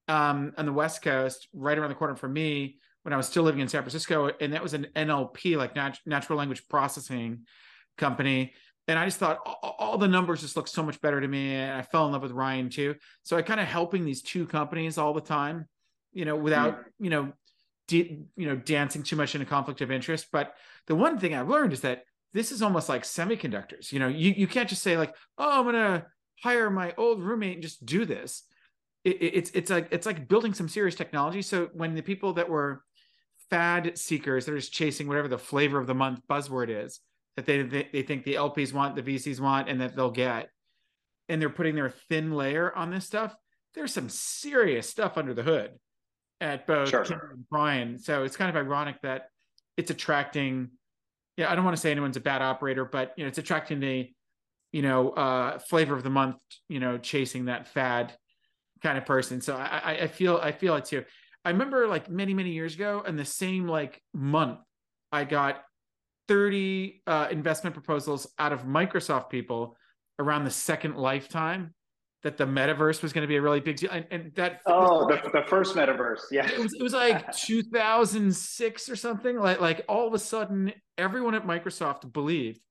um, 0.07 0.53
on 0.57 0.65
the 0.65 0.73
West 0.73 1.01
Coast, 1.01 1.47
right 1.53 1.77
around 1.77 1.89
the 1.89 1.95
corner 1.95 2.15
from 2.15 2.33
me 2.33 2.77
when 3.03 3.13
I 3.13 3.17
was 3.17 3.27
still 3.27 3.43
living 3.43 3.61
in 3.61 3.67
San 3.67 3.81
Francisco. 3.81 4.31
And 4.41 4.53
that 4.53 4.63
was 4.63 4.73
an 4.73 4.87
NLP, 4.95 5.55
like 5.55 5.75
nat- 5.75 5.99
natural 6.05 6.37
language 6.37 6.67
processing 6.67 7.45
company. 7.97 8.53
And 8.87 8.97
I 8.97 9.05
just 9.05 9.19
thought 9.19 9.39
all, 9.45 9.75
all 9.77 9.97
the 9.99 10.07
numbers 10.07 10.41
just 10.41 10.55
look 10.55 10.67
so 10.67 10.81
much 10.81 10.99
better 10.99 11.21
to 11.21 11.27
me. 11.27 11.53
And 11.53 11.73
I 11.73 11.83
fell 11.83 12.07
in 12.07 12.11
love 12.11 12.23
with 12.23 12.31
Ryan 12.31 12.69
too. 12.69 12.95
So 13.21 13.37
I 13.37 13.43
kind 13.43 13.59
of 13.59 13.67
helping 13.67 14.03
these 14.03 14.23
two 14.23 14.47
companies 14.47 14.97
all 14.97 15.13
the 15.13 15.21
time, 15.21 15.67
you 16.11 16.25
know, 16.25 16.35
without, 16.35 16.73
mm-hmm. 16.73 17.03
you 17.03 17.09
know, 17.11 17.33
you 17.91 18.27
know, 18.37 18.55
dancing 18.55 19.03
too 19.03 19.15
much 19.15 19.35
in 19.35 19.41
a 19.41 19.45
conflict 19.45 19.81
of 19.81 19.91
interest. 19.91 20.27
But 20.31 20.53
the 20.87 20.95
one 20.95 21.17
thing 21.17 21.33
I've 21.33 21.49
learned 21.49 21.73
is 21.73 21.81
that 21.81 22.03
this 22.33 22.51
is 22.51 22.61
almost 22.61 22.89
like 22.89 23.03
semiconductors. 23.03 23.91
You 23.91 23.99
know, 23.99 24.07
you, 24.07 24.31
you 24.31 24.47
can't 24.47 24.69
just 24.69 24.83
say 24.83 24.97
like, 24.97 25.15
oh, 25.37 25.59
I'm 25.59 25.65
gonna 25.65 26.05
hire 26.41 26.69
my 26.69 26.93
old 26.97 27.21
roommate 27.21 27.55
and 27.55 27.63
just 27.63 27.85
do 27.85 28.05
this. 28.05 28.43
It, 29.03 29.21
it, 29.21 29.35
it's 29.35 29.51
it's 29.51 29.71
like 29.71 29.87
it's 29.91 30.05
like 30.05 30.27
building 30.27 30.53
some 30.53 30.69
serious 30.69 30.95
technology. 30.95 31.41
So 31.41 31.69
when 31.73 31.95
the 31.95 32.01
people 32.01 32.33
that 32.33 32.49
were 32.49 32.83
fad 33.49 33.97
seekers, 33.97 34.45
they're 34.45 34.57
just 34.57 34.73
chasing 34.73 35.07
whatever 35.07 35.27
the 35.27 35.37
flavor 35.37 35.79
of 35.79 35.87
the 35.87 35.95
month 35.95 36.21
buzzword 36.29 36.69
is 36.69 36.99
that 37.35 37.45
they 37.45 37.61
they, 37.63 37.89
they 37.91 38.01
think 38.03 38.23
the 38.23 38.35
LPs 38.35 38.73
want, 38.73 38.95
the 38.95 39.03
VCs 39.03 39.39
want, 39.39 39.69
and 39.69 39.81
that 39.81 39.95
they'll 39.95 40.11
get, 40.11 40.49
and 41.27 41.41
they're 41.41 41.49
putting 41.49 41.75
their 41.75 41.89
thin 41.89 42.31
layer 42.31 42.75
on 42.75 42.91
this 42.91 43.05
stuff. 43.05 43.35
There's 43.75 43.93
some 43.93 44.09
serious 44.09 44.89
stuff 44.89 45.17
under 45.17 45.33
the 45.33 45.43
hood 45.43 45.71
at 46.41 46.67
both 46.67 46.89
sure. 46.89 47.01
and 47.01 47.47
Brian. 47.49 47.97
So 47.97 48.23
it's 48.23 48.35
kind 48.35 48.49
of 48.49 48.55
ironic 48.55 49.01
that 49.03 49.29
it's 49.77 49.91
attracting. 49.91 50.69
Yeah, 51.39 51.49
I 51.49 51.55
don't 51.55 51.63
want 51.63 51.77
to 51.77 51.81
say 51.81 51.89
anyone's 51.89 52.17
a 52.17 52.19
bad 52.19 52.41
operator, 52.41 52.83
but 52.83 53.13
you 53.15 53.23
know, 53.23 53.29
it's 53.29 53.37
attracting 53.37 53.79
the, 53.79 54.11
you 54.73 54.81
know, 54.81 55.11
uh, 55.11 55.57
flavor 55.57 55.95
of 55.95 56.03
the 56.03 56.09
month. 56.09 56.35
You 56.67 56.81
know, 56.81 56.97
chasing 56.97 57.45
that 57.45 57.65
fad 57.65 58.11
kind 58.83 58.97
of 58.97 59.05
person. 59.05 59.39
So 59.39 59.55
I, 59.55 59.99
I 60.01 60.07
feel 60.07 60.35
I 60.35 60.51
feel 60.51 60.75
it 60.75 60.83
too. 60.83 61.05
I 61.45 61.51
remember 61.51 61.87
like 61.87 62.09
many 62.09 62.33
many 62.33 62.49
years 62.49 62.75
ago, 62.75 63.05
in 63.07 63.15
the 63.15 63.23
same 63.23 63.69
like 63.69 64.01
month, 64.13 64.59
I 65.13 65.23
got 65.23 65.63
30 66.27 67.03
uh, 67.07 67.29
investment 67.31 67.73
proposals 67.73 68.27
out 68.37 68.51
of 68.51 68.63
Microsoft 68.65 69.29
people 69.29 69.77
around 70.19 70.43
the 70.43 70.51
Second 70.51 70.97
Life 70.97 71.29
time 71.29 71.73
that 72.23 72.37
the 72.37 72.45
metaverse 72.45 73.01
was 73.01 73.13
going 73.13 73.21
to 73.21 73.27
be 73.27 73.37
a 73.37 73.41
really 73.41 73.59
big 73.59 73.77
deal. 73.77 73.91
And, 73.91 74.05
and 74.11 74.31
that 74.35 74.61
oh, 74.65 75.07
the, 75.07 75.29
the 75.31 75.45
first 75.47 75.75
metaverse, 75.75 76.21
yeah, 76.31 76.47
it 76.49 76.59
was, 76.59 76.73
it 76.73 76.83
was 76.83 76.93
like 76.93 77.31
2006 77.37 78.89
or 78.89 78.95
something. 78.95 79.37
Like 79.37 79.61
like 79.61 79.85
all 79.87 80.07
of 80.07 80.13
a 80.13 80.19
sudden, 80.19 80.73
everyone 80.97 81.35
at 81.35 81.45
Microsoft 81.45 82.11
believed 82.11 82.61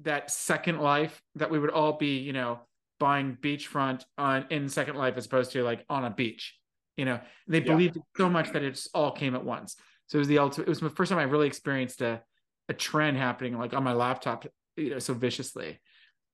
that 0.00 0.30
Second 0.30 0.80
Life 0.80 1.20
that 1.34 1.50
we 1.50 1.58
would 1.58 1.70
all 1.70 1.94
be, 1.94 2.18
you 2.18 2.32
know, 2.32 2.60
buying 3.00 3.36
beachfront 3.40 4.04
on 4.16 4.46
in 4.50 4.68
Second 4.68 4.96
Life 4.96 5.16
as 5.16 5.26
opposed 5.26 5.52
to 5.52 5.62
like 5.62 5.84
on 5.88 6.04
a 6.04 6.10
beach. 6.10 6.56
You 6.96 7.04
know, 7.04 7.20
they 7.46 7.60
believed 7.60 7.96
yeah. 7.96 8.02
it 8.02 8.18
so 8.18 8.28
much 8.28 8.52
that 8.52 8.62
it 8.62 8.74
just 8.74 8.88
all 8.92 9.12
came 9.12 9.34
at 9.34 9.44
once. 9.44 9.76
So 10.06 10.18
it 10.18 10.20
was 10.20 10.28
the 10.28 10.38
ultimate. 10.38 10.66
It 10.66 10.70
was 10.70 10.80
the 10.80 10.90
first 10.90 11.10
time 11.10 11.18
I 11.18 11.24
really 11.24 11.46
experienced 11.46 12.00
a 12.00 12.22
a 12.68 12.74
trend 12.74 13.16
happening 13.16 13.58
like 13.58 13.72
on 13.72 13.82
my 13.82 13.92
laptop, 13.92 14.46
you 14.76 14.90
know, 14.90 14.98
so 14.98 15.14
viciously. 15.14 15.80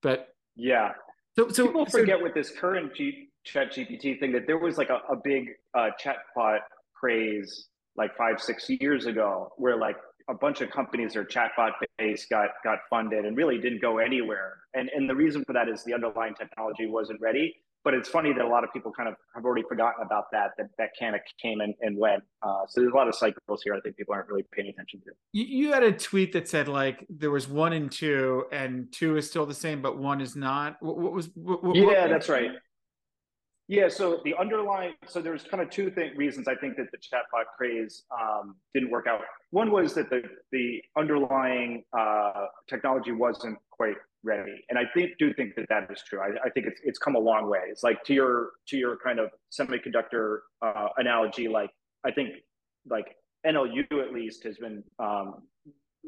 But 0.03 0.29
yeah, 0.57 0.93
so 1.37 1.49
so 1.49 1.66
people 1.66 1.87
forget 1.87 2.18
so, 2.18 2.23
with 2.23 2.35
this 2.35 2.51
current 2.51 2.94
G, 2.94 3.29
ChatGPT 3.47 4.18
thing 4.18 4.33
that 4.33 4.47
there 4.47 4.59
was 4.59 4.79
like 4.79 4.90
a, 4.90 5.01
a 5.11 5.16
big 5.16 5.51
uh, 5.75 5.90
chatbot 6.03 6.61
craze 6.94 7.68
like 7.97 8.16
five 8.16 8.40
six 8.40 8.68
years 8.68 9.07
ago, 9.07 9.53
where 9.57 9.77
like 9.77 9.97
a 10.29 10.35
bunch 10.35 10.61
of 10.61 10.70
companies 10.70 11.16
are 11.16 11.25
chatbot 11.25 11.73
based 11.99 12.31
got 12.31 12.51
got 12.62 12.79
funded 12.88 13.25
and 13.25 13.37
really 13.37 13.59
didn't 13.59 13.83
go 13.83 13.99
anywhere. 13.99 14.59
And 14.75 14.88
and 14.94 15.09
the 15.09 15.14
reason 15.14 15.44
for 15.44 15.53
that 15.53 15.68
is 15.68 15.85
the 15.85 15.94
underlying 15.94 16.35
technology 16.35 16.87
wasn't 16.87 17.20
ready 17.20 17.55
but 17.85 17.92
it's 17.94 18.09
funny 18.09 18.33
that 18.33 18.42
a 18.42 18.49
lot 18.49 18.64
of 18.64 18.73
people 18.73 18.90
kind 18.90 19.09
of 19.09 19.14
have 19.35 19.44
already 19.44 19.62
forgotten 19.68 20.05
about 20.05 20.25
that 20.33 20.53
that 20.57 20.68
that 20.79 20.90
kind 20.99 21.14
of 21.14 21.20
came 21.40 21.61
and, 21.61 21.75
and 21.81 21.97
went. 21.97 22.23
Uh, 22.42 22.62
so 22.66 22.81
there's 22.81 22.92
a 22.92 22.97
lot 22.97 23.07
of 23.07 23.14
cycles 23.14 23.62
here 23.62 23.75
i 23.75 23.81
think 23.81 23.97
people 23.97 24.14
aren't 24.14 24.29
really 24.29 24.44
paying 24.53 24.68
attention 24.68 25.01
to. 25.01 25.11
You, 25.33 25.44
you, 25.44 25.73
had 25.73 25.83
a 25.83 25.92
tweet 25.92 26.33
that 26.33 26.49
said 26.49 26.66
like 26.66 27.07
there 27.09 27.31
was 27.31 27.47
one 27.49 27.73
and 27.73 27.90
two 27.90 28.44
and 28.51 28.90
two 28.90 29.16
is 29.16 29.29
still 29.29 29.47
the 29.47 29.55
same 29.55 29.83
but 29.83 29.99
one 29.99 30.20
is 30.20 30.35
not. 30.35 30.77
What, 30.81 30.99
what 30.99 31.12
was 31.12 31.29
what, 31.35 31.62
what, 31.62 31.77
yeah 31.77 32.09
that's 32.09 32.29
right. 32.29 32.51
Yeah 33.68 33.88
so 33.88 34.20
the 34.25 34.35
underlying 34.38 34.94
so 35.07 35.20
there's 35.20 35.44
kind 35.44 35.62
of 35.62 35.70
two 35.70 35.90
thing, 35.90 36.16
reasons 36.16 36.49
i 36.49 36.55
think 36.55 36.77
that 36.77 36.87
the 36.90 36.99
chatbot 36.99 37.44
craze 37.57 38.05
um, 38.11 38.57
didn't 38.73 38.90
work 38.90 39.07
out. 39.07 39.20
One 39.51 39.70
was 39.70 39.94
that 39.94 40.11
the 40.11 40.23
the 40.53 40.81
underlying 40.97 41.85
uh, 41.97 42.47
technology 42.68 43.12
wasn't 43.12 43.59
quite 43.70 43.97
ready. 44.25 44.65
And 44.69 44.79
I 44.79 44.83
think 44.95 45.13
do 45.19 45.33
think 45.35 45.55
that 45.57 45.67
that 45.69 45.89
is 45.91 46.03
true. 46.09 46.21
I, 46.21 46.47
I, 46.47 46.51
think 46.51 46.67
it's 46.67 46.81
it's 46.83 46.99
come 46.99 47.15
a 47.15 47.19
long 47.19 47.49
way. 47.49 47.61
It's 47.69 47.83
like 47.83 48.03
to 48.05 48.15
your 48.15 48.51
to 48.69 48.77
your 48.77 48.97
kind 48.97 49.21
of 49.21 49.31
semiconductor 49.53 50.39
uh, 50.63 50.89
analogy. 50.97 51.47
Like 51.49 51.71
I 52.05 52.11
think 52.11 52.31
like 52.89 53.17
NLU 53.47 53.85
at 54.03 54.13
least 54.13 54.43
has 54.45 54.57
been 54.57 54.83
um, 54.99 55.43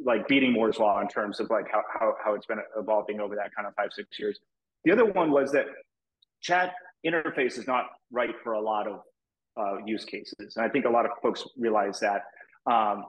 like 0.04 0.26
beating 0.28 0.52
Moore's 0.52 0.78
law 0.78 1.00
in 1.00 1.08
terms 1.08 1.38
of 1.40 1.50
like 1.50 1.66
how, 1.70 1.82
how 1.92 2.14
how 2.24 2.34
it's 2.34 2.46
been 2.46 2.60
evolving 2.76 3.20
over 3.20 3.36
that 3.36 3.54
kind 3.54 3.68
of 3.68 3.74
five 3.74 3.90
six 3.92 4.18
years. 4.18 4.40
The 4.84 4.92
other 4.92 5.04
one 5.04 5.30
was 5.30 5.52
that 5.52 5.66
chat 6.40 6.72
interface 7.06 7.58
is 7.58 7.66
not 7.66 7.86
right 8.10 8.34
for 8.42 8.54
a 8.54 8.60
lot 8.60 8.86
of 8.86 9.00
uh, 9.58 9.84
use 9.84 10.04
cases, 10.04 10.56
and 10.56 10.64
I 10.64 10.68
think 10.68 10.86
a 10.86 10.90
lot 10.90 11.04
of 11.04 11.12
folks 11.22 11.44
realize 11.56 12.00
that. 12.00 12.22
Um, 12.70 13.04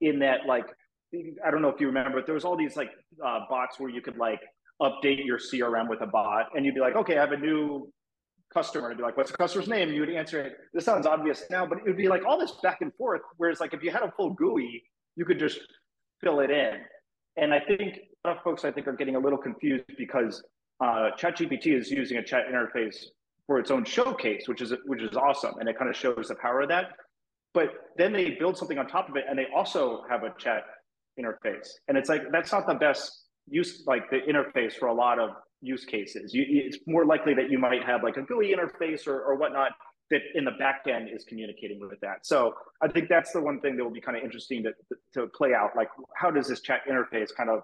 in 0.00 0.20
that, 0.20 0.46
like 0.46 0.66
I 1.14 1.50
don't 1.50 1.62
know 1.62 1.68
if 1.68 1.80
you 1.80 1.86
remember, 1.86 2.18
but 2.18 2.26
there 2.26 2.34
was 2.34 2.44
all 2.44 2.56
these 2.56 2.76
like 2.76 2.90
uh, 3.24 3.40
bots 3.48 3.78
where 3.80 3.90
you 3.90 4.02
could 4.02 4.16
like 4.18 4.40
update 4.80 5.24
your 5.24 5.38
CRM 5.38 5.88
with 5.88 6.00
a 6.02 6.06
bot, 6.06 6.46
and 6.54 6.64
you'd 6.64 6.74
be 6.74 6.80
like, 6.80 6.96
okay, 6.96 7.16
I 7.16 7.20
have 7.20 7.32
a 7.32 7.36
new 7.36 7.90
customer. 8.52 8.88
And 8.88 8.96
be 8.96 9.02
like, 9.02 9.16
what's 9.16 9.30
the 9.30 9.36
customer's 9.36 9.68
name? 9.68 9.92
You 9.92 10.00
would 10.00 10.10
answer 10.10 10.40
it. 10.40 10.56
This 10.72 10.84
sounds 10.84 11.06
obvious 11.06 11.44
now, 11.50 11.66
but 11.66 11.78
it 11.78 11.84
would 11.84 11.96
be 11.96 12.08
like 12.08 12.24
all 12.26 12.38
this 12.38 12.52
back 12.62 12.80
and 12.80 12.92
forth. 12.94 13.22
Whereas 13.36 13.60
like 13.60 13.74
if 13.74 13.82
you 13.82 13.90
had 13.90 14.02
a 14.02 14.12
full 14.16 14.30
GUI, 14.30 14.82
you 15.16 15.24
could 15.24 15.38
just 15.38 15.60
fill 16.22 16.40
it 16.40 16.50
in. 16.50 16.74
And 17.36 17.54
I 17.54 17.60
think 17.60 17.98
a 18.24 18.28
lot 18.28 18.36
of 18.38 18.42
folks 18.42 18.64
I 18.64 18.70
think 18.70 18.86
are 18.86 18.92
getting 18.92 19.16
a 19.16 19.18
little 19.18 19.38
confused 19.38 19.84
because 19.96 20.42
uh, 20.80 21.10
ChatGPT 21.18 21.78
is 21.78 21.90
using 21.90 22.18
a 22.18 22.22
chat 22.22 22.44
interface 22.50 22.96
for 23.46 23.58
its 23.58 23.70
own 23.70 23.84
showcase, 23.84 24.46
which 24.46 24.60
is 24.60 24.72
which 24.84 25.02
is 25.02 25.16
awesome, 25.16 25.54
and 25.58 25.68
it 25.68 25.78
kind 25.78 25.88
of 25.88 25.96
shows 25.96 26.26
the 26.28 26.34
power 26.36 26.62
of 26.62 26.68
that. 26.68 26.92
But 27.54 27.70
then 27.96 28.12
they 28.12 28.36
build 28.38 28.56
something 28.58 28.78
on 28.78 28.86
top 28.86 29.08
of 29.08 29.16
it, 29.16 29.24
and 29.28 29.38
they 29.38 29.46
also 29.54 30.04
have 30.08 30.22
a 30.22 30.34
chat 30.38 30.64
interface. 31.18 31.68
And 31.88 31.96
it's 31.98 32.08
like 32.08 32.22
that's 32.32 32.52
not 32.52 32.66
the 32.66 32.74
best 32.74 33.24
use 33.50 33.84
like 33.86 34.10
the 34.10 34.18
interface 34.28 34.74
for 34.74 34.88
a 34.88 34.94
lot 34.94 35.18
of 35.18 35.30
use 35.60 35.84
cases. 35.84 36.32
You, 36.34 36.44
it's 36.48 36.78
more 36.86 37.04
likely 37.04 37.34
that 37.34 37.50
you 37.50 37.58
might 37.58 37.84
have 37.84 38.02
like 38.02 38.16
a 38.16 38.22
GUI 38.22 38.54
interface 38.54 39.06
or, 39.06 39.20
or 39.20 39.36
whatnot 39.36 39.72
that 40.10 40.20
in 40.34 40.44
the 40.44 40.52
back 40.52 40.84
end 40.88 41.08
is 41.14 41.24
communicating 41.24 41.80
with 41.80 42.00
that. 42.00 42.26
So 42.26 42.54
I 42.80 42.88
think 42.88 43.08
that's 43.08 43.32
the 43.32 43.40
one 43.40 43.60
thing 43.60 43.76
that 43.76 43.84
will 43.84 43.90
be 43.90 44.00
kind 44.00 44.16
of 44.16 44.22
interesting 44.22 44.62
to, 44.62 44.72
to 45.14 45.26
play 45.28 45.52
out. 45.52 45.70
Like, 45.76 45.88
how 46.16 46.30
does 46.30 46.48
this 46.48 46.60
chat 46.60 46.80
interface 46.90 47.28
kind 47.34 47.50
of, 47.50 47.62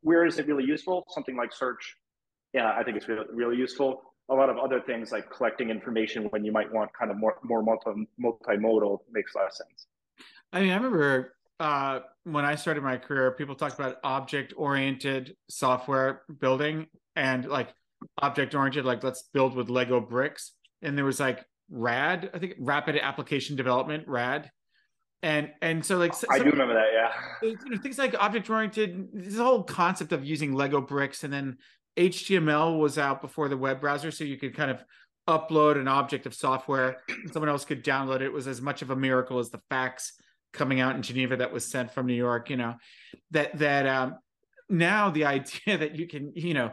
where 0.00 0.24
is 0.24 0.38
it 0.38 0.46
really 0.46 0.64
useful? 0.64 1.04
Something 1.10 1.36
like 1.36 1.52
search. 1.52 1.96
Yeah, 2.54 2.72
I 2.72 2.82
think 2.82 2.96
it's 2.96 3.08
really, 3.08 3.26
really 3.32 3.56
useful. 3.56 4.02
A 4.30 4.34
lot 4.34 4.48
of 4.48 4.56
other 4.56 4.80
things 4.80 5.12
like 5.12 5.30
collecting 5.30 5.68
information 5.68 6.24
when 6.30 6.44
you 6.44 6.52
might 6.52 6.72
want 6.72 6.90
kind 6.98 7.10
of 7.10 7.18
more, 7.18 7.36
more 7.42 7.62
multi, 7.62 7.90
multimodal 8.22 9.00
makes 9.10 9.34
less 9.34 9.58
sense. 9.58 9.86
I 10.52 10.60
mean, 10.62 10.70
I 10.70 10.76
remember 10.76 11.34
uh, 11.62 12.00
when 12.24 12.44
I 12.44 12.56
started 12.56 12.82
my 12.82 12.96
career, 12.96 13.30
people 13.30 13.54
talked 13.54 13.78
about 13.78 13.98
object 14.02 14.52
oriented 14.56 15.36
software 15.48 16.22
building 16.40 16.88
and 17.14 17.46
like 17.46 17.68
object 18.20 18.56
oriented, 18.56 18.84
like 18.84 19.04
let's 19.04 19.28
build 19.32 19.54
with 19.54 19.70
Lego 19.70 20.00
bricks. 20.00 20.52
And 20.82 20.98
there 20.98 21.04
was 21.04 21.20
like 21.20 21.44
RAD, 21.70 22.30
I 22.34 22.38
think 22.38 22.54
rapid 22.58 22.96
application 22.96 23.54
development, 23.54 24.08
RAD. 24.08 24.50
And 25.22 25.52
and 25.62 25.86
so 25.86 25.98
like 25.98 26.12
I 26.28 26.38
do 26.38 26.50
remember 26.50 26.74
that, 26.74 26.88
yeah. 26.92 27.48
You 27.48 27.56
know, 27.70 27.78
things 27.78 27.96
like 27.96 28.16
object 28.18 28.50
oriented, 28.50 29.10
this 29.12 29.36
whole 29.36 29.62
concept 29.62 30.10
of 30.10 30.24
using 30.24 30.52
Lego 30.52 30.80
bricks, 30.80 31.22
and 31.22 31.32
then 31.32 31.58
HTML 31.96 32.80
was 32.80 32.98
out 32.98 33.22
before 33.22 33.48
the 33.48 33.56
web 33.56 33.80
browser, 33.80 34.10
so 34.10 34.24
you 34.24 34.36
could 34.36 34.56
kind 34.56 34.72
of 34.72 34.82
upload 35.28 35.78
an 35.78 35.86
object 35.86 36.26
of 36.26 36.34
software 36.34 36.96
and 37.08 37.32
someone 37.32 37.48
else 37.48 37.64
could 37.64 37.84
download 37.84 38.16
it. 38.16 38.22
It 38.22 38.32
was 38.32 38.48
as 38.48 38.60
much 38.60 38.82
of 38.82 38.90
a 38.90 38.96
miracle 38.96 39.38
as 39.38 39.50
the 39.50 39.60
fax 39.70 40.14
coming 40.52 40.80
out 40.80 40.96
in 40.96 41.02
Geneva 41.02 41.36
that 41.36 41.52
was 41.52 41.66
sent 41.66 41.92
from 41.92 42.06
New 42.06 42.14
York, 42.14 42.50
you 42.50 42.56
know, 42.56 42.74
that 43.30 43.58
that 43.58 43.86
um 43.86 44.16
now 44.68 45.10
the 45.10 45.24
idea 45.36 45.78
that 45.78 45.96
you 45.96 46.06
can, 46.06 46.32
you 46.34 46.54
know, 46.54 46.72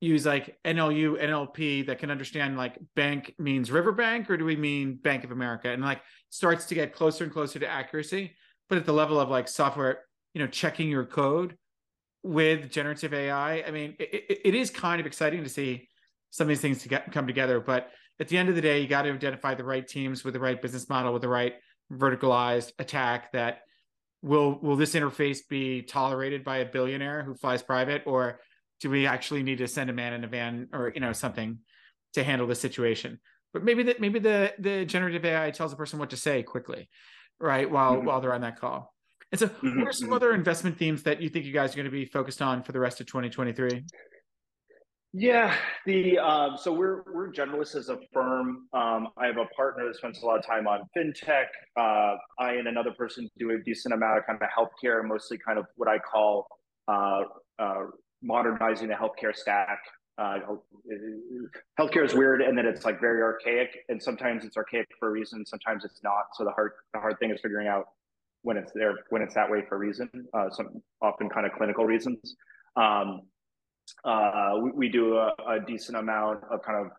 use 0.00 0.24
like 0.24 0.56
NLU, 0.64 1.22
NLP 1.22 1.86
that 1.86 1.98
can 1.98 2.10
understand 2.10 2.56
like 2.56 2.78
bank 2.96 3.34
means 3.38 3.70
riverbank 3.70 4.30
or 4.30 4.36
do 4.36 4.44
we 4.44 4.56
mean 4.56 4.96
Bank 4.96 5.24
of 5.24 5.30
America? 5.30 5.68
And 5.68 5.82
like 5.82 6.00
starts 6.30 6.66
to 6.66 6.74
get 6.74 6.94
closer 6.94 7.24
and 7.24 7.32
closer 7.32 7.58
to 7.58 7.68
accuracy. 7.68 8.34
But 8.68 8.78
at 8.78 8.86
the 8.86 8.92
level 8.92 9.20
of 9.20 9.28
like 9.28 9.46
software, 9.46 10.04
you 10.32 10.40
know, 10.40 10.46
checking 10.46 10.88
your 10.88 11.04
code 11.04 11.56
with 12.22 12.70
generative 12.70 13.12
AI, 13.12 13.62
I 13.62 13.70
mean, 13.70 13.96
it, 13.98 14.40
it 14.44 14.54
is 14.54 14.70
kind 14.70 15.00
of 15.00 15.06
exciting 15.06 15.42
to 15.42 15.50
see 15.50 15.88
some 16.30 16.44
of 16.44 16.48
these 16.48 16.60
things 16.60 16.82
to 16.82 16.88
get, 16.88 17.12
come 17.12 17.26
together. 17.26 17.60
But 17.60 17.90
at 18.20 18.28
the 18.28 18.38
end 18.38 18.48
of 18.48 18.54
the 18.54 18.60
day, 18.62 18.80
you 18.80 18.86
got 18.86 19.02
to 19.02 19.10
identify 19.10 19.54
the 19.54 19.64
right 19.64 19.86
teams 19.86 20.24
with 20.24 20.34
the 20.34 20.40
right 20.40 20.60
business 20.60 20.88
model, 20.88 21.12
with 21.12 21.22
the 21.22 21.28
right 21.28 21.54
verticalized 21.92 22.72
attack 22.78 23.32
that 23.32 23.62
will 24.22 24.58
will 24.60 24.76
this 24.76 24.94
interface 24.94 25.40
be 25.48 25.82
tolerated 25.82 26.44
by 26.44 26.58
a 26.58 26.64
billionaire 26.64 27.22
who 27.22 27.34
flies 27.34 27.62
private 27.62 28.02
or 28.06 28.40
do 28.80 28.90
we 28.90 29.06
actually 29.06 29.42
need 29.42 29.58
to 29.58 29.68
send 29.68 29.90
a 29.90 29.92
man 29.92 30.12
in 30.12 30.24
a 30.24 30.28
van 30.28 30.68
or 30.72 30.92
you 30.94 31.00
know 31.00 31.12
something 31.12 31.58
to 32.12 32.22
handle 32.22 32.46
the 32.46 32.54
situation 32.54 33.18
but 33.52 33.64
maybe 33.64 33.82
that 33.82 34.00
maybe 34.00 34.18
the 34.18 34.52
the 34.58 34.84
generative 34.84 35.24
ai 35.24 35.50
tells 35.50 35.70
the 35.70 35.76
person 35.76 35.98
what 35.98 36.10
to 36.10 36.16
say 36.16 36.42
quickly 36.42 36.88
right 37.38 37.70
while 37.70 37.96
mm-hmm. 37.96 38.06
while 38.06 38.20
they're 38.20 38.34
on 38.34 38.42
that 38.42 38.60
call 38.60 38.94
and 39.32 39.38
so 39.38 39.46
mm-hmm. 39.46 39.78
what 39.78 39.88
are 39.88 39.92
some 39.92 40.06
mm-hmm. 40.08 40.14
other 40.14 40.34
investment 40.34 40.76
themes 40.76 41.02
that 41.04 41.22
you 41.22 41.28
think 41.28 41.44
you 41.44 41.52
guys 41.52 41.72
are 41.72 41.76
going 41.76 41.84
to 41.84 41.90
be 41.90 42.04
focused 42.04 42.42
on 42.42 42.62
for 42.62 42.72
the 42.72 42.80
rest 42.80 43.00
of 43.00 43.06
2023 43.06 43.84
yeah, 45.12 45.54
the 45.86 46.18
um, 46.18 46.56
so 46.56 46.72
we're 46.72 47.02
we're 47.12 47.32
generalists 47.32 47.74
as 47.74 47.88
a 47.88 47.98
firm. 48.12 48.68
Um, 48.72 49.08
I 49.16 49.26
have 49.26 49.38
a 49.38 49.46
partner 49.56 49.86
that 49.86 49.96
spends 49.96 50.22
a 50.22 50.26
lot 50.26 50.38
of 50.38 50.46
time 50.46 50.68
on 50.68 50.82
fintech. 50.96 51.46
Uh, 51.76 52.16
I 52.38 52.52
and 52.52 52.68
another 52.68 52.92
person 52.92 53.28
do 53.36 53.50
a 53.50 53.58
decent 53.58 53.92
amount 53.92 54.18
of 54.18 54.26
kind 54.26 54.38
of 54.40 54.48
healthcare, 54.56 55.04
mostly 55.04 55.36
kind 55.38 55.58
of 55.58 55.66
what 55.74 55.88
I 55.88 55.98
call 55.98 56.46
uh, 56.86 57.22
uh, 57.58 57.84
modernizing 58.22 58.88
the 58.88 58.94
healthcare 58.94 59.34
stack. 59.34 59.80
Uh, 60.16 60.38
healthcare 61.78 62.04
is 62.04 62.14
weird, 62.14 62.40
and 62.42 62.56
then 62.56 62.66
it's 62.66 62.84
like 62.84 63.00
very 63.00 63.20
archaic, 63.20 63.84
and 63.88 64.00
sometimes 64.00 64.44
it's 64.44 64.56
archaic 64.56 64.86
for 64.98 65.08
a 65.08 65.10
reason, 65.10 65.44
sometimes 65.44 65.84
it's 65.84 66.02
not. 66.04 66.26
So 66.34 66.44
the 66.44 66.52
hard 66.52 66.72
the 66.94 67.00
hard 67.00 67.18
thing 67.18 67.30
is 67.30 67.40
figuring 67.40 67.66
out 67.66 67.86
when 68.42 68.56
it's 68.56 68.70
there, 68.74 68.94
when 69.08 69.22
it's 69.22 69.34
that 69.34 69.50
way 69.50 69.64
for 69.68 69.74
a 69.74 69.78
reason. 69.78 70.08
Uh, 70.32 70.50
some 70.50 70.80
often 71.02 71.28
kind 71.28 71.46
of 71.46 71.52
clinical 71.52 71.84
reasons. 71.84 72.36
Um, 72.76 73.22
uh, 74.04 74.52
we, 74.62 74.70
we, 74.72 74.88
do 74.88 75.16
a, 75.16 75.32
a, 75.48 75.60
decent 75.66 75.96
amount 75.96 76.42
of 76.50 76.62
kind 76.62 76.84
of 76.84 76.92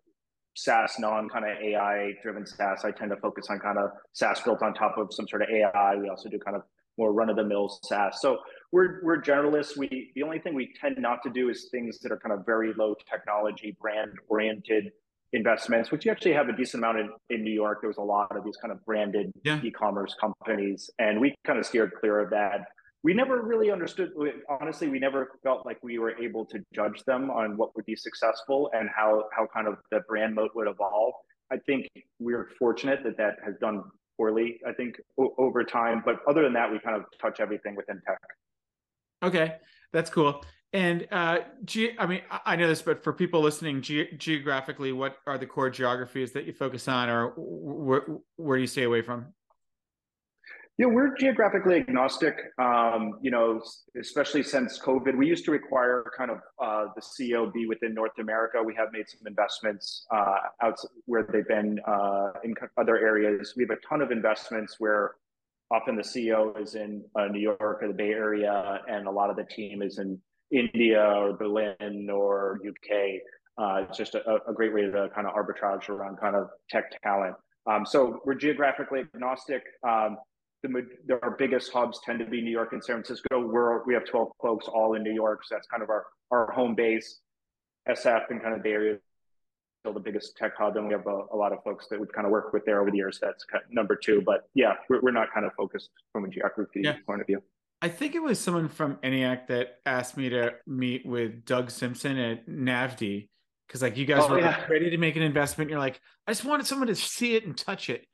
SaaS, 0.55 0.95
non 0.99 1.29
kind 1.29 1.45
of 1.45 1.57
AI 1.61 2.11
driven 2.21 2.45
SaaS. 2.45 2.83
I 2.83 2.91
tend 2.91 3.11
to 3.11 3.17
focus 3.17 3.47
on 3.49 3.59
kind 3.59 3.77
of 3.77 3.91
SaaS 4.13 4.41
built 4.41 4.61
on 4.61 4.73
top 4.73 4.97
of 4.97 5.07
some 5.11 5.27
sort 5.27 5.41
of 5.41 5.49
AI. 5.49 5.95
We 5.95 6.09
also 6.09 6.29
do 6.29 6.39
kind 6.39 6.55
of 6.55 6.63
more 6.97 7.13
run 7.13 7.29
of 7.29 7.35
the 7.35 7.43
mill 7.43 7.69
SaaS. 7.83 8.19
So 8.21 8.39
we're 8.71 9.03
we're 9.03 9.21
generalists. 9.21 9.77
We 9.77 10.11
the 10.15 10.23
only 10.23 10.39
thing 10.39 10.53
we 10.53 10.73
tend 10.79 10.97
not 10.99 11.23
to 11.23 11.29
do 11.29 11.49
is 11.49 11.69
things 11.71 11.99
that 11.99 12.11
are 12.11 12.19
kind 12.19 12.33
of 12.33 12.45
very 12.45 12.73
low 12.77 12.95
technology, 13.09 13.75
brand 13.79 14.11
oriented 14.27 14.91
investments, 15.33 15.91
which 15.91 16.05
you 16.05 16.11
actually 16.11 16.33
have 16.33 16.49
a 16.49 16.53
decent 16.53 16.83
amount 16.83 16.99
in, 16.99 17.09
in 17.29 17.43
New 17.43 17.53
York. 17.53 17.79
There 17.81 17.87
was 17.87 17.97
a 17.97 18.03
lot 18.03 18.35
of 18.35 18.43
these 18.43 18.57
kind 18.57 18.71
of 18.71 18.83
branded 18.85 19.31
yeah. 19.43 19.61
e-commerce 19.63 20.15
companies, 20.19 20.89
and 20.99 21.19
we 21.21 21.33
kind 21.45 21.57
of 21.57 21.65
steered 21.65 21.93
clear 21.99 22.19
of 22.19 22.29
that. 22.31 22.65
We 23.03 23.13
never 23.13 23.41
really 23.41 23.71
understood. 23.71 24.11
Honestly, 24.47 24.87
we 24.87 24.99
never 24.99 25.31
felt 25.43 25.65
like 25.65 25.79
we 25.81 25.97
were 25.97 26.15
able 26.21 26.45
to 26.45 26.63
judge 26.73 27.03
them 27.05 27.31
on 27.31 27.57
what 27.57 27.75
would 27.75 27.85
be 27.85 27.95
successful 27.95 28.69
and 28.73 28.89
how 28.95 29.25
how 29.35 29.47
kind 29.53 29.67
of 29.67 29.77
the 29.89 30.01
brand 30.07 30.35
moat 30.35 30.51
would 30.53 30.67
evolve. 30.67 31.13
I 31.51 31.57
think 31.57 31.87
we're 32.19 32.49
fortunate 32.59 32.99
that 33.03 33.17
that 33.17 33.37
has 33.43 33.55
done 33.59 33.83
poorly. 34.17 34.59
I 34.67 34.73
think 34.73 35.01
o- 35.19 35.33
over 35.37 35.63
time, 35.63 36.03
but 36.05 36.19
other 36.27 36.43
than 36.43 36.53
that, 36.53 36.71
we 36.71 36.79
kind 36.79 36.95
of 36.95 37.05
touch 37.19 37.39
everything 37.39 37.75
within 37.75 38.01
tech. 38.07 38.19
Okay, 39.23 39.55
that's 39.91 40.09
cool. 40.09 40.43
And 40.73 41.07
uh, 41.11 41.39
ge- 41.65 41.95
I 41.99 42.05
mean, 42.05 42.21
I 42.45 42.55
know 42.55 42.67
this, 42.67 42.81
but 42.81 43.03
for 43.03 43.11
people 43.11 43.41
listening, 43.41 43.81
ge- 43.81 44.17
geographically, 44.17 44.93
what 44.93 45.17
are 45.27 45.37
the 45.37 45.45
core 45.45 45.69
geographies 45.69 46.31
that 46.31 46.45
you 46.45 46.53
focus 46.53 46.87
on, 46.87 47.09
or 47.09 47.33
where 47.35 48.05
where 48.37 48.57
do 48.57 48.61
you 48.61 48.67
stay 48.67 48.83
away 48.83 49.01
from? 49.01 49.33
Yeah, 50.77 50.87
we're 50.87 51.15
geographically 51.15 51.75
agnostic. 51.75 52.35
Um, 52.57 53.19
you 53.21 53.29
know, 53.29 53.61
especially 53.99 54.41
since 54.41 54.79
COVID, 54.79 55.15
we 55.15 55.27
used 55.27 55.45
to 55.45 55.51
require 55.51 56.11
kind 56.17 56.31
of 56.31 56.37
uh, 56.63 56.85
the 56.95 57.01
CEO 57.01 57.51
be 57.53 57.67
within 57.67 57.93
North 57.93 58.17
America. 58.19 58.63
We 58.63 58.73
have 58.75 58.87
made 58.91 59.07
some 59.07 59.27
investments 59.27 60.05
uh, 60.11 60.37
out 60.63 60.79
where 61.05 61.27
they've 61.31 61.47
been 61.47 61.79
uh, 61.85 62.31
in 62.43 62.55
other 62.77 62.97
areas. 62.97 63.53
We 63.55 63.63
have 63.63 63.77
a 63.77 63.87
ton 63.87 64.01
of 64.01 64.11
investments 64.11 64.77
where 64.79 65.15
often 65.71 65.95
the 65.95 66.01
CEO 66.01 66.59
is 66.61 66.75
in 66.75 67.03
uh, 67.15 67.27
New 67.27 67.39
York 67.39 67.79
or 67.81 67.87
the 67.87 67.93
Bay 67.93 68.11
Area, 68.11 68.81
and 68.87 69.07
a 69.07 69.11
lot 69.11 69.29
of 69.29 69.35
the 69.35 69.43
team 69.43 69.81
is 69.81 69.99
in 69.99 70.19
India 70.51 71.01
or 71.01 71.33
Berlin 71.33 72.09
or 72.11 72.59
UK. 72.67 73.21
Uh, 73.57 73.85
it's 73.87 73.97
just 73.97 74.15
a, 74.15 74.39
a, 74.47 74.53
great 74.53 74.73
way 74.73 74.81
to 74.81 75.09
kind 75.13 75.27
of 75.27 75.33
arbitrage 75.33 75.89
around 75.89 76.17
kind 76.17 76.35
of 76.35 76.49
tech 76.69 76.85
talent. 77.03 77.35
Um, 77.69 77.85
so 77.85 78.21
we're 78.25 78.35
geographically 78.35 79.01
agnostic. 79.13 79.61
Um, 79.87 80.17
the, 80.63 81.19
our 81.21 81.31
biggest 81.31 81.71
hubs 81.71 81.99
tend 82.05 82.19
to 82.19 82.25
be 82.25 82.41
New 82.41 82.51
York 82.51 82.73
and 82.73 82.83
San 82.83 82.97
Francisco. 82.97 83.45
We're, 83.45 83.83
we 83.85 83.93
have 83.93 84.05
12 84.05 84.29
folks 84.41 84.67
all 84.67 84.93
in 84.93 85.03
New 85.03 85.13
York. 85.13 85.41
So 85.45 85.55
that's 85.55 85.67
kind 85.67 85.81
of 85.83 85.89
our, 85.89 86.05
our 86.29 86.51
home 86.51 86.75
base. 86.75 87.19
SF 87.89 88.29
and 88.29 88.41
kind 88.41 88.53
of 88.53 88.61
Bay 88.61 88.73
Area 88.73 88.97
still 89.81 89.93
the 89.93 89.99
biggest 89.99 90.37
tech 90.37 90.51
hub. 90.57 90.77
And 90.77 90.87
we 90.87 90.93
have 90.93 91.07
a, 91.07 91.21
a, 91.33 91.35
lot 91.35 91.51
of 91.51 91.63
folks 91.63 91.87
that 91.89 91.99
we've 91.99 92.11
kind 92.11 92.25
of 92.25 92.31
worked 92.31 92.53
with 92.53 92.63
there 92.65 92.79
over 92.81 92.91
the 92.91 92.97
years. 92.97 93.19
That's 93.19 93.43
kind 93.43 93.63
of 93.63 93.73
number 93.73 93.95
two. 93.95 94.21
But 94.23 94.47
yeah, 94.53 94.73
we're, 94.89 95.01
we're 95.01 95.11
not 95.11 95.33
kind 95.33 95.45
of 95.45 95.53
focused 95.57 95.89
from 96.13 96.25
a 96.25 96.29
geography 96.29 96.81
yeah. 96.83 96.97
point 97.05 97.21
of 97.21 97.27
view. 97.27 97.41
I 97.81 97.89
think 97.89 98.13
it 98.13 98.21
was 98.21 98.39
someone 98.39 98.69
from 98.69 98.97
ENIAC 98.97 99.47
that 99.47 99.79
asked 99.87 100.15
me 100.15 100.29
to 100.29 100.51
meet 100.67 101.03
with 101.03 101.45
Doug 101.45 101.71
Simpson 101.71 102.17
at 102.17 102.47
Navdy 102.47 103.29
because 103.67 103.81
like 103.81 103.97
you 103.97 104.05
guys 104.05 104.23
oh, 104.25 104.31
were 104.33 104.39
yeah. 104.39 104.65
ready 104.69 104.91
to 104.91 104.97
make 104.97 105.15
an 105.15 105.23
investment. 105.23 105.69
You're 105.69 105.79
like, 105.79 105.99
I 106.27 106.31
just 106.31 106.45
wanted 106.45 106.67
someone 106.67 106.87
to 106.87 106.95
see 106.95 107.35
it 107.35 107.45
and 107.45 107.57
touch 107.57 107.89
it. 107.89 108.05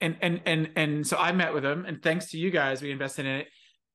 And 0.00 0.16
and 0.20 0.40
and 0.44 0.70
and 0.76 1.06
so 1.06 1.16
I 1.16 1.32
met 1.32 1.54
with 1.54 1.64
him, 1.64 1.84
and 1.86 2.02
thanks 2.02 2.30
to 2.32 2.38
you 2.38 2.50
guys, 2.50 2.82
we 2.82 2.90
invested 2.90 3.26
in 3.26 3.32
it, 3.32 3.46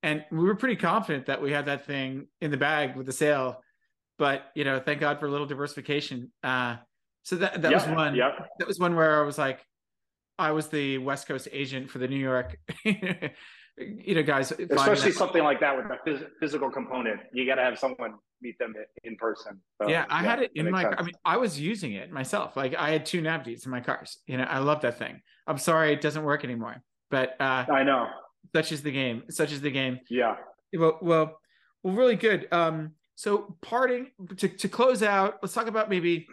and 0.01 0.23
we 0.31 0.39
were 0.39 0.55
pretty 0.55 0.75
confident 0.75 1.27
that 1.27 1.41
we 1.41 1.51
had 1.51 1.65
that 1.65 1.85
thing 1.85 2.27
in 2.41 2.51
the 2.51 2.57
bag 2.57 2.95
with 2.95 3.05
the 3.05 3.11
sale. 3.11 3.61
But 4.17 4.43
you 4.55 4.63
know, 4.63 4.79
thank 4.79 4.99
God 4.99 5.19
for 5.19 5.27
a 5.27 5.31
little 5.31 5.45
diversification. 5.45 6.31
Uh, 6.43 6.77
so 7.23 7.35
that 7.37 7.61
that 7.61 7.73
was 7.73 7.85
one. 7.85 8.15
Yeah. 8.15 8.31
That 8.59 8.67
was 8.67 8.79
one 8.79 8.95
where 8.95 9.21
I 9.21 9.25
was 9.25 9.37
like, 9.37 9.63
I 10.37 10.51
was 10.51 10.67
the 10.67 10.97
West 10.99 11.27
Coast 11.27 11.47
agent 11.51 11.89
for 11.89 11.99
the 11.99 12.07
New 12.07 12.17
York 12.17 12.57
you 13.79 14.15
know, 14.15 14.23
guys, 14.23 14.51
especially 14.51 15.11
something 15.11 15.43
like 15.43 15.59
that 15.61 15.75
with 15.75 15.85
a 15.85 16.27
physical 16.39 16.69
component, 16.69 17.21
you 17.33 17.45
got 17.45 17.55
to 17.55 17.63
have 17.63 17.79
someone 17.79 18.15
meet 18.41 18.57
them 18.59 18.73
in 19.03 19.15
person. 19.15 19.59
So, 19.81 19.89
yeah, 19.89 20.05
I 20.09 20.23
yeah, 20.23 20.29
had 20.29 20.41
it 20.43 20.51
in 20.55 20.69
my. 20.69 20.83
Sense. 20.83 20.95
I 20.97 21.03
mean, 21.03 21.15
I 21.25 21.37
was 21.37 21.59
using 21.59 21.93
it 21.93 22.11
myself. 22.11 22.55
Like 22.55 22.75
I 22.75 22.91
had 22.91 23.05
two 23.05 23.21
Navdys 23.21 23.65
in 23.65 23.71
my 23.71 23.81
cars. 23.81 24.17
You 24.27 24.37
know, 24.37 24.43
I 24.43 24.59
love 24.59 24.81
that 24.81 24.97
thing. 24.97 25.21
I'm 25.47 25.57
sorry 25.57 25.93
it 25.93 26.01
doesn't 26.01 26.23
work 26.23 26.43
anymore, 26.43 26.81
but 27.09 27.35
uh, 27.39 27.65
I 27.71 27.83
know. 27.83 28.07
Such 28.55 28.71
is 28.71 28.81
the 28.81 28.91
game. 28.91 29.23
Such 29.29 29.51
is 29.51 29.61
the 29.61 29.71
game. 29.71 29.99
Yeah. 30.09 30.37
Well, 30.77 30.97
well, 31.01 31.39
well, 31.83 31.93
really 31.93 32.15
good. 32.15 32.47
Um, 32.51 32.91
so 33.15 33.55
parting 33.61 34.11
to 34.37 34.47
to 34.47 34.69
close 34.69 35.03
out, 35.03 35.39
let's 35.41 35.53
talk 35.53 35.67
about 35.67 35.89
maybe 35.89 36.27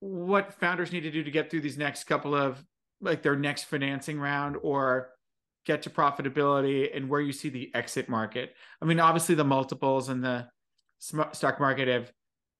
what 0.00 0.54
founders 0.54 0.92
need 0.92 1.00
to 1.00 1.10
do 1.10 1.22
to 1.24 1.30
get 1.30 1.50
through 1.50 1.60
these 1.60 1.78
next 1.78 2.04
couple 2.04 2.34
of 2.34 2.62
like 3.00 3.22
their 3.22 3.36
next 3.36 3.64
financing 3.64 4.18
round 4.18 4.56
or 4.62 5.10
get 5.64 5.82
to 5.82 5.90
profitability 5.90 6.94
and 6.94 7.08
where 7.08 7.20
you 7.20 7.32
see 7.32 7.48
the 7.48 7.70
exit 7.74 8.08
market. 8.08 8.54
I 8.82 8.84
mean, 8.84 9.00
obviously 9.00 9.34
the 9.34 9.44
multiples 9.44 10.08
and 10.08 10.22
the 10.22 10.46
stock 11.32 11.60
market 11.60 11.88
have 11.88 12.12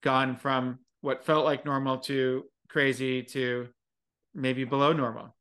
gone 0.03 0.37
from 0.37 0.79
what 1.01 1.25
felt 1.25 1.45
like 1.45 1.65
normal 1.65 1.99
to 1.99 2.45
crazy 2.69 3.23
to 3.23 3.69
maybe 4.35 4.65
below 4.65 4.93
normal. 4.93 5.35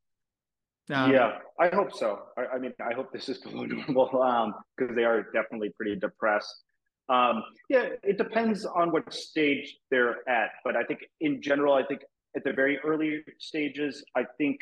Um, 0.92 1.12
yeah, 1.12 1.38
I 1.58 1.68
hope 1.68 1.94
so. 1.94 2.20
I, 2.36 2.56
I, 2.56 2.58
mean, 2.58 2.72
I 2.80 2.94
hope 2.94 3.12
this 3.12 3.28
is 3.28 3.38
below 3.44 3.64
normal 3.64 4.54
because 4.76 4.90
um, 4.90 4.96
they 4.96 5.04
are 5.04 5.22
definitely 5.32 5.70
pretty 5.76 5.96
depressed. 5.96 6.62
Um, 7.08 7.42
yeah, 7.68 7.88
it 8.02 8.16
depends 8.16 8.64
on 8.64 8.90
what 8.90 9.12
stage 9.12 9.76
they're 9.90 10.26
at, 10.28 10.50
but 10.64 10.74
I 10.74 10.84
think 10.84 11.00
in 11.20 11.42
general, 11.42 11.74
I 11.74 11.84
think 11.84 12.00
at 12.34 12.44
the 12.44 12.52
very 12.52 12.78
early 12.78 13.22
stages, 13.38 14.02
I 14.16 14.24
think 14.38 14.60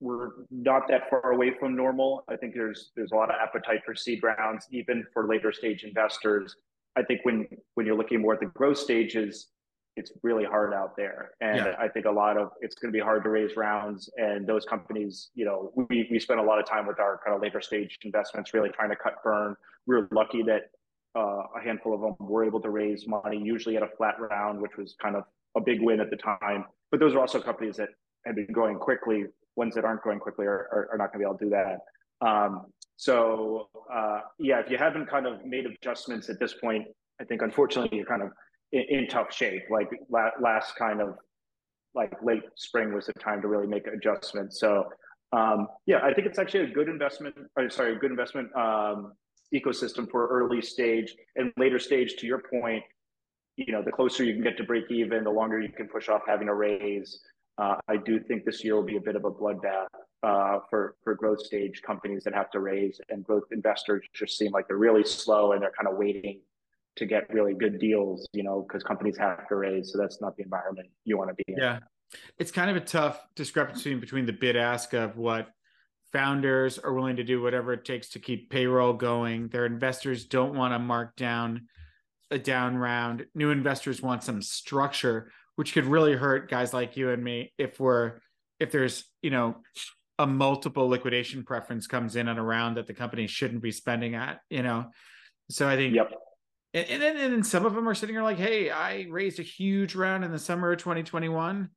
we're 0.00 0.30
not 0.50 0.88
that 0.88 1.08
far 1.08 1.32
away 1.32 1.54
from 1.58 1.76
normal. 1.76 2.24
I 2.28 2.36
think 2.36 2.54
there's 2.54 2.90
there's 2.96 3.12
a 3.12 3.14
lot 3.14 3.30
of 3.30 3.36
appetite 3.40 3.80
for 3.86 3.94
seed 3.94 4.22
rounds, 4.22 4.66
even 4.70 5.06
for 5.12 5.26
later 5.26 5.52
stage 5.52 5.84
investors. 5.84 6.56
I 6.96 7.02
think 7.02 7.20
when 7.24 7.46
when 7.74 7.86
you're 7.86 7.96
looking 7.96 8.20
more 8.20 8.34
at 8.34 8.40
the 8.40 8.46
growth 8.46 8.78
stages, 8.78 9.48
it's 9.96 10.12
really 10.22 10.44
hard 10.44 10.74
out 10.74 10.96
there, 10.96 11.30
and 11.40 11.58
yeah. 11.58 11.74
I 11.78 11.88
think 11.88 12.06
a 12.06 12.10
lot 12.10 12.36
of 12.36 12.50
it's 12.60 12.74
going 12.74 12.92
to 12.92 12.96
be 12.96 13.02
hard 13.02 13.22
to 13.24 13.30
raise 13.30 13.56
rounds. 13.56 14.10
And 14.16 14.46
those 14.46 14.64
companies, 14.64 15.30
you 15.34 15.44
know, 15.44 15.72
we 15.74 16.08
we 16.10 16.18
spent 16.18 16.40
a 16.40 16.42
lot 16.42 16.58
of 16.58 16.66
time 16.66 16.86
with 16.86 16.98
our 16.98 17.20
kind 17.24 17.34
of 17.34 17.42
later 17.42 17.60
stage 17.60 17.98
investments, 18.02 18.54
really 18.54 18.70
trying 18.70 18.90
to 18.90 18.96
cut 18.96 19.14
burn. 19.22 19.54
We 19.86 19.96
were 19.96 20.08
lucky 20.10 20.42
that 20.44 20.70
uh, 21.18 21.42
a 21.56 21.62
handful 21.62 21.94
of 21.94 22.00
them 22.00 22.14
were 22.18 22.44
able 22.44 22.60
to 22.60 22.70
raise 22.70 23.06
money, 23.06 23.40
usually 23.42 23.76
at 23.76 23.82
a 23.82 23.88
flat 23.96 24.14
round, 24.18 24.60
which 24.60 24.76
was 24.76 24.96
kind 25.02 25.16
of 25.16 25.24
a 25.56 25.60
big 25.60 25.80
win 25.80 26.00
at 26.00 26.10
the 26.10 26.16
time. 26.16 26.64
But 26.90 27.00
those 27.00 27.14
are 27.14 27.20
also 27.20 27.40
companies 27.40 27.76
that 27.76 27.88
have 28.26 28.36
been 28.36 28.52
growing 28.52 28.78
quickly 28.78 29.26
ones 29.56 29.74
that 29.74 29.84
aren't 29.84 30.02
growing 30.02 30.20
quickly 30.20 30.46
are, 30.46 30.68
are, 30.70 30.88
are 30.92 30.98
not 30.98 31.12
going 31.12 31.14
to 31.14 31.18
be 31.18 31.24
able 31.24 31.38
to 31.38 31.44
do 31.44 31.50
that. 31.50 31.78
Um, 32.26 32.66
so 32.96 33.68
uh, 33.92 34.20
yeah, 34.38 34.60
if 34.60 34.70
you 34.70 34.78
haven't 34.78 35.08
kind 35.08 35.26
of 35.26 35.44
made 35.44 35.66
adjustments 35.66 36.28
at 36.28 36.40
this 36.40 36.54
point, 36.54 36.86
I 37.20 37.24
think 37.24 37.42
unfortunately 37.42 37.98
you're 37.98 38.06
kind 38.06 38.22
of 38.22 38.30
in, 38.72 38.84
in 38.88 39.08
tough 39.08 39.32
shape. 39.32 39.62
Like 39.70 39.88
la- 40.10 40.30
last 40.40 40.76
kind 40.76 41.00
of 41.00 41.16
like 41.94 42.12
late 42.22 42.42
spring 42.56 42.94
was 42.94 43.06
the 43.06 43.12
time 43.14 43.40
to 43.42 43.48
really 43.48 43.66
make 43.66 43.86
adjustments. 43.86 44.60
So 44.60 44.84
um, 45.32 45.68
yeah, 45.86 45.98
I 46.02 46.14
think 46.14 46.26
it's 46.26 46.38
actually 46.38 46.70
a 46.70 46.74
good 46.74 46.88
investment. 46.88 47.34
Or 47.56 47.68
sorry, 47.68 47.92
a 47.92 47.98
good 47.98 48.10
investment 48.10 48.54
um, 48.56 49.12
ecosystem 49.54 50.10
for 50.10 50.26
early 50.28 50.62
stage 50.62 51.14
and 51.36 51.52
later 51.56 51.78
stage. 51.78 52.16
To 52.16 52.26
your 52.26 52.42
point, 52.50 52.82
you 53.56 53.72
know, 53.72 53.82
the 53.82 53.92
closer 53.92 54.24
you 54.24 54.34
can 54.34 54.42
get 54.42 54.56
to 54.56 54.64
break 54.64 54.90
even, 54.90 55.24
the 55.24 55.30
longer 55.30 55.60
you 55.60 55.70
can 55.70 55.88
push 55.88 56.08
off 56.08 56.22
having 56.26 56.48
a 56.48 56.54
raise. 56.54 57.20
Uh, 57.58 57.76
I 57.88 57.96
do 57.96 58.20
think 58.20 58.44
this 58.44 58.62
year 58.62 58.74
will 58.76 58.82
be 58.82 58.96
a 58.96 59.00
bit 59.00 59.16
of 59.16 59.24
a 59.24 59.30
bloodbath 59.30 59.86
uh, 60.22 60.60
for 60.68 60.96
for 61.02 61.14
growth 61.14 61.40
stage 61.40 61.82
companies 61.82 62.24
that 62.24 62.34
have 62.34 62.50
to 62.50 62.60
raise, 62.60 63.00
and 63.08 63.24
growth 63.24 63.44
investors 63.50 64.04
just 64.14 64.36
seem 64.36 64.52
like 64.52 64.68
they're 64.68 64.76
really 64.76 65.04
slow 65.04 65.52
and 65.52 65.62
they're 65.62 65.72
kind 65.76 65.88
of 65.88 65.96
waiting 65.96 66.40
to 66.96 67.06
get 67.06 67.32
really 67.32 67.54
good 67.54 67.78
deals, 67.78 68.26
you 68.32 68.42
know, 68.42 68.64
because 68.66 68.82
companies 68.82 69.16
have 69.18 69.46
to 69.48 69.56
raise. 69.56 69.92
So 69.92 69.98
that's 69.98 70.20
not 70.20 70.36
the 70.36 70.42
environment 70.42 70.88
you 71.04 71.18
want 71.18 71.30
to 71.30 71.34
be 71.34 71.44
in. 71.48 71.58
Yeah, 71.58 71.78
it's 72.38 72.50
kind 72.50 72.70
of 72.70 72.76
a 72.76 72.80
tough 72.80 73.20
discrepancy 73.34 73.94
between 73.94 74.26
the 74.26 74.32
bid 74.32 74.56
ask 74.56 74.92
of 74.92 75.16
what 75.16 75.48
founders 76.12 76.78
are 76.78 76.92
willing 76.92 77.16
to 77.16 77.24
do 77.24 77.42
whatever 77.42 77.72
it 77.72 77.84
takes 77.84 78.10
to 78.10 78.18
keep 78.18 78.50
payroll 78.50 78.92
going. 78.92 79.48
Their 79.48 79.66
investors 79.66 80.24
don't 80.24 80.54
want 80.54 80.72
to 80.72 80.78
mark 80.78 81.16
down 81.16 81.68
a 82.30 82.38
down 82.38 82.76
round. 82.76 83.26
New 83.34 83.50
investors 83.50 84.02
want 84.02 84.24
some 84.24 84.42
structure 84.42 85.30
which 85.56 85.72
could 85.72 85.86
really 85.86 86.14
hurt 86.14 86.48
guys 86.48 86.72
like 86.72 86.96
you 86.96 87.10
and 87.10 87.22
me 87.22 87.52
if 87.58 87.80
we're 87.80 88.14
if 88.60 88.70
there's 88.70 89.04
you 89.22 89.30
know 89.30 89.56
a 90.18 90.26
multiple 90.26 90.88
liquidation 90.88 91.42
preference 91.42 91.86
comes 91.86 92.16
in 92.16 92.28
and 92.28 92.38
around 92.38 92.76
that 92.76 92.86
the 92.86 92.94
company 92.94 93.26
shouldn't 93.26 93.62
be 93.62 93.72
spending 93.72 94.14
at 94.14 94.40
you 94.48 94.62
know? 94.62 94.86
So 95.50 95.68
i 95.68 95.76
think 95.76 95.94
yep. 95.94 96.12
and, 96.74 96.86
and 96.88 97.02
then 97.02 97.16
and 97.16 97.32
then 97.32 97.42
some 97.44 97.66
of 97.66 97.74
them 97.74 97.88
are 97.88 97.94
sitting 97.94 98.14
here 98.14 98.22
like 98.22 98.38
hey 98.38 98.70
i 98.70 99.06
raised 99.10 99.38
a 99.38 99.42
huge 99.42 99.94
round 99.94 100.24
in 100.24 100.30
the 100.30 100.38
summer 100.38 100.72
of 100.72 100.78
2021 100.78 101.68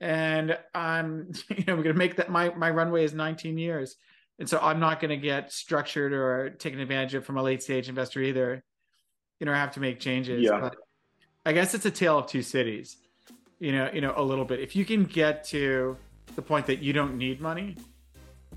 and 0.00 0.58
i'm 0.74 1.30
you 1.50 1.64
know 1.66 1.76
we're 1.76 1.82
going 1.82 1.94
to 1.94 1.98
make 1.98 2.16
that 2.16 2.30
my 2.30 2.52
my 2.54 2.70
runway 2.70 3.04
is 3.04 3.14
19 3.14 3.58
years 3.58 3.96
and 4.38 4.48
so 4.48 4.58
i'm 4.60 4.78
not 4.78 5.00
going 5.00 5.10
to 5.10 5.16
get 5.16 5.52
structured 5.52 6.12
or 6.12 6.50
taken 6.50 6.78
advantage 6.78 7.14
of 7.14 7.24
from 7.24 7.38
a 7.38 7.42
late 7.42 7.62
stage 7.62 7.88
investor 7.88 8.20
either. 8.20 8.62
You 9.40 9.46
know 9.46 9.52
I 9.52 9.56
have 9.56 9.74
to 9.74 9.80
make 9.80 10.00
changes 10.00 10.42
yeah. 10.42 10.58
but 10.60 10.76
i 11.44 11.52
guess 11.52 11.74
it's 11.74 11.86
a 11.86 11.90
tale 11.90 12.18
of 12.18 12.26
two 12.26 12.42
cities 12.42 12.98
you 13.58 13.72
know, 13.72 13.90
you 13.92 14.00
know, 14.00 14.12
a 14.16 14.22
little 14.22 14.44
bit. 14.44 14.60
If 14.60 14.76
you 14.76 14.84
can 14.84 15.04
get 15.04 15.44
to 15.44 15.96
the 16.36 16.42
point 16.42 16.66
that 16.66 16.80
you 16.80 16.92
don't 16.92 17.18
need 17.18 17.40
money, 17.40 17.76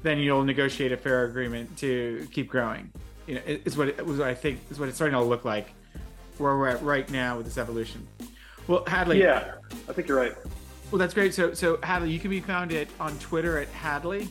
then 0.04 0.20
you'll 0.20 0.44
negotiate 0.44 0.92
a 0.92 0.98
fair 0.98 1.26
agreement 1.26 1.78
to 1.78 2.28
keep 2.32 2.50
growing. 2.50 2.92
You 3.28 3.36
know, 3.36 3.42
is 3.46 3.78
what 3.78 3.90
it 3.90 4.06
was. 4.06 4.18
What 4.18 4.28
I 4.28 4.34
think 4.34 4.60
is 4.70 4.80
what 4.80 4.90
it's 4.90 4.98
starting 4.98 5.18
to 5.18 5.24
look 5.24 5.46
like 5.46 5.74
where 6.38 6.58
we're 6.58 6.68
at 6.68 6.82
right 6.82 7.10
now 7.10 7.38
with 7.38 7.46
this 7.46 7.58
evolution. 7.58 8.08
Well, 8.68 8.84
Hadley. 8.86 9.22
Yeah, 9.22 9.56
I 9.88 9.94
think 9.94 10.08
you're 10.08 10.18
right. 10.18 10.36
Well, 10.90 11.00
that's 11.00 11.14
great. 11.14 11.34
So, 11.34 11.54
so 11.54 11.80
Hadley, 11.84 12.12
you 12.12 12.20
can 12.20 12.30
be 12.30 12.42
found 12.42 12.72
at 12.74 12.88
on 13.00 13.18
Twitter 13.20 13.58
at 13.58 13.70
Hadley, 13.70 14.28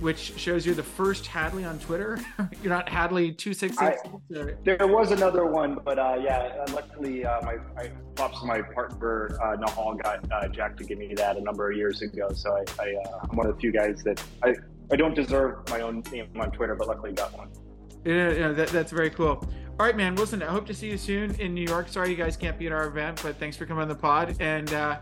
which 0.00 0.38
shows 0.38 0.64
you're 0.64 0.74
the 0.74 0.82
first 0.82 1.26
Hadley 1.26 1.64
on 1.64 1.78
Twitter. 1.78 2.18
you're 2.62 2.72
not 2.72 2.88
Hadley 2.88 3.32
two 3.32 3.54
six 3.54 3.76
six. 3.76 4.00
There 4.28 4.86
was 4.86 5.10
another 5.10 5.46
one, 5.46 5.78
but 5.84 5.98
uh, 5.98 6.18
yeah, 6.22 6.64
luckily 6.72 7.24
uh, 7.24 7.42
my, 7.42 7.56
my 7.74 7.90
props 8.14 8.40
to 8.40 8.46
my 8.46 8.62
partner 8.62 9.38
uh, 9.42 9.56
Nihal 9.56 10.02
got 10.02 10.30
uh, 10.32 10.48
Jack 10.48 10.76
to 10.78 10.84
give 10.84 10.98
me 10.98 11.14
that 11.14 11.36
a 11.36 11.40
number 11.40 11.70
of 11.70 11.76
years 11.76 12.02
ago. 12.02 12.28
So 12.32 12.56
I, 12.56 12.82
I 12.82 12.94
uh, 12.94 13.26
I'm 13.28 13.36
one 13.36 13.46
of 13.46 13.54
the 13.54 13.60
few 13.60 13.72
guys 13.72 14.02
that 14.04 14.22
I 14.42 14.54
I 14.90 14.96
don't 14.96 15.14
deserve 15.14 15.68
my 15.70 15.80
own 15.80 16.02
name 16.12 16.28
on 16.38 16.50
Twitter, 16.50 16.74
but 16.74 16.88
luckily 16.88 17.12
got 17.12 17.36
one. 17.36 17.50
Yeah, 18.04 18.32
yeah 18.32 18.52
that, 18.52 18.68
that's 18.68 18.92
very 18.92 19.10
cool. 19.10 19.44
All 19.80 19.86
right, 19.86 19.96
man. 19.96 20.16
Listen, 20.16 20.42
I 20.42 20.46
hope 20.46 20.66
to 20.66 20.74
see 20.74 20.90
you 20.90 20.98
soon 20.98 21.34
in 21.36 21.54
New 21.54 21.64
York. 21.64 21.88
Sorry 21.88 22.10
you 22.10 22.16
guys 22.16 22.36
can't 22.36 22.58
be 22.58 22.66
at 22.66 22.72
our 22.72 22.86
event, 22.88 23.20
but 23.22 23.36
thanks 23.36 23.56
for 23.56 23.64
coming 23.64 23.82
on 23.82 23.88
the 23.88 23.94
pod 23.94 24.36
and 24.40 24.72
uh, 24.72 24.98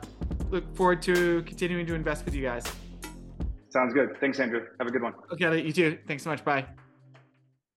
look 0.50 0.76
forward 0.76 1.00
to 1.02 1.42
continuing 1.46 1.86
to 1.86 1.94
invest 1.94 2.24
with 2.24 2.34
you 2.34 2.42
guys. 2.42 2.64
Sounds 3.76 3.92
good. 3.92 4.16
Thanks, 4.20 4.40
Andrew. 4.40 4.60
Have 4.78 4.88
a 4.88 4.90
good 4.90 5.02
one. 5.02 5.12
Okay, 5.30 5.60
you 5.60 5.70
too. 5.70 5.98
Thanks 6.06 6.22
so 6.22 6.30
much. 6.30 6.42
Bye. 6.42 6.64